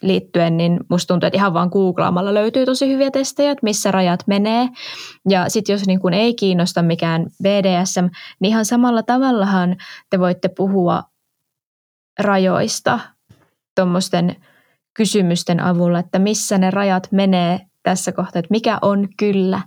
liittyen, 0.02 0.56
niin 0.56 0.80
musta 0.88 1.14
tuntuu, 1.14 1.26
että 1.26 1.36
ihan 1.36 1.54
vaan 1.54 1.68
googlaamalla 1.72 2.34
löytyy 2.34 2.66
tosi 2.66 2.88
hyviä 2.88 3.10
testejä, 3.10 3.50
että 3.50 3.64
missä 3.64 3.90
rajat 3.90 4.20
menee. 4.26 4.68
Ja 5.28 5.48
sitten 5.48 5.74
jos 5.74 5.86
niin 5.86 6.00
kun 6.00 6.14
ei 6.14 6.34
kiinnosta 6.34 6.82
mikään 6.82 7.26
BDSM, 7.42 8.04
niin 8.40 8.50
ihan 8.50 8.64
samalla 8.64 9.02
tavallahan 9.02 9.76
te 10.10 10.18
voitte 10.18 10.48
puhua 10.48 11.02
rajoista 12.18 13.00
tuommoisten 13.74 14.36
kysymysten 14.94 15.60
avulla, 15.60 15.98
että 15.98 16.18
missä 16.18 16.58
ne 16.58 16.70
rajat 16.70 17.08
menee 17.12 17.60
tässä 17.82 18.12
kohtaa, 18.12 18.40
että 18.40 18.50
mikä 18.50 18.78
on 18.82 19.08
kyllä 19.16 19.60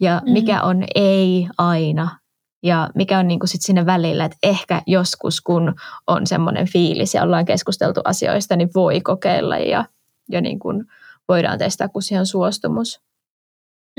ja 0.00 0.22
mikä 0.24 0.62
on 0.62 0.84
ei 0.94 1.48
aina 1.58 2.23
ja 2.64 2.90
mikä 2.94 3.18
on 3.18 3.28
niin 3.28 3.40
kuin 3.40 3.48
sit 3.48 3.62
siinä 3.62 3.86
välillä, 3.86 4.24
että 4.24 4.38
ehkä 4.42 4.82
joskus 4.86 5.40
kun 5.40 5.74
on 6.06 6.26
semmoinen 6.26 6.68
fiilis 6.68 7.14
ja 7.14 7.22
ollaan 7.22 7.44
keskusteltu 7.44 8.00
asioista, 8.04 8.56
niin 8.56 8.70
voi 8.74 9.00
kokeilla 9.00 9.58
ja, 9.58 9.84
ja 10.30 10.40
niin 10.40 10.58
kuin 10.58 10.84
voidaan 11.28 11.58
testaa, 11.58 11.88
kun 11.88 12.02
siihen 12.02 12.20
on 12.20 12.26
suostumus. 12.26 13.00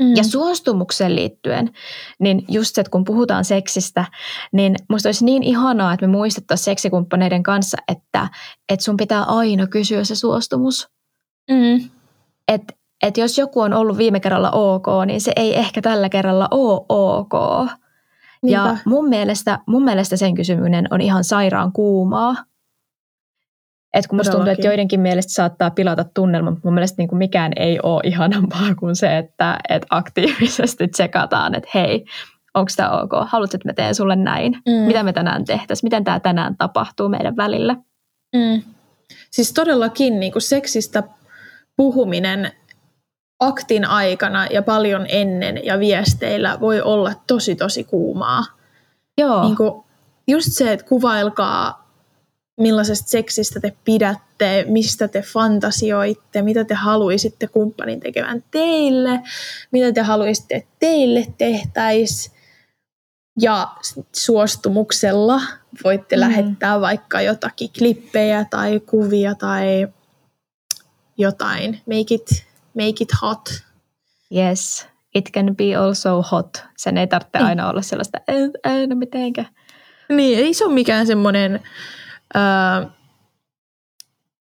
Mm. 0.02 0.16
Ja 0.16 0.24
suostumukseen 0.24 1.16
liittyen, 1.16 1.70
niin 2.18 2.44
just 2.48 2.74
se, 2.74 2.80
että 2.80 2.90
kun 2.90 3.04
puhutaan 3.04 3.44
seksistä, 3.44 4.04
niin 4.52 4.76
musta 4.88 5.08
olisi 5.08 5.24
niin 5.24 5.42
ihanaa, 5.42 5.92
että 5.92 6.06
me 6.06 6.12
muistettaisiin 6.12 6.64
seksikumppaneiden 6.64 7.42
kanssa, 7.42 7.78
että, 7.88 8.28
että 8.68 8.84
sun 8.84 8.96
pitää 8.96 9.22
aina 9.22 9.66
kysyä 9.66 10.04
se 10.04 10.14
suostumus. 10.14 10.88
Mm. 11.50 11.90
Että 12.48 12.74
et 13.02 13.16
jos 13.16 13.38
joku 13.38 13.60
on 13.60 13.72
ollut 13.72 13.98
viime 13.98 14.20
kerralla 14.20 14.50
ok, 14.50 14.86
niin 15.06 15.20
se 15.20 15.32
ei 15.36 15.58
ehkä 15.58 15.82
tällä 15.82 16.08
kerralla 16.08 16.48
ole 16.50 16.86
ok. 16.88 17.32
Niinpä. 18.46 18.68
Ja 18.68 18.76
mun 18.84 19.08
mielestä, 19.08 19.58
mun 19.66 19.84
mielestä 19.84 20.16
sen 20.16 20.34
kysyminen 20.34 20.86
on 20.90 21.00
ihan 21.00 21.24
sairaan 21.24 21.72
kuumaa. 21.72 22.36
Et 23.94 24.06
kun 24.06 24.18
musta 24.18 24.32
tuntuu, 24.32 24.52
että 24.52 24.66
joidenkin 24.66 25.00
mielestä 25.00 25.32
saattaa 25.32 25.70
pilata 25.70 26.04
tunnelma, 26.14 26.50
mutta 26.50 26.68
mun 26.68 26.74
mielestä 26.74 26.94
niin 26.98 27.08
kuin 27.08 27.18
mikään 27.18 27.52
ei 27.56 27.78
ole 27.82 28.00
ihanampaa 28.04 28.74
kuin 28.78 28.96
se, 28.96 29.18
että, 29.18 29.58
että 29.68 29.86
aktiivisesti 29.90 30.88
tsekataan, 30.88 31.54
että 31.54 31.70
hei, 31.74 32.04
onko 32.54 32.70
tämä 32.76 32.90
ok, 32.90 33.10
haluatko, 33.26 33.56
että 33.56 33.68
mä 33.68 33.72
teen 33.72 33.94
sulle 33.94 34.16
näin, 34.16 34.52
mm. 34.52 34.86
mitä 34.86 35.02
me 35.02 35.12
tänään 35.12 35.44
tehtäisiin, 35.44 35.86
miten 35.86 36.04
tämä 36.04 36.20
tänään 36.20 36.56
tapahtuu 36.56 37.08
meidän 37.08 37.36
välillä. 37.36 37.76
Mm. 38.36 38.62
Siis 39.30 39.52
todellakin 39.52 40.20
niin 40.20 40.32
kuin 40.32 40.42
seksistä 40.42 41.02
puhuminen 41.76 42.52
aktin 43.40 43.84
aikana 43.84 44.46
ja 44.46 44.62
paljon 44.62 45.06
ennen 45.08 45.64
ja 45.64 45.78
viesteillä 45.78 46.60
voi 46.60 46.80
olla 46.80 47.12
tosi 47.26 47.54
tosi 47.54 47.84
kuumaa. 47.84 48.44
Joo. 49.18 49.42
Niin 49.42 49.56
kuin 49.56 49.84
just 50.28 50.48
se, 50.52 50.72
että 50.72 50.86
kuvailkaa 50.86 51.86
millaisesta 52.60 53.08
seksistä 53.10 53.60
te 53.60 53.72
pidätte, 53.84 54.64
mistä 54.68 55.08
te 55.08 55.22
fantasioitte, 55.22 56.42
mitä 56.42 56.64
te 56.64 56.74
haluaisitte 56.74 57.46
kumppanin 57.46 58.00
tekevän 58.00 58.44
teille, 58.50 59.20
mitä 59.70 59.92
te 59.92 60.02
haluaisitte, 60.02 60.54
että 60.54 60.70
teille 60.78 61.26
tehtäisiin. 61.38 62.36
Ja 63.40 63.68
suostumuksella 64.12 65.40
voitte 65.84 66.16
mm. 66.16 66.20
lähettää 66.20 66.80
vaikka 66.80 67.20
jotakin 67.20 67.70
klippejä 67.78 68.46
tai 68.50 68.80
kuvia 68.80 69.34
tai 69.34 69.88
jotain. 71.18 71.80
Make 71.86 72.14
it, 72.14 72.46
make 72.76 73.00
it 73.00 73.12
hot. 73.22 73.62
Yes, 74.36 74.88
it 75.14 75.30
can 75.32 75.56
be 75.56 75.76
also 75.76 76.22
hot. 76.22 76.64
Sen 76.76 76.98
ei 76.98 77.06
tarvitse 77.06 77.38
niin. 77.38 77.46
aina 77.46 77.68
olla 77.68 77.82
sellaista, 77.82 78.18
ei, 78.64 78.86
no 78.86 78.96
mitenkä. 78.96 79.44
Niin, 80.08 80.38
ei 80.38 80.54
se 80.54 80.64
ole 80.64 80.74
mikään 80.74 81.06
semmoinen 81.06 81.60
uh, 82.34 82.90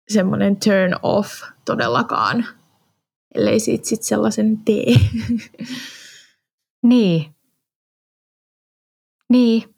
semmoinen 0.09 0.57
turn 0.57 0.95
off 1.03 1.43
todellakaan, 1.65 2.45
ellei 3.36 3.59
siitä 3.59 3.88
sit 3.88 4.03
sellaisen 4.03 4.57
tee. 4.57 4.86
niin. 6.84 7.36
Niin. 9.30 9.76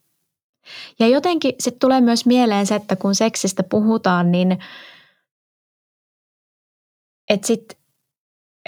Ja 0.99 1.07
jotenkin 1.07 1.53
sitten 1.59 1.79
tulee 1.79 2.01
myös 2.01 2.25
mieleen 2.25 2.65
se, 2.65 2.75
että 2.75 2.95
kun 2.95 3.15
seksistä 3.15 3.63
puhutaan, 3.63 4.31
niin 4.31 4.57
että 7.29 7.47
sitten 7.47 7.78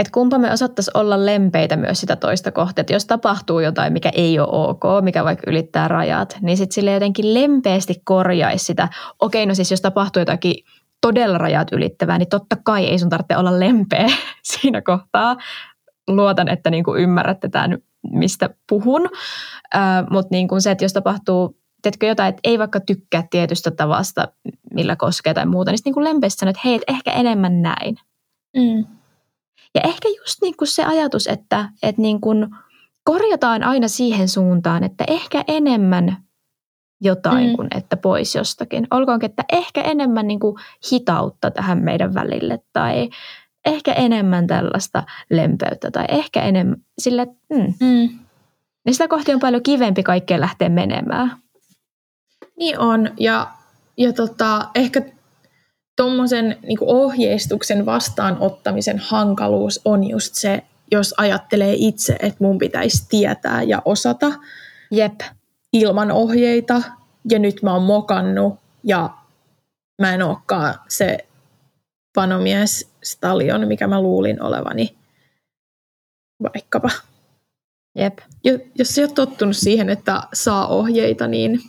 että 0.01 0.11
kumpa 0.11 0.37
me 0.37 0.51
osattaisiin 0.51 0.97
olla 0.97 1.25
lempeitä 1.25 1.75
myös 1.75 2.01
sitä 2.01 2.15
toista 2.15 2.51
kohtaa. 2.51 2.81
Että 2.81 2.93
jos 2.93 3.05
tapahtuu 3.05 3.59
jotain, 3.59 3.93
mikä 3.93 4.11
ei 4.13 4.39
ole 4.39 4.47
ok, 4.51 4.83
mikä 5.01 5.23
vaikka 5.23 5.51
ylittää 5.51 5.87
rajat, 5.87 6.37
niin 6.41 6.57
sitten 6.57 6.75
sille 6.75 6.91
jotenkin 6.91 7.33
lempeästi 7.33 8.01
korjaisi 8.03 8.65
sitä. 8.65 8.89
Okei, 9.19 9.45
no 9.45 9.55
siis 9.55 9.71
jos 9.71 9.81
tapahtuu 9.81 10.21
jotakin 10.21 10.55
todella 11.01 11.37
rajat 11.37 11.67
ylittävää, 11.71 12.17
niin 12.17 12.29
totta 12.29 12.57
kai 12.63 12.85
ei 12.85 12.99
sun 12.99 13.09
tarvitse 13.09 13.37
olla 13.37 13.59
lempeä 13.59 14.07
siinä 14.51 14.81
kohtaa. 14.81 15.37
Luotan, 16.07 16.47
että 16.47 16.69
niin 16.69 16.83
kuin 16.83 17.01
ymmärrätte 17.01 17.49
tämän, 17.49 17.77
mistä 18.11 18.49
puhun. 18.69 19.09
Äh, 19.75 20.05
Mutta 20.09 20.27
niin 20.31 20.47
se, 20.59 20.71
että 20.71 20.85
jos 20.85 20.93
tapahtuu 20.93 21.57
teetkö 21.81 22.05
jotain, 22.05 22.29
että 22.29 22.41
ei 22.43 22.59
vaikka 22.59 22.79
tykkää 22.79 23.23
tietystä 23.29 23.71
tavasta, 23.71 24.27
millä 24.73 24.95
koskee 24.95 25.33
tai 25.33 25.45
muuta, 25.45 25.71
niin 25.71 25.77
sitten 25.77 25.93
niin 25.95 26.03
lempeästi 26.03 26.39
sanoo, 26.39 26.49
että 26.49 26.61
hei, 26.65 26.75
et 26.75 26.81
ehkä 26.87 27.11
enemmän 27.11 27.61
näin. 27.61 27.97
Mm. 28.57 29.00
Ja 29.75 29.81
ehkä 29.83 30.09
just 30.09 30.41
niin 30.41 30.57
kuin 30.57 30.67
se 30.67 30.83
ajatus, 30.83 31.27
että, 31.27 31.69
että 31.83 32.01
niin 32.01 32.21
kuin 32.21 32.47
korjataan 33.03 33.63
aina 33.63 33.87
siihen 33.87 34.29
suuntaan, 34.29 34.83
että 34.83 35.03
ehkä 35.07 35.43
enemmän 35.47 36.17
jotain 37.01 37.49
mm. 37.49 37.55
kuin 37.55 37.67
että 37.75 37.97
pois 37.97 38.35
jostakin. 38.35 38.87
Olkoonkin, 38.91 39.29
että 39.29 39.43
ehkä 39.51 39.81
enemmän 39.81 40.27
niin 40.27 40.39
kuin 40.39 40.55
hitautta 40.91 41.51
tähän 41.51 41.77
meidän 41.77 42.13
välille 42.13 42.59
tai 42.73 43.09
ehkä 43.65 43.93
enemmän 43.93 44.47
tällaista 44.47 45.03
lempeyttä 45.29 45.91
tai 45.91 46.05
ehkä 46.09 46.41
enemmän 46.41 46.77
sille, 46.99 47.25
mm. 47.25 47.73
Mm. 47.79 48.19
Niin 48.85 48.93
sitä 48.93 49.07
kohti 49.07 49.33
on 49.33 49.39
paljon 49.39 49.63
kivempi 49.63 50.03
kaikkeen 50.03 50.41
lähteä 50.41 50.69
menemään. 50.69 51.37
Niin 52.57 52.79
on 52.79 53.09
ja, 53.19 53.47
ja 53.97 54.13
tota, 54.13 54.69
ehkä 54.75 55.01
tuommoisen 56.01 56.57
niin 56.67 56.77
ohjeistuksen 56.81 57.85
vastaanottamisen 57.85 58.99
hankaluus 58.99 59.81
on 59.85 60.09
just 60.09 60.35
se, 60.35 60.63
jos 60.91 61.13
ajattelee 61.17 61.73
itse, 61.77 62.15
että 62.19 62.43
mun 62.43 62.57
pitäisi 62.57 63.05
tietää 63.09 63.63
ja 63.63 63.81
osata. 63.85 64.31
Jep. 64.91 65.19
Ilman 65.73 66.11
ohjeita. 66.11 66.81
Ja 67.29 67.39
nyt 67.39 67.61
mä 67.63 67.73
oon 67.73 67.83
mokannut 67.83 68.59
ja 68.83 69.09
mä 70.01 70.13
en 70.13 70.23
olekaan 70.23 70.75
se 70.87 71.17
panomies 72.15 72.89
stalion, 73.03 73.67
mikä 73.67 73.87
mä 73.87 74.01
luulin 74.01 74.43
olevani 74.43 74.95
vaikkapa. 76.43 76.89
Jep. 77.95 78.19
Jos 78.75 78.95
sä 78.95 79.01
oot 79.01 79.13
tottunut 79.13 79.57
siihen, 79.57 79.89
että 79.89 80.21
saa 80.33 80.67
ohjeita, 80.67 81.27
niin, 81.27 81.61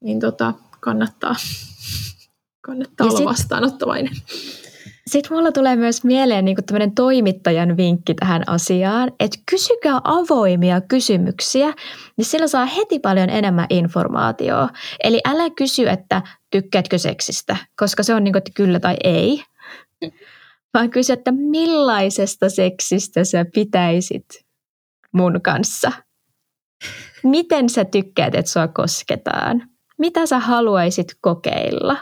niin 0.00 0.20
tota, 0.20 0.54
kannattaa 0.80 1.34
kannattaa 2.66 3.06
ja 3.06 3.10
olla 3.10 3.18
sit, 3.18 3.26
vastaanottavainen. 3.26 4.12
Sitten 5.06 5.36
mulla 5.36 5.52
tulee 5.52 5.76
myös 5.76 6.04
mieleen 6.04 6.44
niin 6.44 6.56
tämmöinen 6.66 6.94
toimittajan 6.94 7.76
vinkki 7.76 8.14
tähän 8.14 8.42
asiaan, 8.46 9.12
että 9.20 9.38
kysykää 9.50 10.00
avoimia 10.04 10.80
kysymyksiä, 10.80 11.74
niin 12.16 12.24
sillä 12.24 12.46
saa 12.46 12.66
heti 12.66 12.98
paljon 12.98 13.30
enemmän 13.30 13.66
informaatiota. 13.70 14.68
Eli 15.04 15.20
älä 15.24 15.50
kysy, 15.50 15.88
että 15.88 16.22
tykkäätkö 16.50 16.98
seksistä, 16.98 17.56
koska 17.76 18.02
se 18.02 18.14
on 18.14 18.24
niin 18.24 18.32
kuin, 18.32 18.38
että 18.38 18.52
kyllä 18.54 18.80
tai 18.80 18.96
ei, 19.04 19.42
vaan 20.74 20.90
kysy, 20.90 21.12
että 21.12 21.32
millaisesta 21.32 22.50
seksistä 22.50 23.24
sä 23.24 23.46
pitäisit 23.54 24.26
mun 25.12 25.40
kanssa. 25.42 25.92
Miten 27.22 27.68
sä 27.68 27.84
tykkäät, 27.84 28.34
että 28.34 28.50
sua 28.50 28.68
kosketaan? 28.68 29.68
Mitä 29.98 30.26
sä 30.26 30.38
haluaisit 30.38 31.06
kokeilla? 31.20 31.96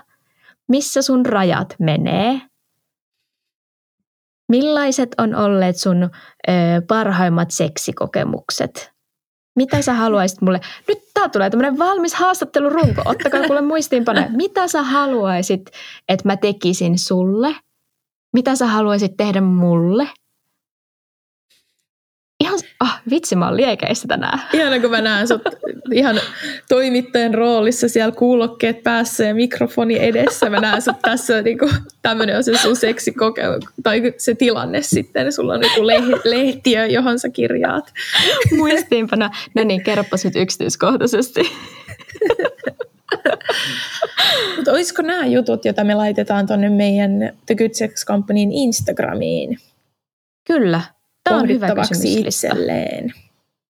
Missä 0.68 1.02
sun 1.02 1.26
rajat 1.26 1.74
menee, 1.80 2.40
millaiset 4.48 5.14
on 5.18 5.34
olleet 5.34 5.76
sun 5.76 6.02
ö, 6.02 6.10
parhaimmat 6.88 7.50
seksikokemukset, 7.50 8.92
mitä 9.56 9.82
sä 9.82 9.94
haluaisit 9.94 10.40
mulle, 10.40 10.60
nyt 10.88 10.98
tää 11.14 11.28
tulee 11.28 11.50
tämmöinen 11.50 11.78
valmis 11.78 12.14
haastattelurunko, 12.14 13.02
ottakaa 13.04 13.46
kuule 13.46 13.60
muistiinpanoja, 13.60 14.28
mitä 14.30 14.68
sä 14.68 14.82
haluaisit, 14.82 15.70
että 16.08 16.28
mä 16.28 16.36
tekisin 16.36 16.98
sulle, 16.98 17.56
mitä 18.32 18.56
sä 18.56 18.66
haluaisit 18.66 19.16
tehdä 19.16 19.40
mulle, 19.40 20.08
Ihan, 22.44 22.58
ah, 22.80 23.02
vitsi, 23.10 23.36
mä 23.36 23.46
oon 23.46 23.56
liekeissä 23.56 24.08
tänään. 24.08 24.40
Ihan 24.52 24.80
kun 24.80 24.90
mä 24.90 25.00
näen 25.00 25.28
sut 25.28 25.42
ihan 25.92 26.20
toimittajan 26.68 27.34
roolissa 27.34 27.88
siellä 27.88 28.12
kuulokkeet 28.12 28.82
päässä 28.82 29.24
ja 29.24 29.34
mikrofoni 29.34 29.98
edessä. 30.00 30.50
Mä 30.50 30.60
näen 30.60 30.82
sut 30.82 30.96
tässä, 31.02 31.42
niin 31.42 31.58
kuin, 31.58 31.70
tämmöinen 32.02 32.36
on 32.36 32.44
se 32.44 32.58
sun 32.58 32.76
seksikokeilu, 32.76 33.60
tai 33.82 34.14
se 34.16 34.34
tilanne 34.34 34.82
sitten. 34.82 35.32
Sulla 35.32 35.54
on 35.54 35.62
joku 35.62 35.86
lehtiö, 36.24 36.86
johon 36.86 37.18
sä 37.18 37.28
kirjaat. 37.28 37.92
Muistiinpana. 38.56 39.30
No 39.54 39.64
niin, 39.64 39.82
kerropa 39.84 40.16
nyt 40.24 40.36
yksityiskohtaisesti. 40.36 41.40
Mutta 44.56 44.72
olisiko 44.72 45.02
nämä 45.02 45.26
jutut, 45.26 45.64
joita 45.64 45.84
me 45.84 45.94
laitetaan 45.94 46.46
tuonne 46.46 46.68
meidän 46.68 47.32
The 47.46 47.54
Good 47.54 47.72
Sex 47.72 48.06
Companyin 48.06 48.52
Instagramiin? 48.52 49.58
Kyllä. 50.46 50.93
Tämä 51.24 51.40
on 51.40 51.48
hyvä 51.48 51.68
itselleen. 52.04 53.12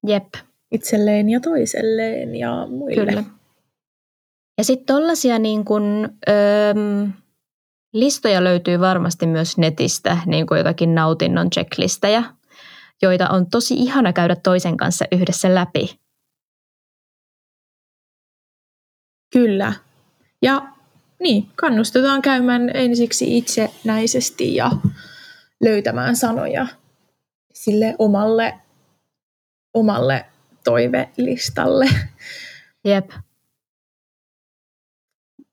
Jep. 0.07 0.35
Itselleen 0.73 1.29
ja 1.29 1.41
toiselleen 1.41 2.37
ja 2.37 2.67
muille. 2.67 3.07
Kyllä. 3.07 3.25
Ja 4.59 4.65
sitten 4.65 4.87
tollaisia 4.87 5.39
niin 5.39 5.65
kun, 5.65 6.09
öö, 6.29 6.75
listoja 7.93 8.45
löytyy 8.45 8.81
varmasti 8.81 9.27
myös 9.27 9.59
netistä, 9.59 10.19
niin 10.27 10.47
kuin 10.47 10.59
jotakin 10.59 10.95
nautinnon 10.95 11.51
checklistejä, 11.51 12.25
joita 13.03 13.29
on 13.29 13.51
tosi 13.51 13.75
ihana 13.75 14.13
käydä 14.13 14.37
toisen 14.37 14.77
kanssa 14.77 15.05
yhdessä 15.13 15.55
läpi. 15.55 15.99
Kyllä. 19.33 19.73
Ja 20.43 20.69
niin, 21.21 21.49
kannustetaan 21.57 22.23
käymään 22.23 22.71
ensiksi 22.77 23.39
itsenäisesti 23.39 24.55
ja 24.55 24.71
löytämään 25.65 26.17
sanoja 26.17 26.67
sille 27.55 27.95
omalle, 27.99 28.55
omalle 29.75 30.27
toivelistalle. 30.65 31.89
Jep. 32.85 33.11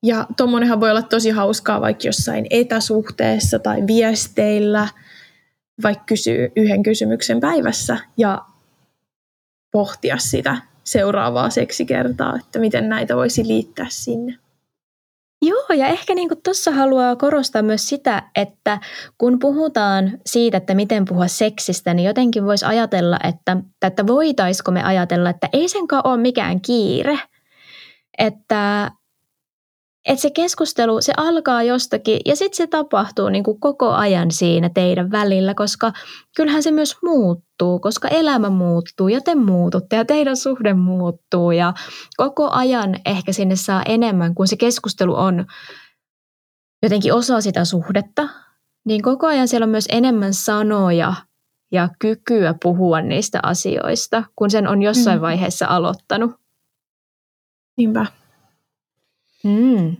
Ja 0.02 0.26
tuommoinenhan 0.36 0.80
voi 0.80 0.90
olla 0.90 1.02
tosi 1.02 1.30
hauskaa 1.30 1.80
vaikka 1.80 2.08
jossain 2.08 2.46
etäsuhteessa 2.50 3.58
tai 3.58 3.86
viesteillä, 3.86 4.88
vaikka 5.82 6.04
kysyy 6.04 6.52
yhden 6.56 6.82
kysymyksen 6.82 7.40
päivässä 7.40 7.98
ja 8.16 8.44
pohtia 9.70 10.18
sitä 10.18 10.56
seuraavaa 10.84 11.50
seksikertaa, 11.50 12.36
että 12.36 12.58
miten 12.58 12.88
näitä 12.88 13.16
voisi 13.16 13.46
liittää 13.46 13.86
sinne. 13.88 14.41
Joo, 15.42 15.66
ja 15.76 15.86
ehkä 15.86 16.14
niin 16.14 16.28
tuossa 16.44 16.70
haluaa 16.70 17.16
korostaa 17.16 17.62
myös 17.62 17.88
sitä, 17.88 18.22
että 18.36 18.80
kun 19.18 19.38
puhutaan 19.38 20.18
siitä, 20.26 20.56
että 20.56 20.74
miten 20.74 21.04
puhua 21.04 21.28
seksistä, 21.28 21.94
niin 21.94 22.06
jotenkin 22.06 22.44
voisi 22.44 22.64
ajatella, 22.64 23.18
että, 23.24 23.56
että 23.86 24.06
voitaisiko 24.06 24.70
me 24.70 24.82
ajatella, 24.82 25.30
että 25.30 25.48
ei 25.52 25.68
senkaan 25.68 26.06
ole 26.06 26.16
mikään 26.16 26.60
kiire. 26.60 27.18
Että 28.18 28.90
että 30.04 30.22
se 30.22 30.30
keskustelu, 30.30 31.00
se 31.00 31.12
alkaa 31.16 31.62
jostakin 31.62 32.20
ja 32.26 32.36
sitten 32.36 32.56
se 32.56 32.66
tapahtuu 32.66 33.28
niin 33.28 33.44
kuin 33.44 33.60
koko 33.60 33.90
ajan 33.90 34.30
siinä 34.30 34.70
teidän 34.74 35.10
välillä, 35.10 35.54
koska 35.54 35.92
kyllähän 36.36 36.62
se 36.62 36.70
myös 36.70 36.96
muuttuu, 37.02 37.78
koska 37.78 38.08
elämä 38.08 38.50
muuttuu 38.50 39.08
ja 39.08 39.20
te 39.20 39.34
muututte 39.34 39.96
ja 39.96 40.04
teidän 40.04 40.36
suhde 40.36 40.74
muuttuu 40.74 41.50
ja 41.50 41.74
koko 42.16 42.50
ajan 42.50 42.96
ehkä 43.06 43.32
sinne 43.32 43.56
saa 43.56 43.82
enemmän, 43.82 44.34
kun 44.34 44.48
se 44.48 44.56
keskustelu 44.56 45.14
on 45.14 45.46
jotenkin 46.82 47.14
osa 47.14 47.40
sitä 47.40 47.64
suhdetta, 47.64 48.28
niin 48.84 49.02
koko 49.02 49.26
ajan 49.26 49.48
siellä 49.48 49.64
on 49.64 49.70
myös 49.70 49.88
enemmän 49.88 50.34
sanoja 50.34 51.14
ja 51.72 51.88
kykyä 51.98 52.54
puhua 52.62 53.00
niistä 53.00 53.40
asioista, 53.42 54.24
kun 54.36 54.50
sen 54.50 54.68
on 54.68 54.82
jossain 54.82 55.18
mm. 55.18 55.22
vaiheessa 55.22 55.66
aloittanut. 55.66 56.30
Niinpä. 57.76 58.06
Mm. 59.44 59.96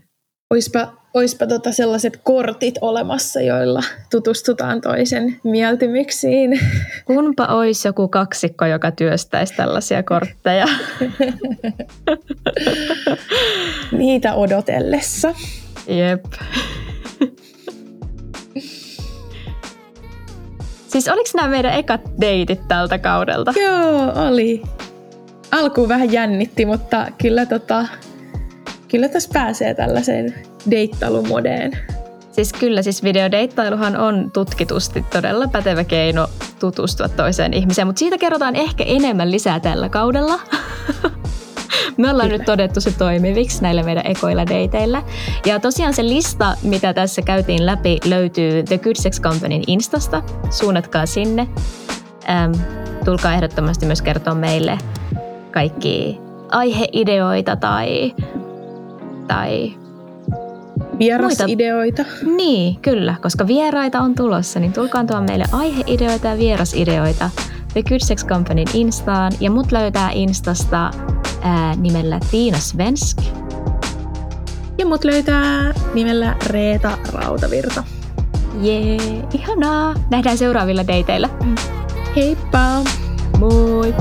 Oispa, 0.51 0.93
oispa 1.15 1.47
tota 1.47 1.73
sellaiset 1.73 2.21
kortit 2.25 2.75
olemassa, 2.81 3.41
joilla 3.41 3.83
tutustutaan 4.11 4.81
toisen 4.81 5.41
mieltymyksiin. 5.45 6.61
Kunpa 7.07 7.47
olisi 7.47 7.89
joku 7.89 8.09
kaksikko, 8.09 8.67
joka 8.67 8.91
työstäisi 8.91 9.55
tällaisia 9.57 10.03
kortteja. 10.03 10.67
Niitä 13.99 14.35
odotellessa. 14.35 15.35
Jep. 15.87 16.25
Siis 20.89 21.09
oliko 21.09 21.31
nämä 21.35 21.49
meidän 21.49 21.73
ekat 21.73 22.01
deitit 22.21 22.69
tältä 22.69 22.99
kaudelta? 22.99 23.53
Joo, 23.61 24.13
oli. 24.29 24.63
Alkuun 25.51 25.89
vähän 25.89 26.13
jännitti, 26.13 26.67
mutta 26.67 27.07
kyllä 27.23 27.47
tota, 27.47 27.87
kyllä 28.93 29.09
tässä 29.09 29.31
pääsee 29.33 29.75
tällaiseen 29.75 30.35
deittailumodeen. 30.71 31.73
Siis 32.33 32.53
kyllä, 32.53 32.83
siis 32.83 33.03
videodeittailuhan 33.03 33.97
on 33.97 34.31
tutkitusti 34.33 35.05
todella 35.13 35.49
pätevä 35.49 35.85
keino 35.85 36.29
tutustua 36.61 37.09
toiseen 37.09 37.55
ihmiseen, 37.55 37.87
mutta 37.87 37.99
siitä 37.99 38.19
kerrotaan 38.19 38.57
ehkä 38.57 38.85
enemmän 38.85 39.31
lisää 39.31 39.61
tällä 39.61 39.89
kaudella. 39.89 40.41
Me 41.97 42.11
ollaan 42.11 42.29
Kyllä. 42.29 42.39
nyt 42.39 42.47
todettu 42.47 42.81
se 42.81 42.91
toimiviksi 42.99 43.63
näillä 43.63 43.83
meidän 43.83 44.07
ekoilla 44.07 44.47
deiteillä. 44.47 45.03
Ja 45.47 45.61
tosiaan 45.61 45.95
se 45.95 46.05
lista, 46.05 46.57
mitä 46.63 46.95
tässä 46.95 47.23
käytiin 47.23 47.67
läpi, 47.67 47.99
löytyy 48.05 48.63
The 48.63 48.79
Good 48.79 48.97
Sex 48.97 49.21
Companyn 49.21 49.63
Instasta. 49.67 50.23
Suunnatkaa 50.51 51.07
sinne. 51.07 51.49
Ähm, 52.31 52.53
tulkaa 53.05 53.35
ehdottomasti 53.35 53.87
myös 53.87 54.03
kertoa 54.03 54.35
meille 54.35 54.79
kaikki 55.51 56.19
aiheideoita 56.51 57.57
tai 57.57 58.15
tai 59.33 59.75
Vierasideoita. 60.99 62.03
Muita. 62.03 62.37
Niin, 62.37 62.77
kyllä, 62.77 63.15
koska 63.23 63.47
vieraita 63.47 64.01
on 64.01 64.15
tulossa, 64.15 64.61
niin 64.61 64.73
tulkaa 64.73 65.05
tuo 65.05 65.21
meille 65.21 65.45
aiheideoita 65.53 66.29
ja 66.29 66.39
vierasideoita 66.39 67.31
The 67.73 67.83
Good 67.83 68.01
Sex 68.01 68.27
Companyn 68.27 68.69
Instaan. 68.75 69.33
Ja 69.41 69.51
mut 69.51 69.73
löytää 69.73 70.11
Instasta 70.11 70.91
ää, 71.43 71.75
nimellä 71.77 72.21
Tiina 72.31 72.59
Svensk. 72.59 73.19
Ja 74.79 74.87
mut 74.87 75.05
löytää 75.05 75.75
nimellä 75.95 76.37
Reeta 76.47 76.99
Rautavirta. 77.13 77.85
Jee, 78.61 78.99
ihanaa. 79.35 79.95
Nähdään 80.11 80.39
seuraavilla 80.39 80.87
dateilla. 80.87 81.29
Heippa! 82.17 82.83
Moi! 83.39 83.95